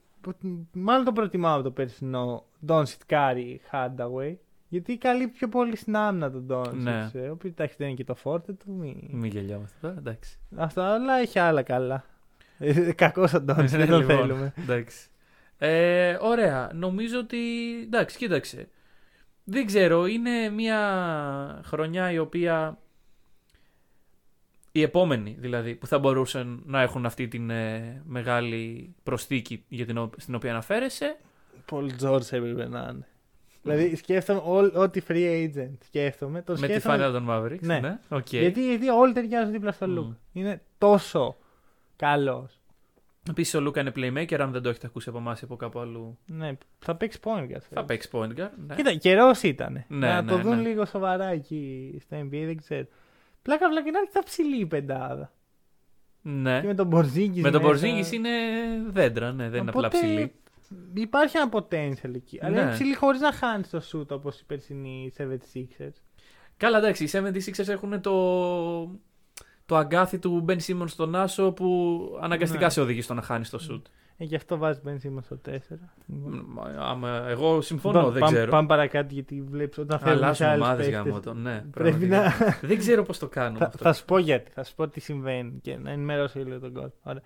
[0.73, 4.35] Μάλλον το προτιμάω από το περσινό Doncic Curry Hardaway.
[4.69, 6.75] Γιατί καλύπτει πιο πολύ στην άμυνα τον Doncic.
[6.75, 7.11] Ναι.
[7.13, 8.73] Ε, ο οποίο εντάξει δεν είναι και το φόρτε του.
[8.73, 9.09] Μη...
[9.13, 10.39] Μην γελιόμαστε τώρα, εντάξει.
[10.57, 12.05] Αυτά όλα έχει άλλα καλά.
[12.59, 14.53] Ε, Κακό ο Doncic, δεν τον Λοιπόν, θέλουμε.
[14.57, 15.09] Εντάξει.
[15.59, 16.71] Ε, ωραία.
[16.75, 17.39] Νομίζω ότι.
[17.83, 18.69] Εντάξει, κοίταξε.
[19.45, 20.07] Δεν ξέρω.
[20.07, 20.81] Είναι μια
[21.65, 22.79] χρονιά η οποία.
[24.73, 29.99] Η επόμενη δηλαδή που θα μπορούσαν να έχουν αυτή την ε, μεγάλη προσθήκη για την,
[29.99, 31.17] ο- στην οποία αναφέρεσαι.
[31.71, 33.07] Paul George έπρεπε να είναι.
[33.63, 36.43] Δηλαδή σκέφτομαι ό,λ- ό,τι free agent σκέφτομαι.
[36.43, 37.61] Το με τη σκέφτομαι φανέλα των Mavericks.
[37.61, 37.81] Ναι.
[37.81, 37.99] Ναι.
[38.09, 38.29] Οκ.
[38.33, 39.93] γιατί, γιατί όλοι ταιριάζουν δίπλα στο Μμ.
[39.95, 40.13] Λουκ.
[40.33, 41.37] Είναι τόσο
[41.97, 42.57] καλός.
[43.29, 44.37] Επίσης ο Λούκα είναι playmaker.
[44.41, 47.43] Αν δεν το έχετε ακούσει από εμάς ή από κάπου αλλού, Ναι, θα παίξει point
[47.53, 47.61] guard.
[47.75, 48.51] θα παίξει point guard.
[48.67, 48.75] Ναι.
[48.75, 49.85] Κοίτα, καιρός ήταν.
[49.89, 50.69] Ναι, να ναι, το δουν ναι.
[50.69, 52.87] λίγο σοβαρά εκεί στο NBA, δεν ξέρω.
[53.43, 55.33] Πλάκα πλάκα είναι αρκετά ψηλή η πεντάδα.
[56.23, 56.61] ναι.
[56.61, 57.43] Και με τον Μπορζίνγκης.
[57.43, 58.31] Με τον Porzingis είναι
[58.91, 60.33] δέντρα, ναι, δεν είναι απλά ψηλή.
[60.95, 62.39] Υπάρχει ένα potential εκεί.
[62.43, 62.61] Αλλά Ναι.
[62.61, 65.93] είναι ψηλή χωρίς να χάνεις το shoot όπως η περσινή 76ers.
[66.57, 68.83] Καλά, εντάξει, οι 76ers έχουν το,
[69.67, 72.71] το αγκάθι του Ben Simmons στον Άσο που αναγκαστικά Ναι.
[72.71, 73.83] σε οδηγεί στο να χάνεις το shoot.
[74.17, 75.59] Ε, γι' αυτό βάζεις Ben Simmons στο 4.
[76.47, 78.51] Μα, άμα, εγώ συμφωνώ, Πάμε- δεν πάμε- ξέρω.
[78.51, 81.35] Πάμε παρακάτω γιατί βλέπεις όταν φεύγουν σε Αλλάζουν άλλους ομάδες παίκτες, γάμο το.
[81.35, 82.45] Ναι, Πρέπει πραγματικά.
[82.63, 82.69] να.
[82.69, 83.79] Δεν ξέρω πώς το κάνουμε θα, αυτό.
[83.85, 84.51] θα σου πω γιατί.
[84.51, 86.93] Θα σου πω τι συμβαίνει και να ενημερώσω λίγο τον κόσμο.
[87.03, 87.23] Ωραία.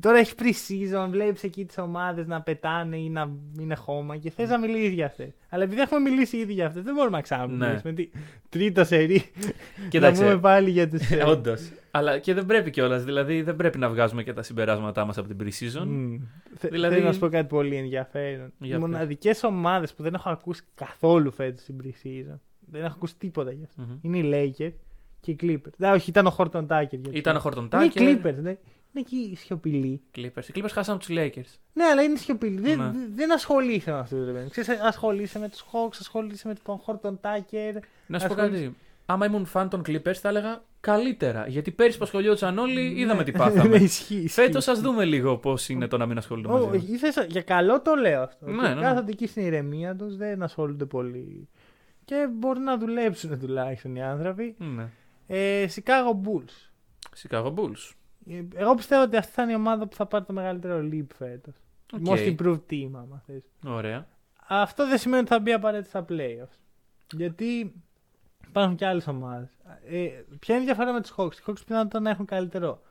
[0.00, 3.30] Τώρα έχει pre-season, βλέπεις εκεί τις ομάδες να πετάνε ή να
[3.60, 5.28] είναι χώμα και θες να μιλήσεις για αυτές.
[5.48, 7.92] Αλλά επειδή έχουμε μιλήσει ήδη για αυτές, δεν μπορούμε να ξαναμιλήσουμε.
[7.92, 8.10] Τι,
[8.48, 9.30] τρίτο σερί.
[9.82, 10.22] να Κοίταξε.
[10.22, 11.10] πούμε πάλι για τους.
[11.26, 11.70] Όντως.
[11.90, 13.04] Αλλά και δεν πρέπει κιόλας.
[13.04, 15.82] Δηλαδή δεν πρέπει να βγάζουμε και τα συμπεράσματά μας από την pre-season.
[15.84, 16.20] Δηλαδή-
[16.70, 16.94] Δηλαδή...
[16.94, 18.52] Θέλω να σου πω κάτι πολύ ενδιαφέρον.
[18.58, 18.78] Για Οι πες.
[18.80, 22.38] μοναδικές ομάδες που δεν έχω ακούσει καθόλου φέτος στην pre-season.
[22.70, 23.82] Δεν έχω ακούσει τίποτα γι' αυτό.
[23.82, 23.98] Μμμ.
[24.02, 24.72] Είναι οι Lakers
[25.20, 25.72] και οι Clippers.
[25.76, 26.86] Δεν, όχι, ήταν ο Horton Tucker.
[26.90, 28.00] γιατί- Ήταν ο Horton Είναι οι Tucker.
[28.26, 28.34] Clippers.
[28.42, 28.56] ναι.
[28.92, 30.00] Είναι εκεί σιωπηλοί.
[30.16, 30.44] Clippers.
[30.48, 31.58] Οι Clippers χάσαν τους Lakers.
[31.72, 32.60] Ναι, αλλά είναι σιωπηλοί.
[32.60, 32.84] Δεν, Ναι.
[32.84, 34.50] δεν- δεν ασχολείσαι με αυτούς.
[34.50, 37.80] Ξέρεις, ασχολείσαι με τους Hawks, ασχολείσαι με τον Horton Tucker.
[38.06, 38.76] Να σου πω Ασχολείσαι- κάτι.
[39.12, 41.46] Άμα ήμουν φαν των Clippers θα έλεγα καλύτερα.
[41.46, 43.76] Γιατί πέρυσι που ασχολιόντουσαν όλοι είδαμε τι Ναι, πάθαμε.
[43.76, 44.28] ισχύει, ισχύει.
[44.28, 46.64] Φέτος ας δούμε λίγο πώς είναι το να μην ασχολούνται μαζί.
[46.64, 46.82] Ω, μας.
[46.88, 48.46] ήθελα- για καλό το λέω αυτό.
[48.46, 48.80] Ναι, Και ναι, ναι.
[48.80, 51.48] Κάθονται εκεί στην ηρεμία τους, δεν ασχολούνται πολύ.
[52.04, 54.54] Και μπορούν να δουλέψουν τουλάχιστον οι άνθρωποι.
[54.58, 54.88] Ναι.
[55.26, 56.70] Ε, Chicago Bulls.
[57.22, 57.92] Chicago Bulls.
[58.30, 61.06] Ε, Εγώ πιστεύω ότι αυτή θα είναι η ομάδα που θα πάρει το μεγαλύτερο leap
[61.16, 61.54] φέτος.
[61.92, 62.00] Οκ.
[62.06, 63.42] Most improved team, άμα θες.
[63.66, 64.06] Ωραία.
[64.48, 66.58] Αυτό δεν σημαίνει ότι θα μπει απαραίτητα στα playoffs.
[67.16, 67.72] Γιατί
[68.50, 69.48] υπάρχουν και άλλες ομάδες.
[69.90, 72.82] Ε, ποια είναι η διαφορά με τους Hawks; Οι Hawks πιθανότατα να έχουν καλύτερο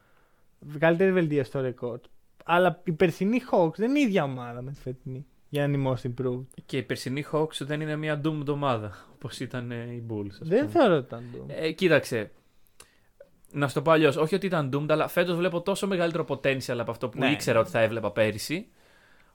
[0.79, 1.99] Καλύτερη βελτίωση στο ρεκόρ.
[2.45, 5.25] Αλλά η περσινή Hawks δεν είναι η ίδια ομάδα με τη φετινή.
[5.49, 6.43] Για να είναι most improved.
[6.65, 10.29] Και η περσινή Hawks δεν είναι μια doomed ομάδα όπως ήταν ε, οι Bulls.
[10.41, 10.71] ας Δεν πούμε.
[10.71, 11.45] θεωρώ ότι ήταν doomed.
[11.59, 12.31] Ε, κοίταξε.
[13.51, 14.15] Να σου το πω αλλιώς.
[14.17, 17.31] Όχι ότι ήταν doomed, αλλά φέτος βλέπω τόσο μεγαλύτερο potential από αυτό που Ναι.
[17.31, 18.67] ήξερα ότι θα έβλεπα πέρυσι.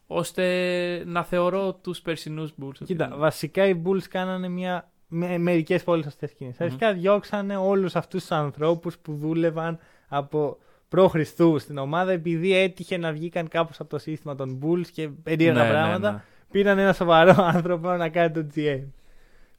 [0.07, 2.69] ώστε να θεωρώ τους περσινούς Bulls.
[2.69, 6.61] ότι Κοίτα, είναι- βασικά οι Bulls κάνανε μια, με, μερικές πολύ σωστές κινήσεις.
[6.61, 9.79] Αρχικά διώξανε όλους αυτούς τους ανθρώπους που δούλευαν
[10.09, 15.09] από προ-Χριστού στην ομάδα επειδή έτυχε να βγήκαν κάπως από το σύστημα των Bulls και
[15.09, 16.13] περίεργα Ναι, ναι, πράγματα.
[16.13, 16.23] ναι.
[16.51, 18.83] Πήραν ένα σοβαρό άνθρωπο να κάνει το GM.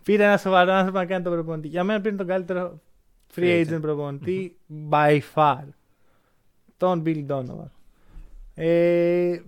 [0.03, 1.67] Πήραν ένα σοβαρό άνθρωπο να κάνει τον προπονητή.
[1.67, 2.79] Για μένα πήραν τον καλύτερο
[3.35, 3.81] free Free agent agent.
[3.81, 4.57] προπονητή
[4.89, 5.63] by far.
[6.77, 7.69] Τον Bill Donovan.
[8.55, 9.39] Ε,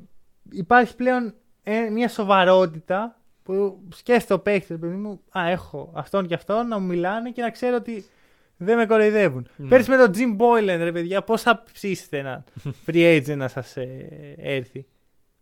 [0.51, 1.33] υπάρχει πλέον
[1.63, 3.16] ε, μια σοβαρότητα
[3.47, 7.41] που σκέφτεται ο παίκτης, παιδί μου, Α, έχω αυτόν και αυτόν να μου μιλάνε και
[7.41, 8.05] να ξέρω ότι
[8.57, 9.47] δεν με κοροϊδεύουν.
[9.55, 9.67] Ναι.
[9.67, 12.43] Πέρσι με τον Jim Boylan, ρε παιδιά, πώς θα ψήσετε ένα
[12.85, 13.75] free agent να σας
[14.37, 14.85] έρθει.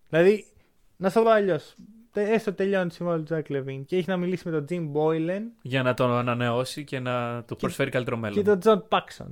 [0.10, 0.46] Δηλαδή,
[0.98, 1.76] να στο πω αλλιώς.
[2.14, 5.42] Έστω τελειώνει τη συμβόλαια του Jack Levine και έχει να μιλήσει με τον Jim Boylan
[5.62, 8.44] Για να τον ανανεώσει και να του προσφέρει καλύτερο μέλλον.
[8.44, 9.28] και τον John Paxson.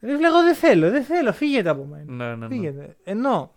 [0.00, 2.12] Ρε φίλε, εγώ δεν θέλω, δεν θέλω, φύγετε από μένα.
[2.12, 2.54] Ναι, ναι, ναι.
[2.54, 2.96] Φύγετε.
[3.04, 3.52] Ενώ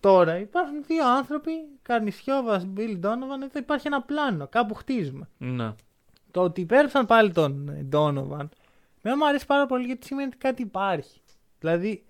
[0.00, 1.50] τώρα υπάρχουν δύο άνθρωποι,
[1.82, 5.28] Καρνισιόβα, Bill Donovan, εδώ υπάρχει ένα πλάνο, κάπου χτίζουμε.
[5.38, 5.72] Ναι.
[6.30, 8.48] Το ότι υπέρεψαν πάλι τον ε, Donovan,
[9.02, 11.20] με μου αρέσει πάρα πολύ γιατί σημαίνει ότι κάτι υπάρχει.
[11.58, 12.04] Δηλαδή,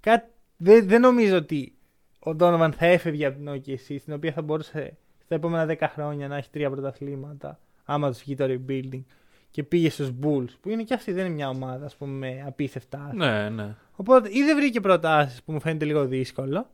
[0.00, 1.76] κάτι, δεν, δεν νομίζω ότι
[2.18, 6.28] ο Donovan θα έφευγε από την OKC, στην οποία θα μπορούσε στα επόμενα 10 χρόνια
[6.28, 9.02] να έχει τρία πρωταθλήματα, άμα τους βγει το rebuilding,
[9.50, 12.44] και πήγε στους Bulls, που είναι και αυτή δεν είναι μια ομάδα, ας πούμε, με
[12.46, 13.26] απίστευτα άθλια.
[13.26, 13.74] Ναι, ναι.
[13.92, 16.70] Οπότε ή δεν βρήκε προτάσεις που μου φαίνεται λίγο δύσκολο,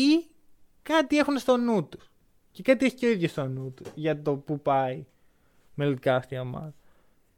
[0.00, 0.26] ή
[0.82, 2.10] κάτι έχουν στο νου τους.
[2.50, 5.04] Και κάτι έχει και ο ίδιος στο νου τους για το που πάει
[5.74, 6.74] μελλοντικά αυτή η ομάδα.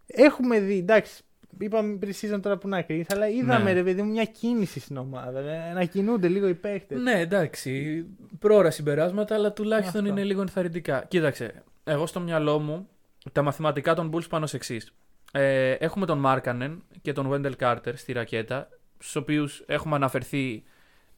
[0.07, 1.23] Έχουμε δει, εντάξει,
[1.59, 3.73] είπαμε πριν season τώρα που να κρίνει, αλλά είδαμε Ναι.
[3.73, 5.41] ρε παιδί μου μια κίνηση στην ομάδα.
[5.41, 6.95] ε, Να κινούνται λίγο οι παίχτε.
[6.97, 8.05] Ναι, εντάξει.
[8.39, 10.13] Πρόωρα συμπεράσματα, αλλά τουλάχιστον Αυτό.
[10.13, 11.05] είναι λίγο ενθαρρυντικά.
[11.09, 12.89] Κοίταξε, εγώ στο μυαλό μου
[13.33, 14.93] τα μαθηματικά των Bulls πάνε ως εξής.
[15.33, 20.63] Ε, έχουμε τον Μάρκανεν και τον Wendell Carter στη ρακέτα, στους οποίους έχουμε αναφερθεί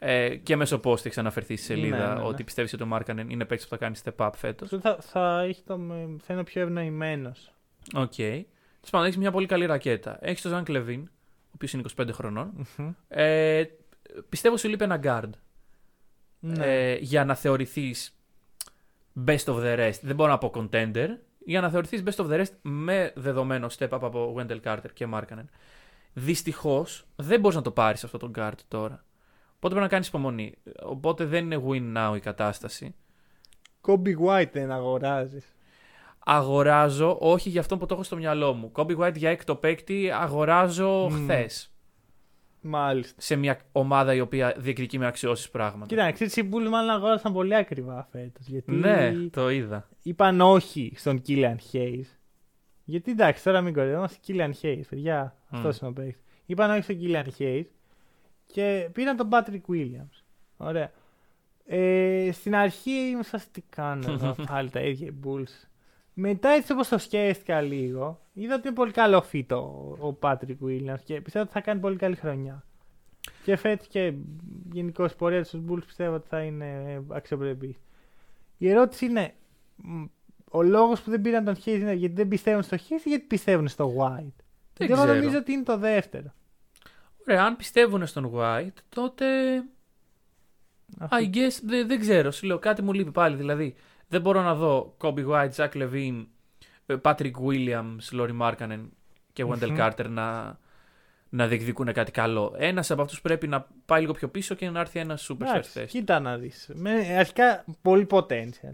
[0.05, 2.26] ε, και μέσω post έχεις αναφερθεί στη σελίδα Ναι, ναι, ναι.
[2.26, 4.68] ότι πιστεύεις ότι ο Μάρκανεν είναι παίκτης που θα κάνει step up φέτος.
[4.80, 7.53] Θα, θα, έχει το, με- θα είναι πιο ευνοημένος.
[7.94, 8.14] Οκ.
[8.14, 8.44] Τέλος
[8.90, 10.18] πάντων, έχεις μια πολύ καλή ρακέτα.
[10.20, 12.66] Έχεις τον Ζακ Λεβίν, ο οποίος είναι 25 χρονών.
[13.09, 13.64] Ε,
[14.28, 15.30] πιστεύω σου λείπει ένα guard.
[16.40, 16.66] Ναι.
[16.66, 18.16] ε, για να θεωρηθείς
[19.26, 19.98] best of the rest.
[20.03, 21.09] Δεν μπορώ να πω contender.
[21.44, 25.07] Για να θεωρηθείς best of the rest με δεδομένο step up από Wendell Carter και
[25.14, 25.44] Markkanen.
[26.12, 29.05] Δυστυχώς δεν μπορείς να το πάρεις αυτό τον guard τώρα.
[29.64, 30.54] Οπότε πρέπει να κάνεις υπομονή.
[30.82, 32.94] Οπότε δεν είναι win now η κατάσταση.
[33.86, 35.54] Kobe White δεν αγοράζεις.
[36.18, 38.72] Αγοράζω, όχι για αυτό που το έχω στο μυαλό μου.
[38.74, 41.22] Kobe White για έκτο παίκτη αγοράζω Μμμ.
[41.22, 41.72] χθες.
[42.60, 43.20] Μάλιστα.
[43.20, 45.86] Σε μια ομάδα η οποία διεκδικεί με αξιώσεις πράγματα.
[45.86, 48.46] Κοίτα, να ξέρεις, οι Bulls μάλλον αγόρασαν πολύ ακριβά φέτος.
[48.46, 49.88] Γιατί Ναι, το είδα.
[50.02, 52.06] είπαν όχι στον Killian Hayes.
[52.84, 54.18] Γιατί εντάξει, τώρα μην κορυδεύομαστε.
[54.26, 55.36] Killian Hayes, παιδιά.
[55.48, 55.56] Μμ.
[55.56, 56.22] Αυτός είναι ο παίκτης.
[56.46, 57.64] Είπαν όχι στον Killian Hayes
[58.53, 60.22] και πήραν τον Patrick Williams.
[60.57, 60.90] Ωραία.
[61.66, 65.66] Ε, στην αρχή μου σας τι κάνω εδώ, πάλι τα ίδια οι Bulls.
[66.14, 69.55] Μετά έτσι όπως το σκέφτηκα λίγο, είδα ότι είναι πολύ καλό fit ο,
[70.09, 72.64] ο Patrick Williams και πιστεύω ότι θα κάνει πολύ καλή χρονιά.
[73.44, 74.12] Και φέτος και
[74.72, 77.76] γενικώ η πορεία τους στους Bulls πιστεύω ότι θα είναι αξιοπρεπή.
[78.59, 79.34] Η ερώτηση είναι,
[79.76, 80.05] μ,
[80.50, 83.24] ο λόγος που δεν πήραν τον Hayes είναι γιατί δεν πιστεύουν στο Hayes ή γιατί
[83.24, 84.42] πιστεύουν στο White;
[84.76, 85.14] Δεν εγώ ξέρω.
[85.14, 86.32] νομίζω ότι είναι το δεύτερο.
[87.28, 89.26] Ωραία, αν πιστεύουν στον White, τότε
[90.98, 91.16] Αυτό.
[91.20, 92.30] I guess δεν, δεν ξέρω.
[92.30, 93.36] Σου λέω κάτι μου λείπει πάλι.
[93.36, 93.74] Δηλαδή,
[94.08, 96.26] δεν μπορώ να δω Kobe White, Zach Levine,
[96.86, 98.80] ε, Patrick Williams, Lauri Markkanen
[99.32, 99.76] και Wendell Μμμ.
[99.78, 100.58] Carter να,
[101.28, 102.54] να διεκδικούν κάτι καλό.
[102.56, 105.70] Ένας από αυτούς πρέπει να πάει λίγο πιο πίσω και να έρθει ένας superstar Εντάξει,
[105.70, 105.86] θέση.
[105.98, 106.70] κοίτα να δεις.
[106.74, 108.72] Με, αρχικά πολύ potential.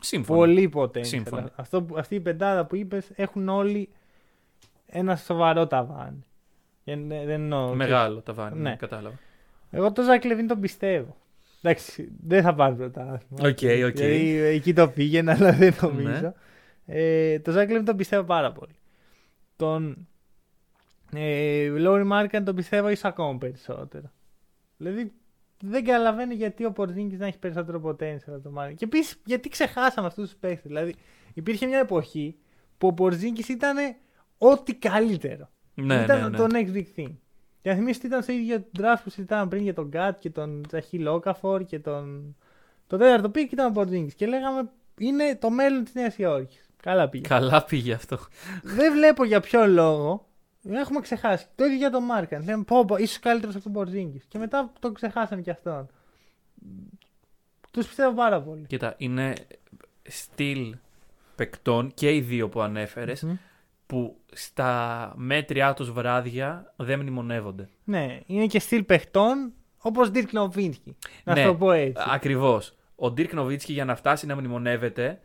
[0.00, 0.38] Σύμφωνω.
[0.38, 1.06] Πολύ potential.
[1.06, 1.50] Σύμφωνω.
[1.56, 3.88] Αυτό, που- αυτή η πεντάδα που είπες έχουν όλοι
[4.86, 6.24] ένα σοβαρό ταβάνι.
[6.84, 8.70] Και δεν, δεν εννοώ- Μεγάλο ταβάνι, Ναι.
[8.70, 8.76] ναι.
[8.76, 9.18] κατάλαβα.
[9.70, 11.16] Εγώ τον Ζακ Λεβίν τον πιστεύω.
[11.62, 13.48] Εντάξει, δεν θα πάρει πρωτάθλημα.
[13.48, 13.96] Οκ, οκ.
[13.96, 16.20] Δηλαδή, εκεί το πήγαινε, αλλά δεν νομίζω.
[16.20, 16.32] Ναι.
[16.86, 18.74] Ε, τον Ζακ Λεβίν τον πιστεύω πάρα πολύ.
[19.56, 20.08] Τον
[21.14, 24.10] ε, Λόρι Μάρκανεν τον πιστεύω ίσως ακόμα περισσότερο.
[24.76, 25.12] Δηλαδή,
[25.60, 28.76] δεν καταλαβαίνω γιατί ο Πορζίνγκις να έχει περισσότερο potential από τον Μάρκανεν.
[28.76, 30.68] Και επίσης, γιατί ξεχάσαμε αυτούς τους παίχτε.
[30.68, 30.94] Δηλαδή,
[31.34, 32.36] υπήρχε μια εποχή
[32.78, 33.76] που ο Πορζίνγκις ήταν
[34.38, 35.50] ό,τι καλύτερο.
[35.74, 36.36] Ναι, ήταν ναι, ναι.
[36.36, 37.12] το next big thing.
[37.62, 40.66] Και να θυμίσετε ήταν στο ίδιο draft που συζητάμε πριν για τον Κατ και τον
[40.68, 42.36] Τζαλίλ Όκαφορ και τον.
[42.86, 44.14] Το τέταρτο pick ήταν ο Πορζίνγκις.
[44.14, 46.70] Και λέγαμε είναι το μέλλον της Νέας Υόρκης.
[46.82, 47.28] Καλά πήγε.
[47.28, 48.18] Καλά πήγε αυτό.
[48.62, 50.26] Δεν βλέπω για ποιο λόγο
[50.70, 51.46] Έχουμε ξεχάσει.
[51.54, 52.44] Το ίδιο για τον Μάρκανεν.
[52.44, 54.22] Λέμε πω, πω ίσως καλύτερος από τον Πορζίνγκις.
[54.28, 55.88] Και μετά τον ξεχάσανε κι αυτόν.
[57.70, 58.66] Τους πιστεύω πάρα πολύ.
[58.66, 59.34] Κοίτα, είναι
[60.02, 60.76] στυλ
[61.34, 63.36] παικτών και οι δύο που ανέφερες Μμμ.
[63.86, 67.68] Που στα μέτριά τους βράδια δεν μνημονεύονται.
[67.84, 70.92] Ναι, είναι και στυλ παιχτών όπως Dirk Nowitzki.
[71.24, 72.04] Να Ναι, σου το πω έτσι.
[72.10, 72.74] Ακριβώς.
[72.96, 75.20] Ο Ντίρκ Νοβίτσκι για να φτάσει να μνημονεύεται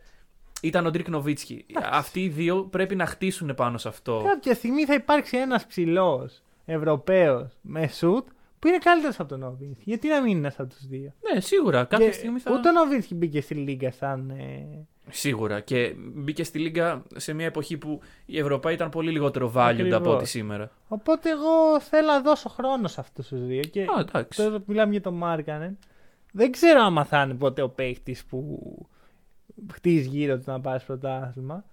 [0.62, 1.66] ήταν ο Ντίρκ Νοβίτσκι.
[1.90, 4.22] Αυτοί οι δύο πρέπει να χτίσουν πάνω σε αυτό.
[4.26, 8.26] Κάποια στιγμή θα υπάρξει ένας ψηλός Ευρωπαίος με σουτ
[8.58, 9.82] που είναι καλύτερος από τον Nowitzki.
[9.84, 11.84] Γιατί να μην είναι ένα από τους δύο; Ναι, σίγουρα.
[11.84, 12.52] Κάποια Και στιγμή θα.
[12.52, 14.30] Ούτε ο Nowitzki μπήκε στη Λίγκα σαν.
[14.30, 15.60] ε, Σίγουρα.
[15.60, 19.92] Και μπήκε στη Λίγκα σε μια εποχή που η Ευρωπαϊκή ήταν πολύ λιγότερο valued Ακριβώς.
[19.98, 20.70] από ό,τι σήμερα.
[20.88, 23.60] Οπότε εγώ θέλω να δώσω χρόνο σε αυτούς τους δύο.
[23.60, 24.42] Και Α, εντάξει.
[24.42, 25.78] τώρα που μιλάμε για τον Μάρκανεν,
[26.32, 28.58] δεν ξέρω αν θα είναι ποτέ ο παίχτης που
[29.72, 31.64] χτίζει γύρω του να πάρει πρωτάθλημα.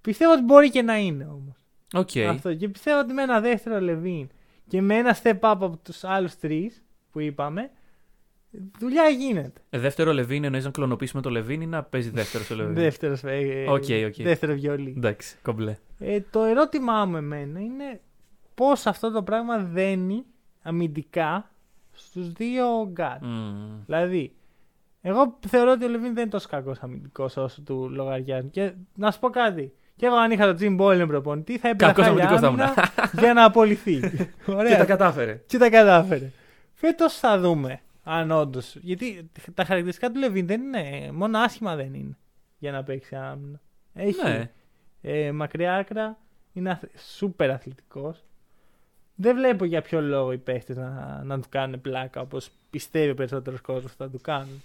[0.00, 1.54] Πιστεύω ότι μπορεί και να είναι όμως.
[1.94, 2.10] Οκ.
[2.28, 2.54] Αυτό.
[2.54, 4.28] Και πιστεύω ότι με ένα δεύτερο Λεβίν
[4.68, 7.70] και με ένα step up από τους άλλους τρεις που είπαμε,
[8.78, 9.60] δουλειά γίνεται.
[9.70, 12.74] Ε, δεύτερο Λεβίν εννοείς να κλωνοποιήσουμε το Λεβίν ή να παίζει δεύτερο ο Λεβίν.
[12.74, 14.14] Δεύτερο, ε, Οκ, οκ.
[14.22, 14.94] δεύτερο βιολί.
[14.96, 15.76] Εντάξει, κομπλέ.
[15.98, 18.00] Ε, το ερώτημά μου εμένα είναι
[18.54, 20.24] πώς αυτό το πράγμα δένει
[20.62, 21.50] αμυντικά
[21.92, 23.22] στους δύο γκάρ.
[23.22, 23.82] Μμμ.
[23.86, 24.32] Δηλαδή,
[25.00, 28.50] εγώ θεωρώ ότι ο Λεβίν δεν είναι τόσο κακός αμυντικός όσο τον λογαριάζουν.
[28.50, 29.72] Και να σου πω κάτι.
[29.96, 32.92] Και εγώ αν είχα τον Jim Boylan προπονητή θα έπαιρνα Κακός χάλια αμυντικός θα άμυνα
[33.20, 34.00] για να απολυθεί.
[34.46, 34.70] Ωραία.
[34.70, 35.42] Και τα κατάφερε.
[35.46, 36.30] Και τα κατάφερε.
[36.74, 38.76] Φέτος θα δούμε αν όντως.
[38.76, 41.10] Γιατί τα χαρακτηριστικά του Λεβίν δεν είναι.
[41.12, 42.16] Μόνο άσχημα δεν είναι
[42.58, 43.60] για να παίξει άμυνα.
[43.94, 44.50] Έχει Ναι.
[45.02, 46.18] ε, μακριά άκρα,
[46.52, 48.24] είναι αθ- σούπερ αθλητικός.
[49.14, 53.14] Δεν βλέπω για ποιο λόγο οι παίχτες να, να του κάνουν πλάκα όπως πιστεύει ο
[53.14, 54.62] περισσότερος κόσμος θα του κάνουν.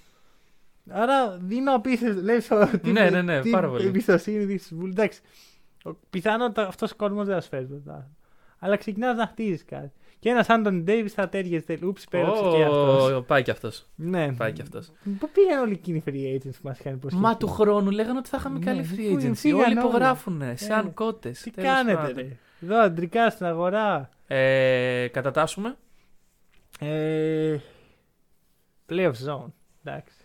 [0.90, 2.22] Άρα δίνω απίστευτο.
[2.22, 2.42] Λέει
[2.74, 2.92] ότι.
[2.92, 3.88] Ναι, ναι, ναι, πάρα πολύ.
[3.88, 4.92] Εμπιστοσύνη της Βουλή.
[4.92, 5.22] Εντάξει.
[5.86, 8.10] ο- Πιθανόν αυτός ο κόσμος δεν θα σου φέρει το τάχα.
[8.60, 9.92] Αλλά ξεκινάς να χτίζεις κάτι.
[10.26, 11.80] Και ένας Άντων Ντέιβις θα τέριαζε.
[11.84, 13.12] Ούψ, πέραψε και αυτός.
[13.12, 13.86] Ω, Πάει κι αυτός.
[13.96, 14.34] Ναι.
[14.34, 14.92] Πάει κι αυτός.
[15.20, 18.18] Πού πήγαν όλοι εκείνοι οι free agents που μας είχαν υποσχεθεί; Μα του χρόνου λέγανε
[18.18, 19.36] ότι θα είχαμε Ναι, καλή πού free είναι, agency.
[19.36, 19.88] φύγαν Όλοι όλοι.
[19.88, 20.42] υπογράφουν.
[20.42, 21.42] Ε, Σαν κότες.
[21.42, 22.28] Τι κάνετε, ρε.
[22.62, 24.10] Εδώ αντρικά στην αγορά.
[24.28, 25.76] Ε, κατατάσσουμε.
[26.80, 27.58] Ε,
[28.90, 29.52] playoff zone.
[29.84, 30.16] Εντάξει.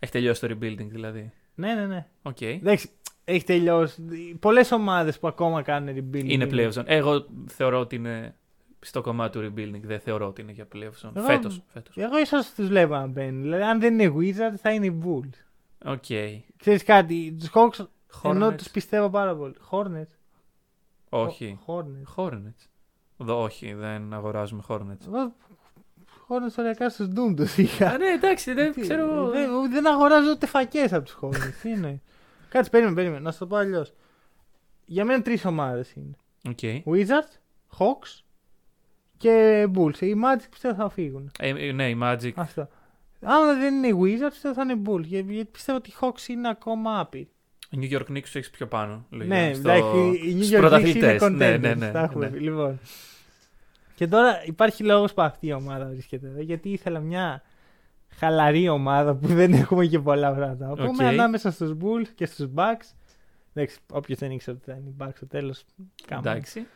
[0.00, 1.32] Έχει τελειώσει το rebuilding δηλαδή.
[1.54, 2.06] Ναι, ναι, ναι.
[2.22, 2.40] Οκ.
[2.40, 2.88] Εντάξει.
[3.24, 4.02] Έχει τελειώσει.
[4.40, 6.24] Πολλές ομάδες που ακόμα κάνουν rebuilding.
[6.28, 6.84] Είναι playoff zone.
[6.86, 8.34] Εγώ θεωρώ ότι είναι
[8.86, 9.80] στο κομμάτι του rebuilding.
[9.82, 11.10] Δεν θεωρώ ότι είναι για playoff zone.
[11.14, 11.62] Εγώ- Φέτος.
[11.66, 11.96] Φέτος.
[11.96, 13.42] Εγώ ίσως τους βλέπω να μπαίνουν.
[13.42, 15.30] Δηλαδή, αν δεν είναι Wizards, θα είναι οι Bulls.
[15.84, 16.04] Οκ.
[16.56, 17.86] Ξέρεις κάτι, τους Hawks
[18.24, 18.56] ενώ Hornets.
[18.56, 19.54] τους πιστεύω πάρα πολύ.
[19.70, 20.14] Hornets.
[21.08, 21.58] Όχι.
[21.66, 22.14] Hornets.
[22.16, 22.66] Hornets.
[23.20, 25.06] Εδώ, όχι, δεν αγοράζουμε Hornets.
[25.06, 25.32] Εγώ
[26.28, 27.88] Hornets ωριακά στους Doom τους είχα.
[27.90, 29.28] Α, ναι, εντάξει, δεν Τι, ξέρω.
[29.30, 31.54] Δεν, δεν αγοράζω ούτε φακές από τους Hornets.
[31.62, 32.00] Τι είναι.
[32.48, 33.20] Κάτσε, περίμενε, περίμενε.
[33.20, 33.92] Να σου το πω αλλιώς.
[34.84, 36.16] Για μένα τρεις ομάδες είναι.
[36.48, 36.58] Οκ.
[36.86, 37.38] Wizards,
[37.78, 38.20] Hawks
[39.16, 40.00] και Bulls.
[40.00, 41.30] Οι Magic πιστεύω θα φύγουν.
[41.38, 42.30] Ε, ε, ναι, οι Magic.
[42.34, 42.68] Αυτό.
[43.22, 45.02] Αν δεν είναι οι Wizards, πιστεύω θα είναι οι Bulls.
[45.04, 47.28] Για- Γιατί πιστεύω ότι οι Hawks είναι ακόμα άπειροι.
[47.70, 49.06] Οι New York Knicks τους έχει πιο πάνω.
[49.10, 51.22] λογικά, Ναι, στο- εντάξει, οι στους New York Knicks είναι πρωταθλητές.
[51.22, 51.36] contenders.
[51.36, 52.30] Ναι, ναι, ναι, τα έχουμε ναι.
[52.36, 52.38] πει.
[52.42, 52.78] Λοιπόν.
[53.94, 56.40] Και τώρα υπάρχει λόγος που αυτή η ομάδα βρίσκεται εδώ.
[56.40, 57.42] Γιατί ήθελα μια
[58.08, 60.70] χαλαρή ομάδα που δεν έχουμε και πολλά πράγματα.
[60.70, 61.12] Οπότε Οκ.
[61.12, 62.94] ανάμεσα στους Bulls και στους Bucks.
[63.54, 65.64] Εντάξει, όποιος δεν ήξερε ότι θα είναι οι Bucks στο τέλος.
[66.06, 66.30] Κάμα.
[66.30, 66.66] Εντάξει.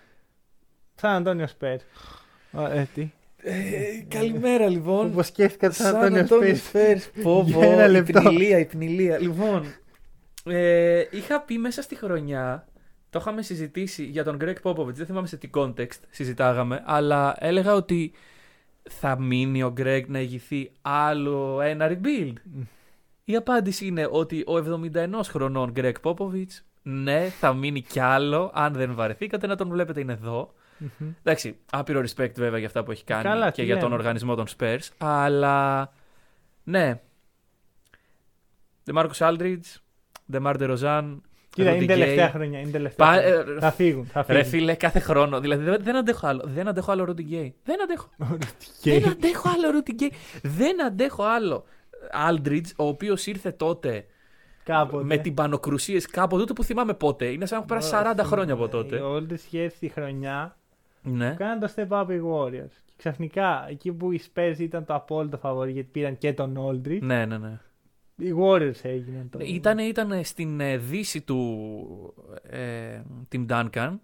[0.94, 1.78] Σαν Αντώνιο Σπέρ.
[2.52, 3.10] Ω, Ε, τι;
[4.08, 5.06] καλημέρα λοιπόν.
[5.06, 6.98] Όπως σκέφτηκα σαν Αντώνιο Σπέρ.
[7.22, 8.20] Πω, Για πω, ένα η λεπτό.
[8.20, 9.18] πνηλία, η πνηλία.
[9.18, 9.64] Λοιπόν,
[10.44, 12.68] ε, είχα πει μέσα στη χρονιά,
[13.10, 17.74] το είχαμε συζητήσει για τον Greg Popovich, δεν θυμάμαι σε τι context συζητάγαμε, αλλά έλεγα
[17.74, 18.12] ότι
[18.90, 22.32] θα μείνει ο Greg να ηγηθεί άλλο ένα rebuild.
[23.24, 24.56] Η απάντηση είναι ότι ο
[24.94, 30.00] 71 χρονών Greg Popovich, ναι, θα μείνει κι άλλο, αν δεν βαρεθήκατε να τον βλέπετε
[30.00, 30.54] είναι εδώ.
[30.80, 31.10] Μμμ.
[31.22, 33.94] Εντάξει, άπειρο respect βέβαια για αυτά που έχει κάνει Καλά, και τι για τον λέμε.
[33.94, 34.78] οργανισμό των Spurs.
[34.98, 35.92] Αλλά
[36.64, 37.00] ναι.
[38.90, 39.60] DeMarcus Aldridge,
[40.32, 41.16] DeMar DeRozan,
[41.50, 42.32] Κοίτα, Rudy είναι τελευταία Gay.
[42.32, 42.60] χρονιά.
[42.60, 43.54] Είναι τελευταία Πα- χρονιά.
[43.56, 44.06] ε, Θα φύγουν.
[44.06, 44.50] Θα Ρε φύγουν.
[44.60, 45.40] φίλε, κάθε χρόνο.
[45.40, 46.42] Δηλαδή δεν, δεν αντέχω άλλο.
[46.46, 47.50] Δεν αντέχω άλλο Rudy Gay.
[47.64, 48.10] Δεν αντέχω.
[48.80, 50.08] Και- Δεν αντέχω άλλο Rudy Gay.
[50.42, 51.64] Δεν αντέχω άλλο.
[52.28, 54.06] Aldridge, ο οποίος ήρθε τότε
[54.64, 55.04] Κάποτε.
[55.04, 57.24] με την πανοκρουσίες κάποτε, ούτε που θυμάμαι πότε.
[57.24, 57.90] Είναι σαν να έχουν περάσει
[58.22, 58.96] 40 χρόνια από τότε.
[58.96, 60.56] Οι Όλτε είχε τη χρονιά
[61.02, 61.34] Ναι.
[61.38, 62.72] κάναν το step up οι Warriors.
[62.84, 66.98] Και ξαφνικά εκεί που οι Spurs ήταν το απόλυτο φαβορή γιατί πήραν και τον Aldridge,
[67.00, 67.58] Ναι, ναι, ναι.
[68.16, 69.38] οι Warriors έγιναν το.
[69.42, 73.00] Ήταν, ήταν στην ε, δύση του ε,
[73.32, 73.98] Tim Duncan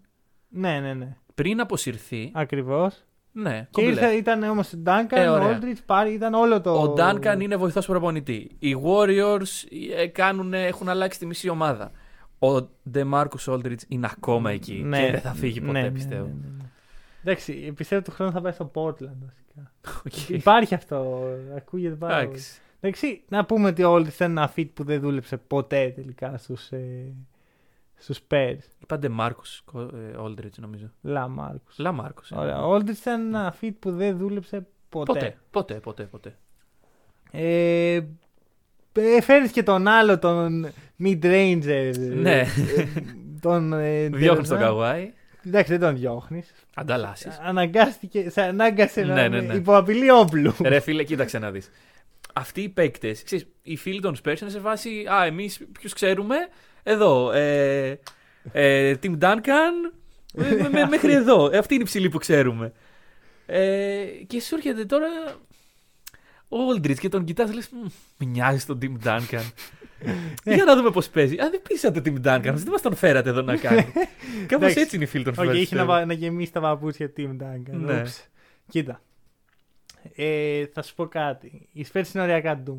[0.48, 1.16] Ναι, ναι, ναι.
[1.34, 2.30] πριν αποσυρθεί.
[2.34, 3.04] Ακριβώς.
[3.32, 3.90] Ναι, Και κομπλέ.
[3.90, 5.58] ήρθε, ήταν όμως ο Duncan, Ε, ο ωραία.
[5.62, 6.70] Aldridge, πάρει, ήταν όλο το.
[6.82, 8.50] Ο Duncan είναι βοηθός προπονητή.
[8.58, 9.64] Οι Warriors
[9.96, 11.90] ε, κάνουν, έχουν αλλάξει τη μισή ομάδα.
[12.38, 15.04] Ο LaMarcus Aldridge είναι ακόμα εκεί Ναι.
[15.04, 16.22] και δεν θα φύγει ποτέ, Ναι, ναι, πιστεύω.
[16.26, 16.55] ναι, ναι, ναι.
[17.28, 19.72] Εντάξει, πιστεύω του χρόνου θα πάει στο Portland βασικά.
[20.06, 20.28] Οκ.
[20.28, 21.24] Υπάρχει αυτό.
[21.56, 22.26] Ακούγεται πάρα πολύ.
[22.26, 22.60] Εντάξει.
[22.80, 27.14] Εντάξει, να πούμε ότι όλοι ήταν ένα fit που δεν δούλεψε ποτέ τελικά στους, ε,
[27.94, 28.58] στους Spurs.
[28.82, 29.64] Είπατε Μάρκος
[30.18, 30.90] Όλτριτ, νομίζω.
[31.02, 31.78] Λα Μάρκους.
[31.78, 32.32] Λα Μάρκος.
[32.32, 32.66] Ωραία.
[32.66, 35.12] Ο Aldridge ήταν ένα fit που δεν δούλεψε ποτέ.
[35.12, 36.36] Ποτέ, ποτέ, ποτέ, ποτέ.
[37.30, 38.00] Ε,
[38.92, 40.66] ε, φέρεις και τον άλλο, τον
[41.04, 41.92] mid-ranger.
[42.14, 42.40] Ναι.
[42.40, 42.46] ε,
[43.40, 44.58] τον, ε, Διώχνεις τον Ντέρζαν.
[44.58, 45.12] Καουάι.
[45.46, 46.42] Εντάξει, δεν τον διώχνει.
[46.74, 47.28] Ανταλλάσσει.
[47.42, 49.54] Αναγκάστηκε, σε ανάγκασε Ναι, να ναι, ναι.
[49.54, 50.54] υπό απειλή όπλου.
[50.62, 51.62] Ρε φίλε, κοίταξε να δει.
[52.34, 53.16] Αυτοί οι παίκτε,
[53.62, 55.06] οι φίλοι των Spurs είναι σε φάση.
[55.12, 56.36] Α, εμεί ποιου ξέρουμε.
[56.82, 57.32] Εδώ.
[57.32, 58.00] Ε,
[58.52, 59.92] ε, Tim Duncan.
[60.34, 61.50] με- με- με- μέχρι εδώ.
[61.52, 62.72] Ε, αυτή είναι η ψηλή που ξέρουμε.
[63.46, 65.06] Ε, και σου έρχεται τώρα
[66.48, 69.44] ο Aldridge και τον κοιτάς λες «Μμ, μοιάζει στον Tim Duncan.
[70.44, 71.34] Για να δούμε πώς παίζει.
[71.34, 73.82] Α, δεν πείσατε Tim Duncan, δεν μας τον φέρατε εδώ να κάνει.
[73.82, 74.04] Κάπως
[74.50, 74.80] Εντάξει.
[74.80, 75.52] έτσι είναι η φίλη των Όχι, Spurs.
[75.54, 75.86] είχε να, πιστεύω.
[75.86, 77.70] βα- να γεμίσει τα παπούτσια Team Duncan.
[77.70, 78.00] Ναι.
[78.00, 78.28] Ούψ.
[78.68, 79.00] Κοίτα.
[80.16, 81.68] Ε, θα σου πω κάτι.
[81.72, 82.78] Οι Spurs είναι ωριακά Doom.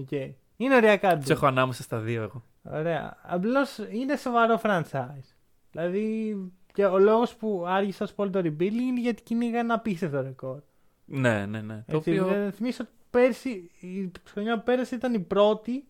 [0.00, 0.30] Okay.
[0.56, 1.30] Είναι ωριακά Τους Doom.
[1.30, 2.44] έχω ανάμεσα στα δύο εγώ.
[2.62, 3.16] Ωραία.
[3.22, 5.34] Απλώς είναι σοβαρό franchise.
[5.70, 6.36] Δηλαδή,
[6.72, 10.58] και ο λόγος που άργησε τόσο πολύ το rebuilding είναι γιατί κυνήγα ένα απίστευτο ρεκόρ.
[11.04, 11.84] Ναι, ναι, ναι.
[11.86, 12.36] Το Έτσι, οποίο...
[12.36, 15.84] Να θυμίσω ότι πέρσι, η χρονιά που πέρασε ήταν η πρώτη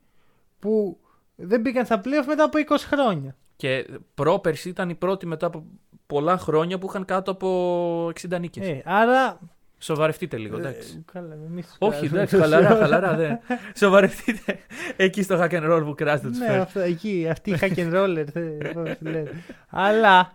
[0.64, 0.98] που
[1.34, 3.36] δεν μπήκαν στα playoff μετά από 20 χρόνια.
[3.56, 5.64] Και πρόπερση ήταν η πρώτη μετά από
[6.06, 8.68] πολλά χρόνια που είχαν κάτω από 60 νίκες.
[8.68, 9.38] Ε, άρα.
[9.78, 10.96] Σοβαρευτείτε λίγο, εντάξει.
[11.08, 12.48] Ε, καλά, μην τους Όχι, κράζουμε εντάξει, τόσο.
[12.50, 13.38] χαλαρά, χαλαρά, δεν.
[13.76, 14.58] Σοβαρευτείτε
[14.96, 16.60] εκεί στο hack and roll που κράζετε τους Ναι, Spurs.
[16.60, 19.30] αυτό, εκεί, αυτοί οι hack and roller, θε- πώς λένε.
[19.68, 20.32] Αλλά,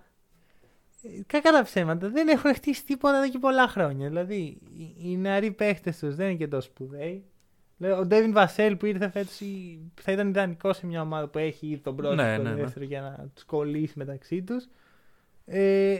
[1.04, 4.08] ε, κακά τα ψέματα, δεν έχουν χτίσει τίποτα εδώ και πολλά χρόνια.
[4.08, 4.36] Δηλαδή,
[4.78, 7.24] οι, οι νεαροί παίχτες τους δεν είναι και τόσο σπουδαίοι.
[7.82, 9.42] Δηλαδή, ο Ντέβιν Βασέλ που ήρθε φέτος
[10.02, 12.50] θα ήταν ιδανικός σε μια ομάδα που έχει ήδη τον πρώτο Ναι, και τον ναι,
[12.50, 12.62] ναι.
[12.62, 14.68] δεύτερο για να τους κολλήσει μεταξύ τους.
[15.46, 15.98] Ε,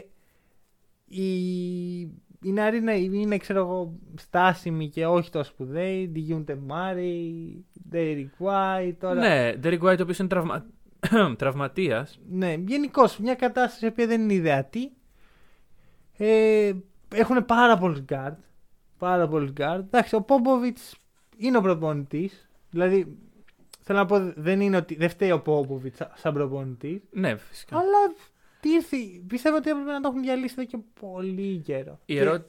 [1.04, 2.00] οι,
[2.42, 6.08] οι νεαροί να είναι, ξέρω εγώ, στάσιμοι και όχι τόσο σπουδαίοι.
[6.08, 8.94] Dejounte Murray, Derrick White.
[9.00, 10.66] Τώρα, Ναι, Derrick White, ο οποίος είναι τραυμα...
[11.38, 12.18] τραυματίας.
[12.30, 14.92] ναι, γενικώς μια κατάσταση η οποία δεν είναι ιδεατή.
[16.16, 16.72] Ε,
[17.14, 18.36] έχουν πάρα πολλούς guard.
[18.98, 19.80] Πάρα πολλούς guard.
[19.86, 20.94] Εντάξει, ο Πόποβιτς
[21.40, 22.48] είναι ο προπονητής.
[22.70, 23.16] Δηλαδή,
[23.80, 27.00] θέλω να πω, δεν, είναι ότι, δεν φταίει ο Πόποβιτς σαν προπονητής.
[27.10, 27.76] Ναι, φυσικά.
[27.78, 28.14] Αλλά
[28.60, 32.00] τι ήρθε, πιστεύω ότι έπρεπε να το έχουν διαλύσει εδώ και πολύ καιρό.
[32.04, 32.48] Η Και- ερώτηση...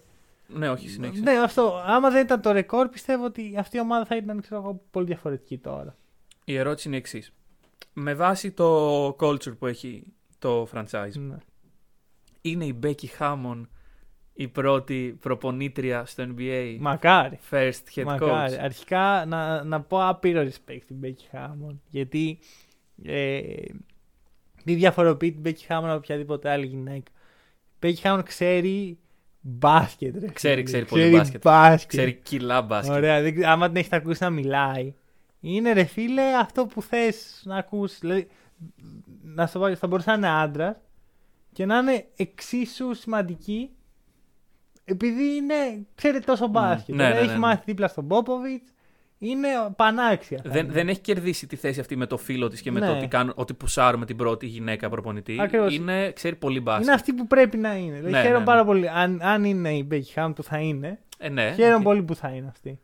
[0.54, 1.22] Ναι, όχι, συνέχισε.
[1.24, 1.82] Ναι, αυτό.
[1.86, 5.06] Άμα δεν ήταν το ρεκόρ, πιστεύω ότι αυτή η ομάδα θα ήταν ξέρω, εγώ, πολύ
[5.06, 5.96] διαφορετική τώρα.
[6.46, 7.34] Η ερώτηση είναι η εξής.
[7.94, 10.04] Με βάση το culture που έχει
[10.40, 11.38] το franchise, Ναι.
[12.42, 13.62] είναι η Becky Hammond
[14.42, 17.40] η πρώτη προπονήτρια στο NBA Μακάρι.
[17.52, 18.56] first head Μακάρι.
[18.56, 18.60] coach.
[18.62, 21.76] Αρχικά να, να πω άπειρο respect στην Becky Hammond.
[21.90, 22.40] Γιατί
[23.04, 23.42] ε,
[24.64, 27.12] τι διαφοροποιεί την Becky Hammond από οποιαδήποτε άλλη γυναίκα.
[27.80, 28.98] Η Becky Hammond ξέρει
[29.42, 30.18] μπάσκετ.
[30.20, 30.64] Ρε, Ξέρει, φίλε.
[30.64, 31.42] ξέρει πολύ μπάσκετ.
[31.44, 31.90] μπάσκετ.
[31.90, 32.96] Ξέρει κιλά μπάσκετ.
[32.96, 33.22] Ωραία.
[33.22, 34.94] Δεν, ξέ- άμα την έχετε ακούσει να μιλάει,
[35.40, 38.00] είναι ρε φίλε αυτό που θες να ακούσεις.
[38.00, 38.28] Δηλαδή,
[39.24, 40.76] να σου πω, θα μπορούσε να είναι άντρας
[41.54, 43.70] και να είναι εξίσου σημαντική
[44.92, 46.96] επειδή είναι, ξέρει τόσο μπάσκετ.
[46.96, 47.40] Ναι, Δηλαδή, ναι, έχει ναι, ναι.
[47.40, 48.64] μάθει δίπλα στον Πόποβιτ.
[49.24, 50.40] Είναι πανάξια.
[50.44, 50.74] θα Δεν, είναι.
[50.74, 52.86] δεν έχει κερδίσει τη θέση αυτή με το φύλο της και με Ναι.
[52.86, 55.38] το ότι, κάνουν, ότι πουσάρουμε την πρώτη γυναίκα προπονητή.
[55.42, 55.76] Ακριβώς.
[55.76, 56.84] Είναι, ξέρει πολύ μπάσκετ.
[56.86, 57.96] Είναι αυτή που πρέπει να είναι.
[57.96, 58.66] Δηλαδή, Ναι, χαίρομαι ναι, πάρα ναι.
[58.66, 58.90] πολύ.
[58.90, 61.54] Αν, αν είναι η Becky Hammon που θα είναι, Ε, ναι.
[61.56, 61.82] Χαίρομαι οκ.
[61.84, 62.80] πολύ που θα είναι αυτή.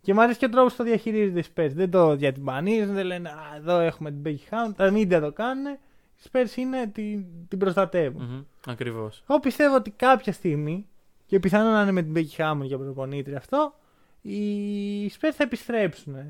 [0.00, 1.70] Και μου αρέσει και ο τρόπος που το διαχειρίζεται οι Spurs.
[1.74, 4.74] Δεν το διατυμπανίζουν, δεν λένε Α, εδώ έχουμε την Becky Hammon.
[4.76, 5.66] Τα media το κάνουν.
[5.66, 8.22] Οι Spurs είναι την, την προστατεύουν.
[8.24, 9.22] Μμμ, Ακριβώς.
[9.28, 10.86] Εγώ πιστεύω ότι κάποια στιγμή,
[11.32, 13.74] και πιθανόν να είναι με την Becky Hammond για προπονήτρια αυτό,
[14.22, 16.14] οι Spurs θα επιστρέψουν.
[16.14, 16.26] Ε,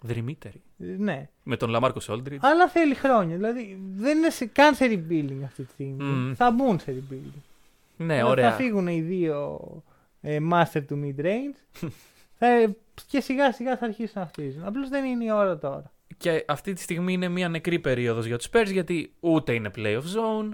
[0.00, 0.62] Δρυμύτερη.
[0.76, 1.28] Ναι.
[1.42, 2.44] Με τον Λαμάρκο Όλτριτ.
[2.44, 3.36] Αλλά θέλει χρόνια.
[3.36, 6.04] Δηλαδή δεν είναι σε, καν σε rebuilding αυτή τη στιγμή.
[6.04, 6.32] Μμμ.
[6.34, 7.40] Θα μπουν σε rebuilding.
[7.96, 8.50] Ναι, Θα- ωραία.
[8.50, 9.60] Θα φύγουν οι δύο
[10.20, 11.80] ε, master του mid range.
[12.38, 12.46] θα,
[13.06, 14.64] και σιγά σιγά θα αρχίσουν να χτίζουν.
[14.64, 15.92] Απλώς δεν είναι η ώρα τώρα.
[16.16, 20.02] Και αυτή τη στιγμή είναι μια νεκρή περίοδος για τους Spurs γιατί ούτε είναι playoff
[20.02, 20.48] zone,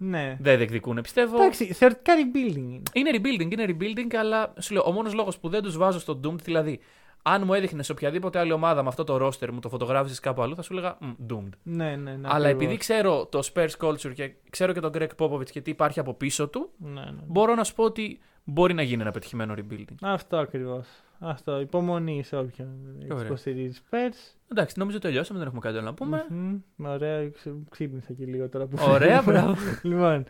[0.00, 0.36] Ναι.
[0.40, 1.36] δεν διεκδικούν πιστεύω.
[1.36, 2.82] Εντάξει, θεωρητικά rebuilding είναι.
[2.92, 6.20] Είναι rebuilding, είναι rebuilding, αλλά σου λέω, ο μόνος λόγος που δεν τους βάζω στο
[6.24, 6.80] Doomed, δηλαδή,
[7.22, 10.42] αν μου έδειχνε σε οποιαδήποτε άλλη ομάδα με αυτό το roster μου το φωτογράφησες κάπου
[10.42, 11.48] αλλού, θα σου έλεγα «Μμ, Doomed.
[11.62, 12.10] Ναι, ναι, ναι.
[12.10, 12.50] αλλά ακριβώς.
[12.50, 16.14] επειδή ξέρω το Spurs culture και ξέρω και τον Greg Popovich και τι υπάρχει από
[16.14, 17.20] πίσω του, Ναι, ναι.
[17.26, 19.94] μπορώ να σου πω ότι μπορεί να γίνει ένα πετυχημένο rebuilding.
[20.00, 20.86] Αυτό ακριβώς.
[21.18, 21.60] Αυτό.
[21.60, 22.68] Υπομονή σε όποιον
[23.00, 23.24] έτσι Ωραία.
[23.26, 24.36] υποστηρίζει Spurs.
[24.52, 26.26] Εντάξει, νομίζω τελειώσαμε, δεν έχουμε κάτι άλλο να πούμε.
[26.28, 26.58] Μμμ.
[26.86, 29.54] Ωραία, ξε- ξύπνησα και λίγο τώρα που Ωραία, μπράβο.
[29.82, 30.24] λοιπόν.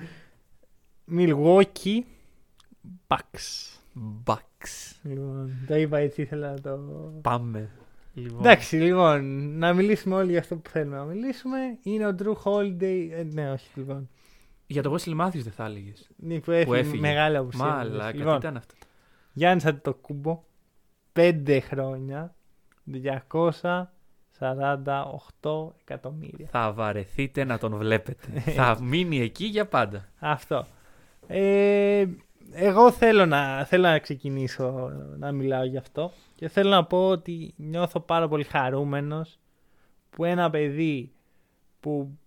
[1.11, 2.01] Milwaukee
[3.07, 3.79] Bucks.
[4.25, 4.97] Bucks.
[5.03, 6.79] Λοιπόν, το είπα έτσι, ήθελα να το.
[7.23, 7.71] Πάμε.
[8.15, 8.39] Λοιπόν.
[8.41, 11.59] Εντάξει, λοιπόν, να μιλήσουμε όλοι για αυτό που θέλουμε να μιλήσουμε.
[11.83, 13.09] Είναι ο Drew Holiday.
[13.13, 14.09] ε, ναι, όχι, λοιπόν.
[14.67, 16.09] Για το Wesley Matthews δεν θα έλεγες.
[16.17, 17.01] Ναι, που έφυγε, έφυγε.
[17.01, 17.65] μεγάλη απουσία.
[17.65, 18.75] Μαλάκα, τι Λοιπόν, ήταν αυτό.
[19.33, 20.43] Γιάννης Αντιτοκούμπο,
[21.19, 22.35] 5 χρόνια,
[22.93, 23.87] 248
[25.81, 26.47] εκατομμύρια.
[26.51, 28.41] Θα βαρεθείτε να τον βλέπετε.
[28.57, 30.09] θα μείνει εκεί για πάντα.
[30.19, 30.67] Αυτό.
[31.27, 32.07] Ε,
[32.53, 37.55] εγώ θέλω να, θέλω να ξεκινήσω να μιλάω γι' αυτό και θέλω να πω ότι
[37.57, 39.39] νιώθω πάρα πολύ χαρούμενος
[40.11, 41.13] που ένα παιδί
[41.81, 42.19] που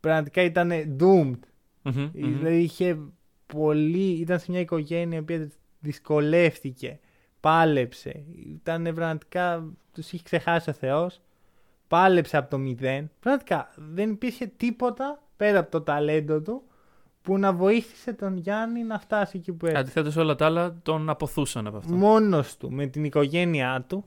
[0.00, 0.70] πραγματικά ήταν
[1.00, 1.38] doomed,
[1.82, 2.10] Μμμ, μμμ.
[2.12, 2.98] δηλαδή είχε
[3.46, 6.98] πολύ, ήταν σε μια οικογένεια που δυσκολεύτηκε,
[7.40, 11.20] πάλεψε, ήταν πραγματικά, τους είχε ξεχάσει ο Θεός,
[11.88, 16.62] πάλεψε από το μηδέν, πραγματικά δεν υπήρχε τίποτα πέρα από το ταλέντο του
[17.22, 19.82] που να βοήθησε τον Γιάννη να φτάσει εκεί που έφτασε.
[19.82, 21.94] Αντιθέτως, όλα τα άλλα τον αποθούσαν από αυτό.
[21.94, 24.04] Μόνος του, με την οικογένειά του,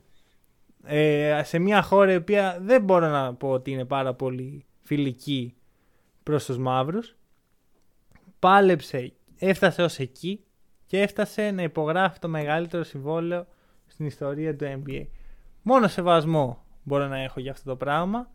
[0.84, 5.56] ε, σε μια χώρα η οποία δεν μπορώ να πω ότι είναι πάρα πολύ φιλική
[6.24, 7.16] προς τους μαύρους,
[8.40, 10.44] πάλεψε, έφτασε ως εκεί
[10.92, 13.48] και έφτασε να υπογράφει το μεγαλύτερο συμβόλαιο
[13.88, 15.06] στην ιστορία του NBA.
[15.62, 18.32] Μόνο σεβασμό μπορώ να έχω για αυτό το πράγμα.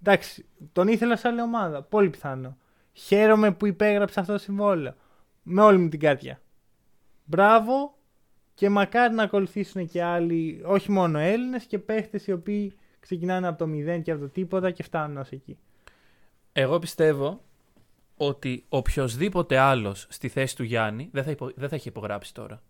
[0.00, 1.82] Εντάξει, τον ήθελα σε άλλη ομάδα.
[1.82, 2.56] Πολύ πιθανό.
[2.92, 4.94] Χαίρομαι που υπέγραψε αυτό το συμβόλαιο.
[5.42, 6.40] Με όλη μου την καρδιά.
[7.24, 7.98] Μπράβο
[8.54, 13.58] και μακάρι να ακολουθήσουν και άλλοι, όχι μόνο Έλληνες και παίχτες οι οποίοι ξεκινάνε από
[13.58, 15.58] το μηδέν και από το τίποτα και φτάνουν ως εκεί.
[16.52, 17.40] Εγώ πιστεύω
[18.26, 21.50] ότι οποιοδήποτε άλλος στη θέση του Γιάννη δεν θα, υπο...
[21.54, 22.62] δεν θα είχε υπογράψει τώρα.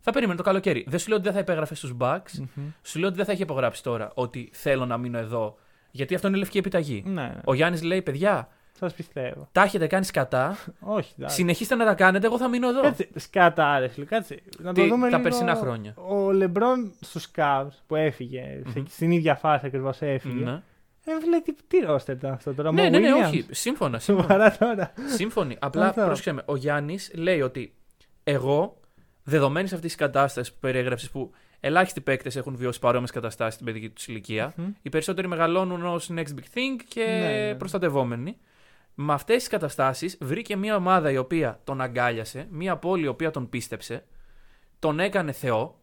[0.00, 0.84] Θα περίμενε το καλοκαίρι.
[0.88, 2.42] Δεν σου λέω ότι δεν θα υπέγραφε στους Bucks.
[2.82, 5.56] Σου λέω ότι δεν θα είχε υπογράψει τώρα ότι θέλω να μείνω εδώ.
[5.90, 7.02] Γιατί αυτό είναι λευκή επιταγή.
[7.06, 7.40] Ναι, ναι.
[7.44, 8.48] Ο Γιάννης λέει: Παιδιά,
[8.78, 9.48] Σας πιστεύω.
[9.52, 10.56] τα έχετε κάνει σκατά.
[10.80, 11.34] Όχι, εντάξει.
[11.36, 12.26] Συνεχίστε να τα κάνετε.
[12.26, 12.80] Εγώ θα μείνω εδώ.
[12.82, 14.42] Κάτσε, σκάτα άρεσε, κάτσε.
[14.58, 15.22] Να το Τι, δούμε τα λίγο...
[15.28, 15.94] περσινά χρόνια.
[15.96, 18.84] Ο Λεμπρόν στους Cavs που έφυγε, σε- Μμμ.
[18.88, 20.62] στην ίδια φάση ακριβώς έφυγε.
[21.04, 21.12] Ναι.
[21.12, 22.72] Έβγαλε τι, τι ρόστερ ήταν αυτό τώρα.
[22.72, 23.26] Ναι, Mo ναι, ναι, Williams.
[23.26, 23.46] όχι.
[23.50, 23.98] Σύμφωνα.
[23.98, 24.26] σύμφωνα.
[24.28, 24.92] Σοβαρά τώρα.
[25.14, 25.56] Σύμφωνοι.
[25.66, 26.04] Απλά Αυτό.
[26.04, 26.42] πρόσεξε με.
[26.46, 27.74] Ο Γιάννης λέει ότι
[28.24, 28.80] εγώ,
[29.22, 33.90] δεδομένης αυτής της κατάστασης που περιέγραψες, που ελάχιστοι παίκτες έχουν βιώσει παρόμοιες καταστάσεις στην παιδική
[33.90, 34.72] τους ηλικία, Μμμ.
[34.82, 37.54] οι περισσότεροι μεγαλώνουν ως next big thing και Ναι, ναι.
[37.54, 38.36] προστατευόμενοι.
[38.94, 43.30] Με αυτές τις καταστάσεις βρήκε μια ομάδα η οποία τον αγκάλιασε, μια πόλη η οποία
[43.30, 44.04] τον πίστεψε,
[44.78, 45.78] τον έκανε Θεό.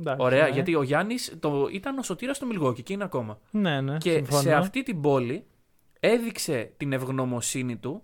[0.00, 0.50] Εντάξει, Ωραία, ναι.
[0.50, 1.38] γιατί ο Γιάννης
[1.72, 3.38] ήταν ο σωτήρας του Μιλγόκη και είναι ακόμα.
[3.50, 4.40] Ναι, ναι, Και συμφωνώ.
[4.42, 5.44] σε αυτή την πόλη
[6.00, 8.02] έδειξε την ευγνωμοσύνη του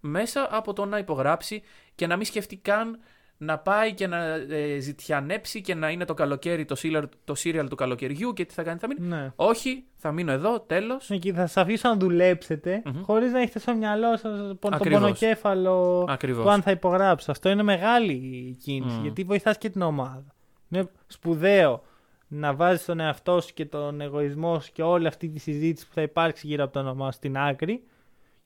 [0.00, 1.62] μέσα από το να υπογράψει
[1.94, 2.98] και να μην σκεφτεί καν
[3.36, 7.68] να πάει και να ε, ζητιανέψει και να είναι το καλοκαίρι, το σύριαλ, το σύριαλ
[7.68, 9.06] του καλοκαιριού και τι θα κάνει, θα μείνει.
[9.06, 9.32] Ναι.
[9.36, 11.08] Όχι, θα μείνω εδώ, τέλος.
[11.08, 13.02] Ναι, και θα σας αφήσω να δουλέψετε Μμμ.
[13.02, 15.00] χωρίς να έχετε στο μυαλό σας το Ακριβώς.
[15.00, 16.44] πονοκέφαλο Ακριβώς.
[16.44, 17.30] του αν θα υπογράψω.
[17.30, 18.14] Αυτό είναι μεγάλη
[18.62, 19.02] κίνηση Μμ.
[19.02, 20.33] γιατί βοηθάς και την ομάδα.
[20.74, 21.82] Είναι σπουδαίο
[22.28, 25.94] να βάζεις τον εαυτό σου και τον εγωισμό σου και όλη αυτή τη συζήτηση που
[25.94, 27.84] θα υπάρξει γύρω από το όνομά σου στην άκρη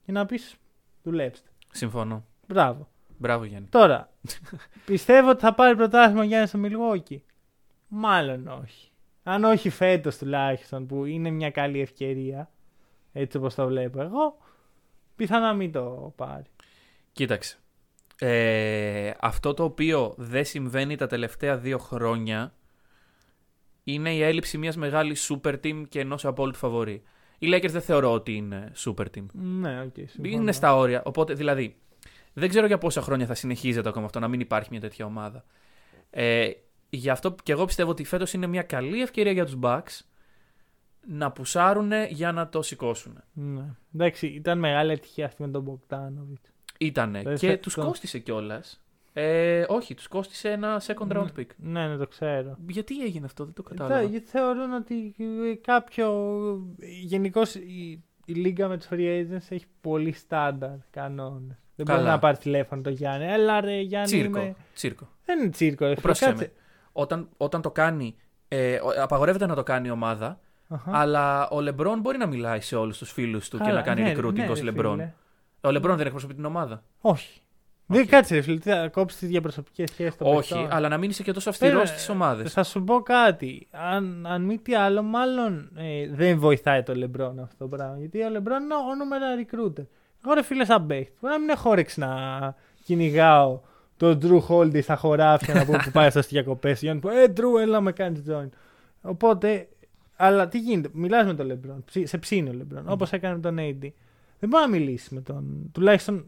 [0.04, 0.56] και να πεις
[1.02, 1.48] δουλέψτε.
[1.70, 2.24] Συμφωνώ.
[2.46, 2.88] Μπράβο.
[3.18, 3.68] Μπράβο Γιάννη.
[3.68, 4.12] Τώρα,
[4.86, 7.22] πιστεύω ότι θα πάρει πρωτάθλημα ο Γιάννης στο Μιλγόκι.
[7.88, 8.90] Μάλλον όχι.
[9.22, 12.50] Αν όχι φέτος τουλάχιστον, που είναι μια καλή ευκαιρία,
[13.12, 14.38] έτσι όπως το βλέπω εγώ,
[15.16, 16.46] πιθανά να μην το πάρει.
[17.12, 17.58] Κοίταξε.
[18.20, 22.52] Ε, αυτό το οποίο δεν συμβαίνει τα τελευταία δύο χρόνια
[23.84, 27.02] είναι η έλλειψη μιας μεγάλης super team και ενός απόλυτου φαβορή.
[27.38, 29.24] Οι Lakers δεν θεωρώ ότι είναι super team.
[29.32, 29.94] Ναι, οκ.
[29.94, 30.28] συμφωνώ.
[30.28, 31.02] Είναι στα όρια.
[31.04, 31.76] Οπότε, δηλαδή,
[32.32, 35.44] δεν ξέρω για πόσα χρόνια θα συνεχίζεται ακόμα αυτό να μην υπάρχει μια τέτοια ομάδα.
[36.10, 36.50] Ε,
[36.90, 40.00] γι' αυτό και εγώ πιστεύω ότι φέτος είναι μια καλή ευκαιρία για τους Bucks
[41.06, 43.22] να πουσάρουν για να το σηκώσουν.
[43.32, 43.64] Ναι.
[43.94, 46.44] Εντάξει, ήταν μεγάλη ατυχία αυτή με τον Μποκτάνοβιτ.
[46.78, 47.22] Ήτανε.
[47.22, 48.80] Δεν και θε- τους το- κόστησε κιόλας.
[49.12, 51.46] Ε, όχι, τους κόστησε ένα second round pick.
[51.56, 52.56] Ναι, ναι, το ξέρω.
[52.68, 54.02] Γιατί έγινε αυτό, δεν το Ε, κατάλαβα.
[54.02, 56.08] γιατί θεωρούν ότι ε, κάποιο.
[57.02, 61.56] Γενικώς η, η λίγα με τους free agents έχει πολύ στάνταρ κανόνες.
[61.76, 62.10] Δεν μπορεί Καλά.
[62.10, 63.26] να πάρει τηλέφωνο το Γιάννη.
[63.26, 64.06] Έλα ρε Γιάννη.
[64.08, 64.38] Τσίρκο.
[64.40, 64.54] Είμαι...
[64.74, 65.08] τσίρκο.
[65.24, 66.52] Δεν είναι τσίρκο, ρε φίλε, Πρόσεξε κάτσε.
[66.54, 66.60] με.
[66.92, 68.16] Όταν, όταν το κάνει.
[68.48, 70.90] Ε, ο- απαγορεύεται να το κάνει η ομάδα, Αχα.
[70.98, 74.02] αλλά ο Λεμπρόν μπορεί να μιλάει σε όλους τους φίλους του και Καλά, να κάνει
[74.02, 75.12] ναι, recruiting ναι, ως ρε Λεμπρόν.
[75.60, 75.68] Φίλε.
[75.68, 76.82] Ο Λεμπρόν δεν εκπροσωπεί την ομάδα.
[77.00, 77.40] Όχι.
[77.90, 80.72] Δεν κάτσε, ρε φίλε, τι θα κόψεις τις διαπροσωπικές σχέσεις των Όχι, παιχτών.
[80.72, 82.52] αλλά να μην είσαι και τόσο αυστηρός Πέρα, στις ομάδες.
[82.52, 83.66] Θα σου πω κάτι.
[83.70, 87.98] Αν, αν μη τι άλλο, μάλλον ε, δεν βοηθάει το Λεμπρόν αυτό το πράγμα.
[87.98, 89.86] Γιατί ο Λεμπρόν είναι ο νούμερο ένα recruiter.
[90.24, 92.08] Εγώ ρε φίλε, σαν παίχτη, μπορεί να μην έχω όρεξη να
[92.84, 93.60] κυνηγάω
[93.96, 96.76] τον Jrue Holiday στα χωράφια να πω που πάει στις διακοπές.
[96.80, 98.48] Για να πω, Ε, Drew, έλα με κάνεις join.
[99.02, 99.68] Οπότε,
[100.16, 101.84] αλλά τι γίνεται, μιλάς με τον Λεμπρόν.
[102.02, 102.90] Σε ψήνει ο Λεμπρόν, Μμμ.
[102.92, 103.88] όπως έκανε με τον AD.
[104.38, 105.70] Δεν μπορεί να μιλήσει με τον.
[105.72, 106.26] Τουλάχιστον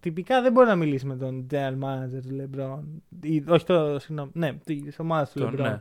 [0.00, 2.80] τυπικά δεν μπορεί να μιλήσει με τον general manager του LeBron.
[3.22, 5.56] Ή, όχι το, συγγνώμη, ναι, τη ομάδα του Το- LeBron.
[5.62, 5.80] ναι.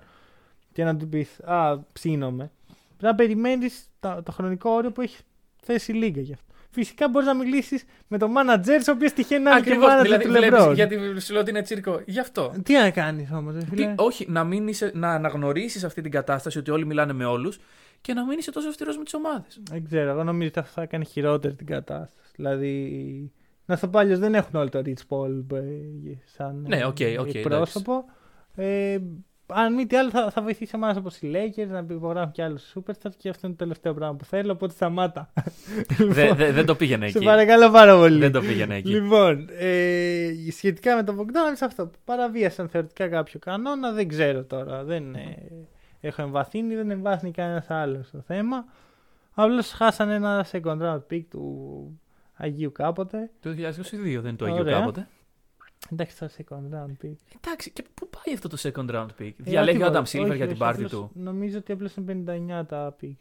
[0.73, 2.51] Και να του πεις, Α, ψήνομαι.
[2.67, 5.21] Πρέπει να περιμένεις το, το χρονικό όριο που έχεις
[5.61, 6.45] θέσει η λίγα γι' αυτό.
[6.71, 9.91] Φυσικά μπορείς να μιλήσεις με τον manager, ο οποίος τυχαίνει να είναι και Ακριβώς.
[9.93, 10.73] manager Δηλαδή, του βλέπεις, LeBron.
[10.73, 12.01] γιατί σου λέω ότι είναι τσίρκο.
[12.05, 12.53] Γι' αυτό.
[12.63, 16.71] Τι να κάνεις όμως, Τι- όχι, να, μην είσαι, να αναγνωρίσεις αυτή την κατάσταση ότι
[16.71, 17.59] όλοι μιλάνε με όλους
[18.01, 19.59] και να μην είσαι τόσο αυστηρός με τις ομάδες.
[19.69, 22.31] Δεν ξέρω, εγώ νομίζω ότι αυτό θα έκανε χειρότερη την κατάσταση.
[22.35, 23.31] Δηλαδή,
[23.65, 25.61] να στο πάλι δεν έχουν όλοι το Rich Paul ε,
[26.25, 28.05] σαν Ναι, ε, OK, OK, εκπρόσωπο.
[28.55, 28.97] Ε,
[29.53, 32.73] αν μη τι άλλο, θα, θα βοηθήσει εμάς όπως οι Lakers να υπογράφουν και άλλους
[32.75, 34.51] superstars και αυτό είναι το τελευταίο πράγμα που θέλω.
[34.51, 35.33] Οπότε σταμάτα.
[36.09, 37.25] Δε- δε- δεν το πήγαινε Σε εκεί.
[37.25, 38.19] παρακαλώ πάρα πολύ.
[38.19, 38.89] Δεν το πήγαινε εκεί.
[38.89, 41.91] Λοιπόν, ε, σχετικά με τον Bogdanovic αυτό.
[42.05, 43.91] Παραβίασαν θεωρητικά κάποιο κανόνα.
[43.91, 44.83] Δεν ξέρω τώρα.
[44.83, 45.35] Δεν ε,
[45.99, 48.65] έχω εμβαθύνει, δεν εμβάθυνει κανένας άλλος στο θέμα.
[49.33, 52.01] Απλώς χάσαν ένα second round pick του
[52.33, 53.31] Αγίου κάποτε.
[53.39, 53.53] Το 2022
[53.91, 54.79] δεν είναι το Αγίου Ωραία.
[54.79, 55.07] κάποτε.
[55.91, 57.13] Εντάξει, το second round pick.
[57.41, 60.17] Εντάξει, και πού πάει αυτό το second round pick; Ε, Διαλέγει ο όχι, Adam όχι,
[60.17, 61.11] Silver όχι, για την όχι, πάρτη απλώς του.
[61.13, 62.23] Νομίζω ότι απλώς είναι
[62.61, 63.13] 59 τα pick.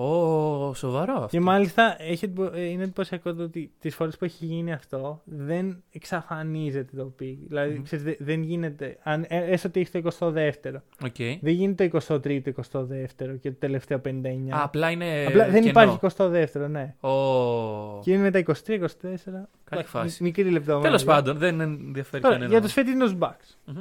[0.00, 1.26] Ω, σοβαρό αυτό.
[1.26, 5.22] Και μάλιστα έχει, εντυπω- ε, είναι εντυπωσιακό το ότι τις φορές που έχει γίνει αυτό
[5.24, 7.36] δεν εξαφανίζεται το pick.
[7.48, 7.82] Δηλαδή, Μμμ.
[7.82, 8.98] ξέρεις, δε- δεν γίνεται.
[9.02, 10.82] Αν, ε, έστω ότι έχεις το 22ο.
[11.04, 11.16] Οκ.
[11.40, 14.54] Δεν γίνεται το 23ο, 22ο και το τελευταίο 59.
[14.56, 15.24] Α, απλά είναι.
[15.28, 15.68] Απλά δεν κενό.
[15.68, 16.94] υπάρχει 22ο, ναι.
[17.00, 18.00] Ω.
[18.02, 19.48] Και είναι με τα 23-24.
[19.64, 20.22] Καλή φάση.
[20.22, 20.82] Μικρή λεπτομέρεια.
[20.86, 22.52] Τέλος πάντων, δεν ενδιαφέρει Τώρα, κανένα.
[22.52, 23.54] για τους φετινούς Bucks.
[23.64, 23.78] Μμμ.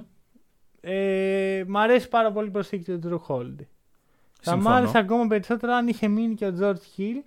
[0.82, 3.66] Ε, μ' αρέσει πάρα πολύ η προσθήκη του Drew Holiday.
[4.42, 4.76] Θα μ' Συμφωνώ.
[4.76, 7.22] άρεσε ακόμα περισσότερο αν είχε μείνει και ο George Hill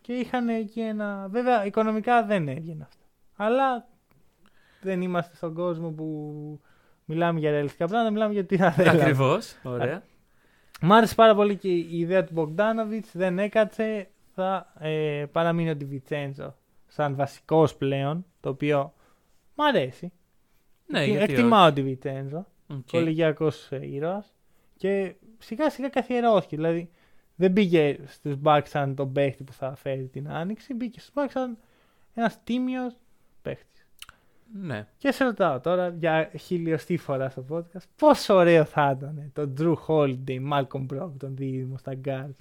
[0.00, 1.26] και είχαν εκεί ένα.
[1.30, 3.04] Βέβαια, οικονομικά δεν έβγαινε αυτό.
[3.36, 3.86] Αλλά
[4.80, 6.60] δεν είμαστε στον κόσμο που
[7.04, 9.00] μιλάμε για ρεαλιστικά πράγματα, μιλάμε για τι θα θέλαμε.
[9.00, 9.56] Ακριβώς.
[9.62, 10.02] Ωραία.
[10.80, 14.08] Μ' άρεσε πάρα πολύ και η ιδέα του Bogdanovic, δεν έκατσε.
[14.38, 16.54] Θα ε, παραμείνει ο Ντιβιντσέντζο
[16.86, 18.92] σαν βασικός πλέον, το οποίο
[19.54, 20.12] μ' αρέσει.
[20.86, 22.78] Ναι, Εκτι- γιατί Εκτιμάω ο Ντιβιντσέντζο, όχι.
[22.80, 22.90] Οκ.
[22.90, 23.50] κολεγιακός
[23.80, 24.34] ήρωας.
[24.76, 26.56] Και σιγά σιγά καθιερώθηκε.
[26.56, 26.90] Δηλαδή
[27.34, 31.30] δεν πήγε στους Bucks σαν τον παίχτη που θα φέρει την άνοιξη, μπήκε στους Bucks
[31.30, 31.58] σαν
[32.14, 32.94] ένας τίμιος
[33.42, 33.86] παίχτης.
[34.62, 34.86] Ναι.
[34.98, 39.74] Και σε ρωτάω τώρα για χιλιοστή φορά στο podcast, πόσο ωραίο θα ήταν το Jrue
[39.86, 42.34] Holiday, Malcolm Brogdon δίδυμο στα guard;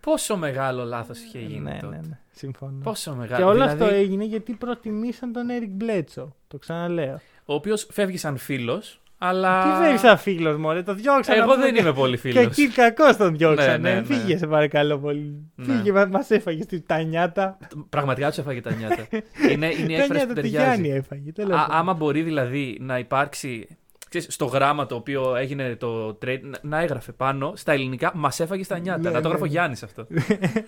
[0.00, 1.96] Πόσο μεγάλο λάθος είχε γίνει ναι, τότε.
[1.96, 2.80] ναι, ναι, συμφωνώ.
[2.82, 3.36] Πόσο μεγάλο.
[3.36, 6.28] Και όλο δηλαδή, αυτό έγινε γιατί προτιμήσαν τον Eric Bledsoe.
[6.48, 7.20] Το ξαναλέω.
[7.44, 9.62] Ο οποίος φεύγει σαν φίλος, αλλά.
[9.62, 11.36] Τι φεύγει σαν φίλο, Μωρέ, το διώξαν.
[11.38, 12.40] Εγώ από δεν το- είμαι πολύ Και φίλο.
[12.40, 13.76] εκεί κακός τον διώξανε.
[13.76, 14.04] Ναι, ναι, ναι.
[14.04, 15.50] Φύγε, σε παρακαλώ πολύ.
[15.54, 15.64] Ναι.
[15.74, 17.58] Φύγε, μα έφαγες στη τανιάτα.
[17.88, 19.06] Πραγματικά τους έφαγε τα νιάτα.
[19.52, 20.48] είναι είναι η έκφραση Τανιάτα που τη ταιριάζει.
[20.48, 21.32] Γιάννη έφαγε.
[21.32, 21.76] τέλος Α, πάντων.
[21.76, 23.68] άμα μπορεί δηλαδή να υπάρξει.
[24.08, 28.40] Ξέρεις, στο γράμμα το οποίο έγινε το trade να, να έγραφε πάνω στα ελληνικά Μας
[28.40, 29.00] έφαγες στα νιάτα.
[29.00, 29.52] Ναι, να το έγραφε ο ναι.
[29.52, 30.06] Γιάννης αυτό.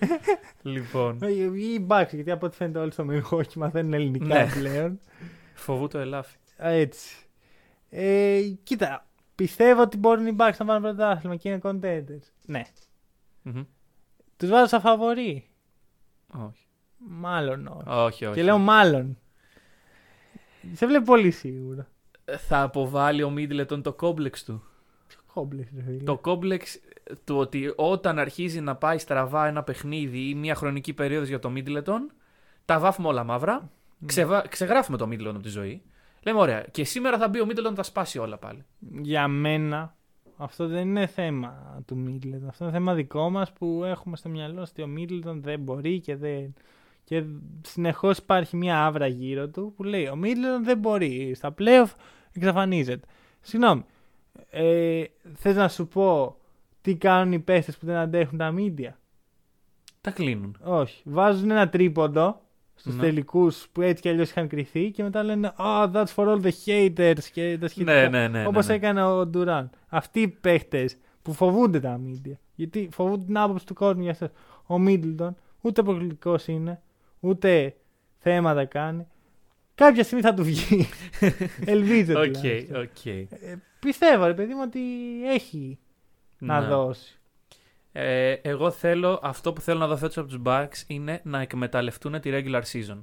[0.61, 1.17] λοιπόν.
[1.21, 1.27] Ε,
[1.59, 4.47] Ή Bucks, γιατί από ό,τι φαίνεται όλοι στο Milwaukee μαθαίνουν ελληνικά Ναι.
[4.59, 4.99] πλέον.
[5.53, 6.35] Φοβού το ελάφι.
[6.65, 7.15] Α, Έτσι.
[7.95, 12.31] Ε, κοίτα, πιστεύω ότι μπορούν οι Bucks να πάρουν πρωτάθλημα και είναι contenders.
[12.45, 12.61] Ναι.
[13.41, 13.63] Μμμ.
[14.37, 15.47] Τους βάζω σαν φαβορή.
[16.27, 16.65] Όχι.
[16.97, 17.83] Μάλλον όχι.
[17.87, 18.35] Όχι, όχι.
[18.35, 19.17] Και λέω μάλλον.
[20.73, 21.87] Σε βλέπω πολύ σίγουρα.
[22.47, 24.63] Θα αποβάλει ο Μίτλετον το κόμπλεξ του.
[25.07, 26.03] Ποιο κόμπλεξ, ρε φίλε.
[26.03, 26.79] Το κόμπλεξ
[27.23, 31.49] του ότι όταν αρχίζει να πάει στραβά ένα παιχνίδι ή μια χρονική περίοδος για το
[31.49, 32.11] Μίτλετον,
[32.65, 33.71] τα βάφουμε όλα μαύρα,
[34.05, 34.47] ξεβα...
[34.47, 35.81] ξεγράφουμε το Μίτλετον από τη ζωή.
[36.23, 38.65] Λέμε ωραία, και σήμερα θα μπει ο Μίτλετον, θα σπάσει όλα πάλι.
[39.01, 39.95] Για μένα
[40.37, 42.47] αυτό δεν είναι θέμα του Μίτλετον.
[42.47, 46.15] Αυτό είναι θέμα δικό μας που έχουμε στο μυαλό ότι ο Μίτλετον δεν μπορεί και
[46.15, 46.53] δεν...
[47.03, 47.23] Και
[47.61, 51.33] συνεχώς υπάρχει μια άβρα γύρω του που λέει ο Μίτλετον δεν μπορεί.
[51.35, 51.91] Στα playoff
[52.33, 53.07] εξαφανίζεται.
[53.41, 53.85] Συγγνώμη.
[54.49, 56.37] Ε, θες να σου πω
[56.81, 58.99] τι κάνουν οι παίχτες που δεν αντέχουν τα μίντια.
[60.01, 60.57] Τα κλείνουν.
[60.63, 61.01] Όχι.
[61.05, 62.41] Βάζουν ένα τρίποντο
[62.75, 63.01] στους Ναι.
[63.01, 66.51] τελικούς που έτσι κι αλλιώς είχαν κρυθεί και μετά λένε Oh, that's for all the
[66.65, 67.93] haters και τα σχετικά.
[67.93, 68.47] Ναι, ναι, ναι.
[68.47, 68.77] Όπως ναι, ναι.
[68.77, 69.69] έκανε ο Ντουράν.
[69.87, 72.33] Αυτοί οι παίχτες που φοβούνται τα media.
[72.55, 74.29] Γιατί φοβούνται την άποψη του κόσμου για αυτό.
[74.65, 76.81] Ο Μίτλτον ούτε προκλητικός είναι,
[77.19, 77.75] ούτε
[78.17, 79.07] θέματα κάνει.
[79.75, 80.87] Κάποια στιγμή θα του βγει.
[81.65, 82.81] Ελπίζω Οκ, τουλάχιστον.
[82.81, 83.05] οκ.
[83.05, 83.27] Ε,
[83.79, 84.79] Πιστεύω, ρε παιδί μου, ότι
[85.33, 85.79] έχει
[86.37, 86.67] να Ναι.
[86.67, 87.19] δώσει.
[87.95, 92.19] Ε, εγώ θέλω, αυτό που θέλω να δω φέτος από τους Bucks είναι να εκμεταλλευτούν
[92.19, 92.99] τη regular season.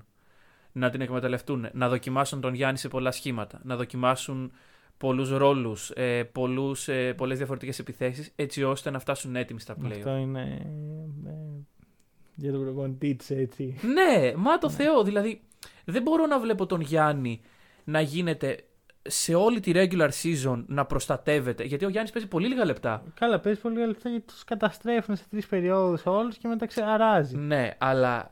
[0.73, 4.53] Να την εκμεταλλευτούν, να δοκιμάσουν τον Γιάννη σε πολλά σχήματα, να δοκιμάσουν
[4.97, 9.91] πολλούς ρόλους, ε, πολλούς, ε, πολλές διαφορετικές επιθέσεις, έτσι ώστε να φτάσουν έτοιμοι στα play.
[9.91, 10.67] Αυτό είναι.
[11.27, 11.31] ε,
[12.35, 13.77] για τον προπονητή της, έτσι.
[13.83, 15.41] Ναι, μα το Θεό, δηλαδή
[15.85, 17.41] δεν μπορώ να βλέπω τον Γιάννη
[17.85, 18.65] να γίνεται
[19.03, 23.03] σε όλη τη regular season να προστατεύεται, γιατί ο Γιάννης παίζει πολύ λίγα λεπτά.
[23.15, 27.37] Καλά, παίζει πολύ λεπτά γιατί τους καταστρέφουν σε τρεις περιόδους όλους και μετά ξεαράζει.
[27.37, 28.31] Ναι, αλλά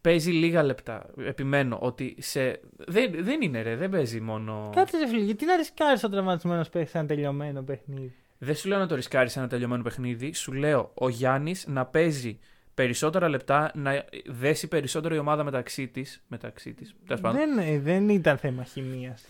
[0.00, 1.06] παίζει λίγα λεπτά.
[1.18, 2.60] Επιμένω ότι σε.
[2.76, 4.70] Δεν, δεν είναι ρε, δεν παίζει μόνο.
[4.74, 8.68] Κάτσε ρε φίλε, γιατί να ρισκάρεις ο τραυματισμένος παίχτη σε ένα τελειωμένο παιχνίδι; Δεν σου
[8.68, 10.32] λέω να το ρισκάρεις σε ένα τελειωμένο παιχνίδι.
[10.32, 12.38] Σου λέω ο Γιάννης να παίζει
[12.74, 16.22] περισσότερα λεπτά, να δέσει περισσότερο η ομάδα μεταξύ της.
[16.28, 17.38] Μεταξύ της, τέλος πάντων.
[17.40, 19.26] Δεν, ε, δεν ήταν θέμα χημίας.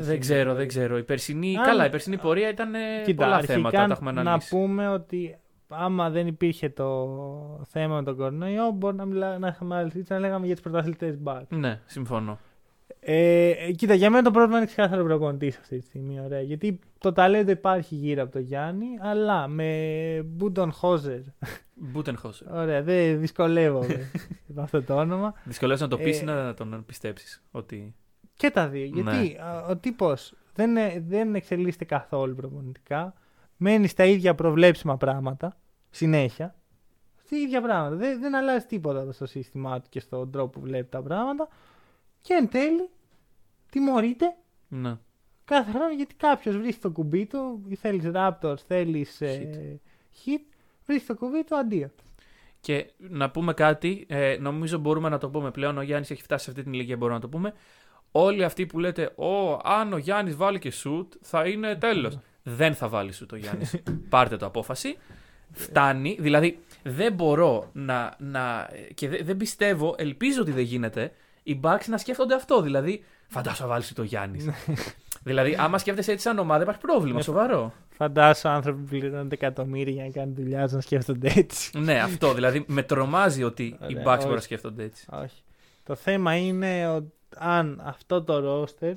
[0.00, 0.98] Δεν ξέρω, δεν ξέρω.
[0.98, 4.12] Η περσινή, Αν- καλά, η περσινή πορεία ήταν ε, Κοίτα, πολλά αρχικά θέματα, τα έχουμε
[4.12, 4.48] να αναλύσει.
[4.50, 5.38] πούμε ότι
[5.68, 7.06] άμα δεν υπήρχε το
[7.70, 10.62] θέμα με τον κορονοϊό, μπορεί να, μιλά, να είχαμε άλλη συζήτηση, να λέγαμε για τις
[10.64, 11.52] πρωταθλητές μπακ.
[11.54, 12.38] Ναι, συμφωνώ.
[13.06, 16.20] Ε, ε, κοίτα, για μένα το πρόβλημα είναι ξεκάθαρο προπονητή αυτή τη στιγμή.
[16.20, 21.20] Ωραία, γιατί το ταλέντο υπάρχει γύρω από τον Γιάννη, αλλά με Μπούντον Χόζερ.
[21.74, 22.52] Μπούτενχόσερ.
[22.52, 24.10] Ωραία, δεν δυσκολεύομαι
[24.54, 25.34] με αυτό το όνομα.
[25.44, 27.42] Δυσκολεύεσαι να το πεις Ε, ή να τον πιστέψεις.
[27.50, 27.94] Ότι...
[28.36, 28.90] Και τα δύο.
[28.92, 29.00] Ναι.
[29.00, 33.14] Γιατί α, ο τύπος δεν, ε- δεν εξελίσσεται καθόλου προπονητικά.
[33.56, 35.56] Μένει στα ίδια προβλέψιμα πράγματα
[35.90, 36.54] συνέχεια.
[37.24, 37.96] Στα ίδια πράγματα.
[37.96, 41.48] Δεν, δεν αλλάζει τίποτα στο σύστημά του και στον τρόπο που βλέπει τα πράγματα.
[42.26, 42.88] Και εν τέλει
[43.70, 44.34] τιμωρείται
[44.68, 44.96] Ναι.
[45.44, 47.62] κάθε χρόνο γιατί κάποιος βρίσκει το κουμπί του.
[47.76, 49.18] Θέλεις Raptors, θέλεις
[50.24, 50.40] hit.
[50.86, 51.90] Βρίσκει το κουμπί του, αντίο.
[52.60, 55.78] Και να πούμε κάτι, ε, νομίζω μπορούμε να το πούμε πλέον.
[55.78, 57.52] Ο Γιάννης έχει φτάσει σε αυτή την ηλικία, μπορούμε να το πούμε.
[58.12, 62.18] Όλοι αυτοί που λέτε, Ω, αν ο Γιάννης βάλει και σουτ, θα είναι τέλος.
[62.42, 63.82] δεν θα βάλει σουτ ο Γιάννης.
[64.08, 64.96] Πάρτε το απόφαση.
[65.52, 66.16] Φτάνει.
[66.20, 68.14] Δηλαδή, δεν μπορώ να.
[68.18, 71.12] να και δε- δεν πιστεύω, ελπίζω ότι δεν γίνεται,
[71.46, 72.60] οι Bucks να σκέφτονται αυτό.
[72.62, 74.44] Δηλαδή, φαντάσου να βάλεις σουτ ο Γιάννη.
[75.22, 77.22] δηλαδή, άμα σκέφτεσαι έτσι σαν ομάδα, υπάρχει πρόβλημα Ναι.
[77.22, 77.72] σοβαρό.
[77.88, 81.78] Φαντάσου άνθρωποι που πληρώνονται εκατομμύρια για να κάνουν δουλειά του να σκέφτονται έτσι.
[81.78, 82.34] ναι, αυτό.
[82.34, 84.42] Δηλαδή, με τρομάζει ότι οι Ωραία, Bucks μπορούν να όχι.
[84.44, 85.06] σκέφτονται έτσι.
[85.12, 85.42] Όχι.
[85.82, 88.94] Το θέμα είναι ότι αν αυτό το ρόστερ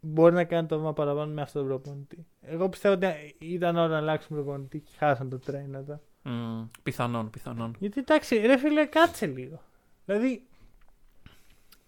[0.00, 2.26] μπορεί να κάνει το βήμα παραπάνω με αυτόν τον προπονητή.
[2.40, 3.06] Εγώ πιστεύω ότι
[3.38, 6.00] ήταν ώρα να αλλάξουν προπονητή και χάσαν το τρένο εδώ.
[6.22, 7.76] Μμ, πιθανόν, πιθανόν.
[7.78, 9.60] Γιατί εντάξει, ρε φίλε, κάτσε λίγο.
[10.04, 10.42] Δηλαδή.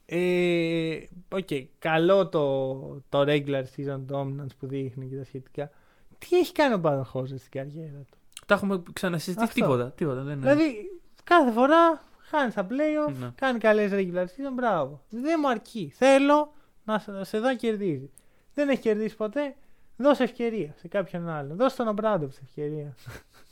[0.08, 0.98] Ε,
[1.32, 2.74] οκ, καλό το,
[3.08, 5.70] το regular season dominance που δείχνει και τα σχετικά.
[6.18, 9.44] Τι έχει κάνει ο Μπάντενχολζερ στην καριέρα του; Τα έχουμε ξανασυζητήσει.
[9.48, 9.60] Αυτό.
[9.60, 10.22] Τίποτα, τίποτα.
[10.22, 10.52] Δεν είναι.
[10.54, 10.76] Δηλαδή,
[11.24, 13.30] κάθε φορά χάνει τα playoff, Ναι.
[13.34, 15.02] κάνει καλές regular season, μπράβο.
[15.08, 15.92] Δεν μου αρκεί.
[15.94, 16.52] Θέλω
[16.84, 18.10] να σε- να σε δω να κερδίζει.
[18.54, 19.54] Δεν έχει κερδίσει ποτέ.
[19.96, 21.56] Δώσε ευκαιρία σε κάποιον άλλον.
[21.56, 22.94] Δώσε τον Ομπράντοβιτς ευκαιρία.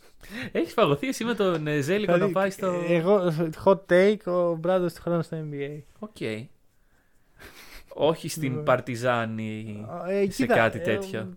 [0.52, 2.82] Έχεις φαγωθεί εσύ με τον ε, Ζέλικο να Δηλαδή, πάει στο.
[2.88, 3.32] Εγώ,
[3.64, 5.78] hot take, ο Ομπράντοβιτς του χρόνου στο NBA.
[5.98, 6.16] OK.
[7.94, 8.62] Όχι στην Ναι.
[8.62, 11.36] Παρτιζάν Ε, σε κοίτα, κάτι ε, τέτοιο.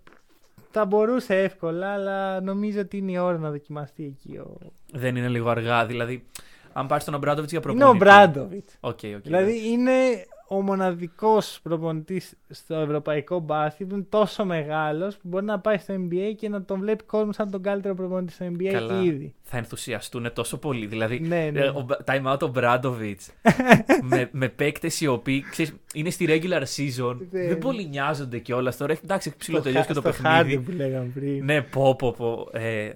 [0.71, 4.37] Θα μπορούσε εύκολα, αλλά νομίζω ότι είναι η ώρα να δοκιμαστεί εκεί.
[4.37, 4.57] Ο...
[4.93, 5.85] Δεν είναι λίγο αργά.
[5.85, 6.25] Δηλαδή,
[6.73, 8.03] αν πάρεις τον Ομπράντοβιτς για Είναι προπονητή.
[8.03, 8.69] ο Ομπράντοβιτς.
[8.79, 9.21] OK, OK.
[9.23, 9.91] Δηλαδή είναι
[10.49, 15.93] ο μοναδικός προπονητής στο ευρωπαϊκό μπάσκετ που είναι τόσο μεγάλος που μπορεί να πάει στο
[15.97, 19.01] NBA και να τον βλέπει κόσμος σαν τον καλύτερο προπονητή στο NBA Καλά.
[19.03, 19.33] ήδη.
[19.43, 20.85] Θα ενθουσιαστούν τόσο πολύ.
[20.85, 21.59] Δηλαδή, Ναι, ναι.
[21.59, 23.29] ε, ο, Μπ- time out ο Μπράντοβιτς
[24.09, 27.17] με, με παίκτες οι οποίοι ξέρεις, είναι στη regular season.
[27.31, 27.47] Ναι.
[27.47, 28.91] δεν πολύ νοιάζονται κιόλας τώρα.
[29.03, 30.53] Εντάξει, έχει Στο ψηλοτελειώσει και το χα- στο παιχνίδι.
[30.55, 31.45] χάρτη που λέγαμε πριν.
[31.45, 32.49] Ναι, πω, πω, πω.
[32.59, 32.91] Ε,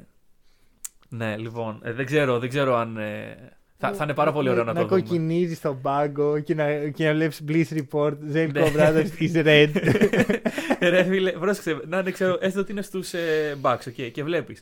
[1.10, 2.98] ναι, λοιπόν, ε, δεν, ξέρω, δεν ξέρω αν...
[2.98, 3.36] ε,
[3.82, 5.02] θα, θα είναι πάρα πολύ ωραίο να, να το δούμε.
[5.02, 8.14] κοκκινίζει στον πάγκο και να, και να βλέπει Bliss Report.
[8.28, 8.72] Ζέλικο Ναι.
[8.76, 9.70] Brothers is red.
[10.80, 14.62] Ρε φίλε, πρόσεξε, να είναι, ξέρω, έστω ότι είναι στους ε, Bucks, okay, και βλέπεις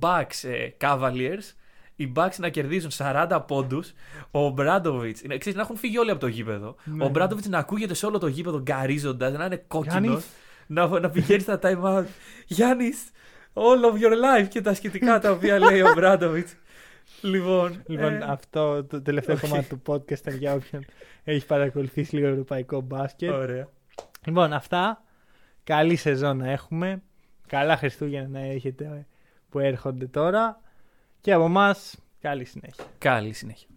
[0.00, 1.52] Bucks ε, Cavaliers,
[1.96, 3.92] οι Bucks να κερδίζουν 40 πόντους,
[4.30, 7.04] ο Μπράντοβιτς, είναι- ξέρεις, να έχουν φύγει όλοι από το γήπεδο, Ναι.
[7.04, 10.24] ο Μπράντοβιτς να ακούγεται σε όλο το γήπεδο γκαρίζοντας, να είναι κόκκινος, Γιάννης.
[10.66, 12.04] να, να πηγαίνει στα time out,
[12.46, 12.98] Γιάννης,
[13.54, 16.54] all of your life και τα σχετικά τα οποία λέει ο Μπράντοβιτς.
[17.26, 19.48] Λοιπόν, λοιπόν, ε, αυτό το τελευταίο όχι.
[19.48, 20.84] κομμάτι του podcast ήταν για όποιον
[21.24, 23.30] έχει παρακολουθήσει λίγο ευρωπαϊκό μπάσκετ.
[23.30, 23.68] ωραία.
[24.26, 25.02] Λοιπόν, αυτά.
[25.64, 27.02] Καλή σεζόν να έχουμε.
[27.46, 29.06] Καλά Χριστούγεννα να έχετε
[29.48, 30.60] που έρχονται τώρα.
[31.20, 32.84] Και από εμάς, καλή συνέχεια.
[32.98, 33.68] Καλή συνέχεια.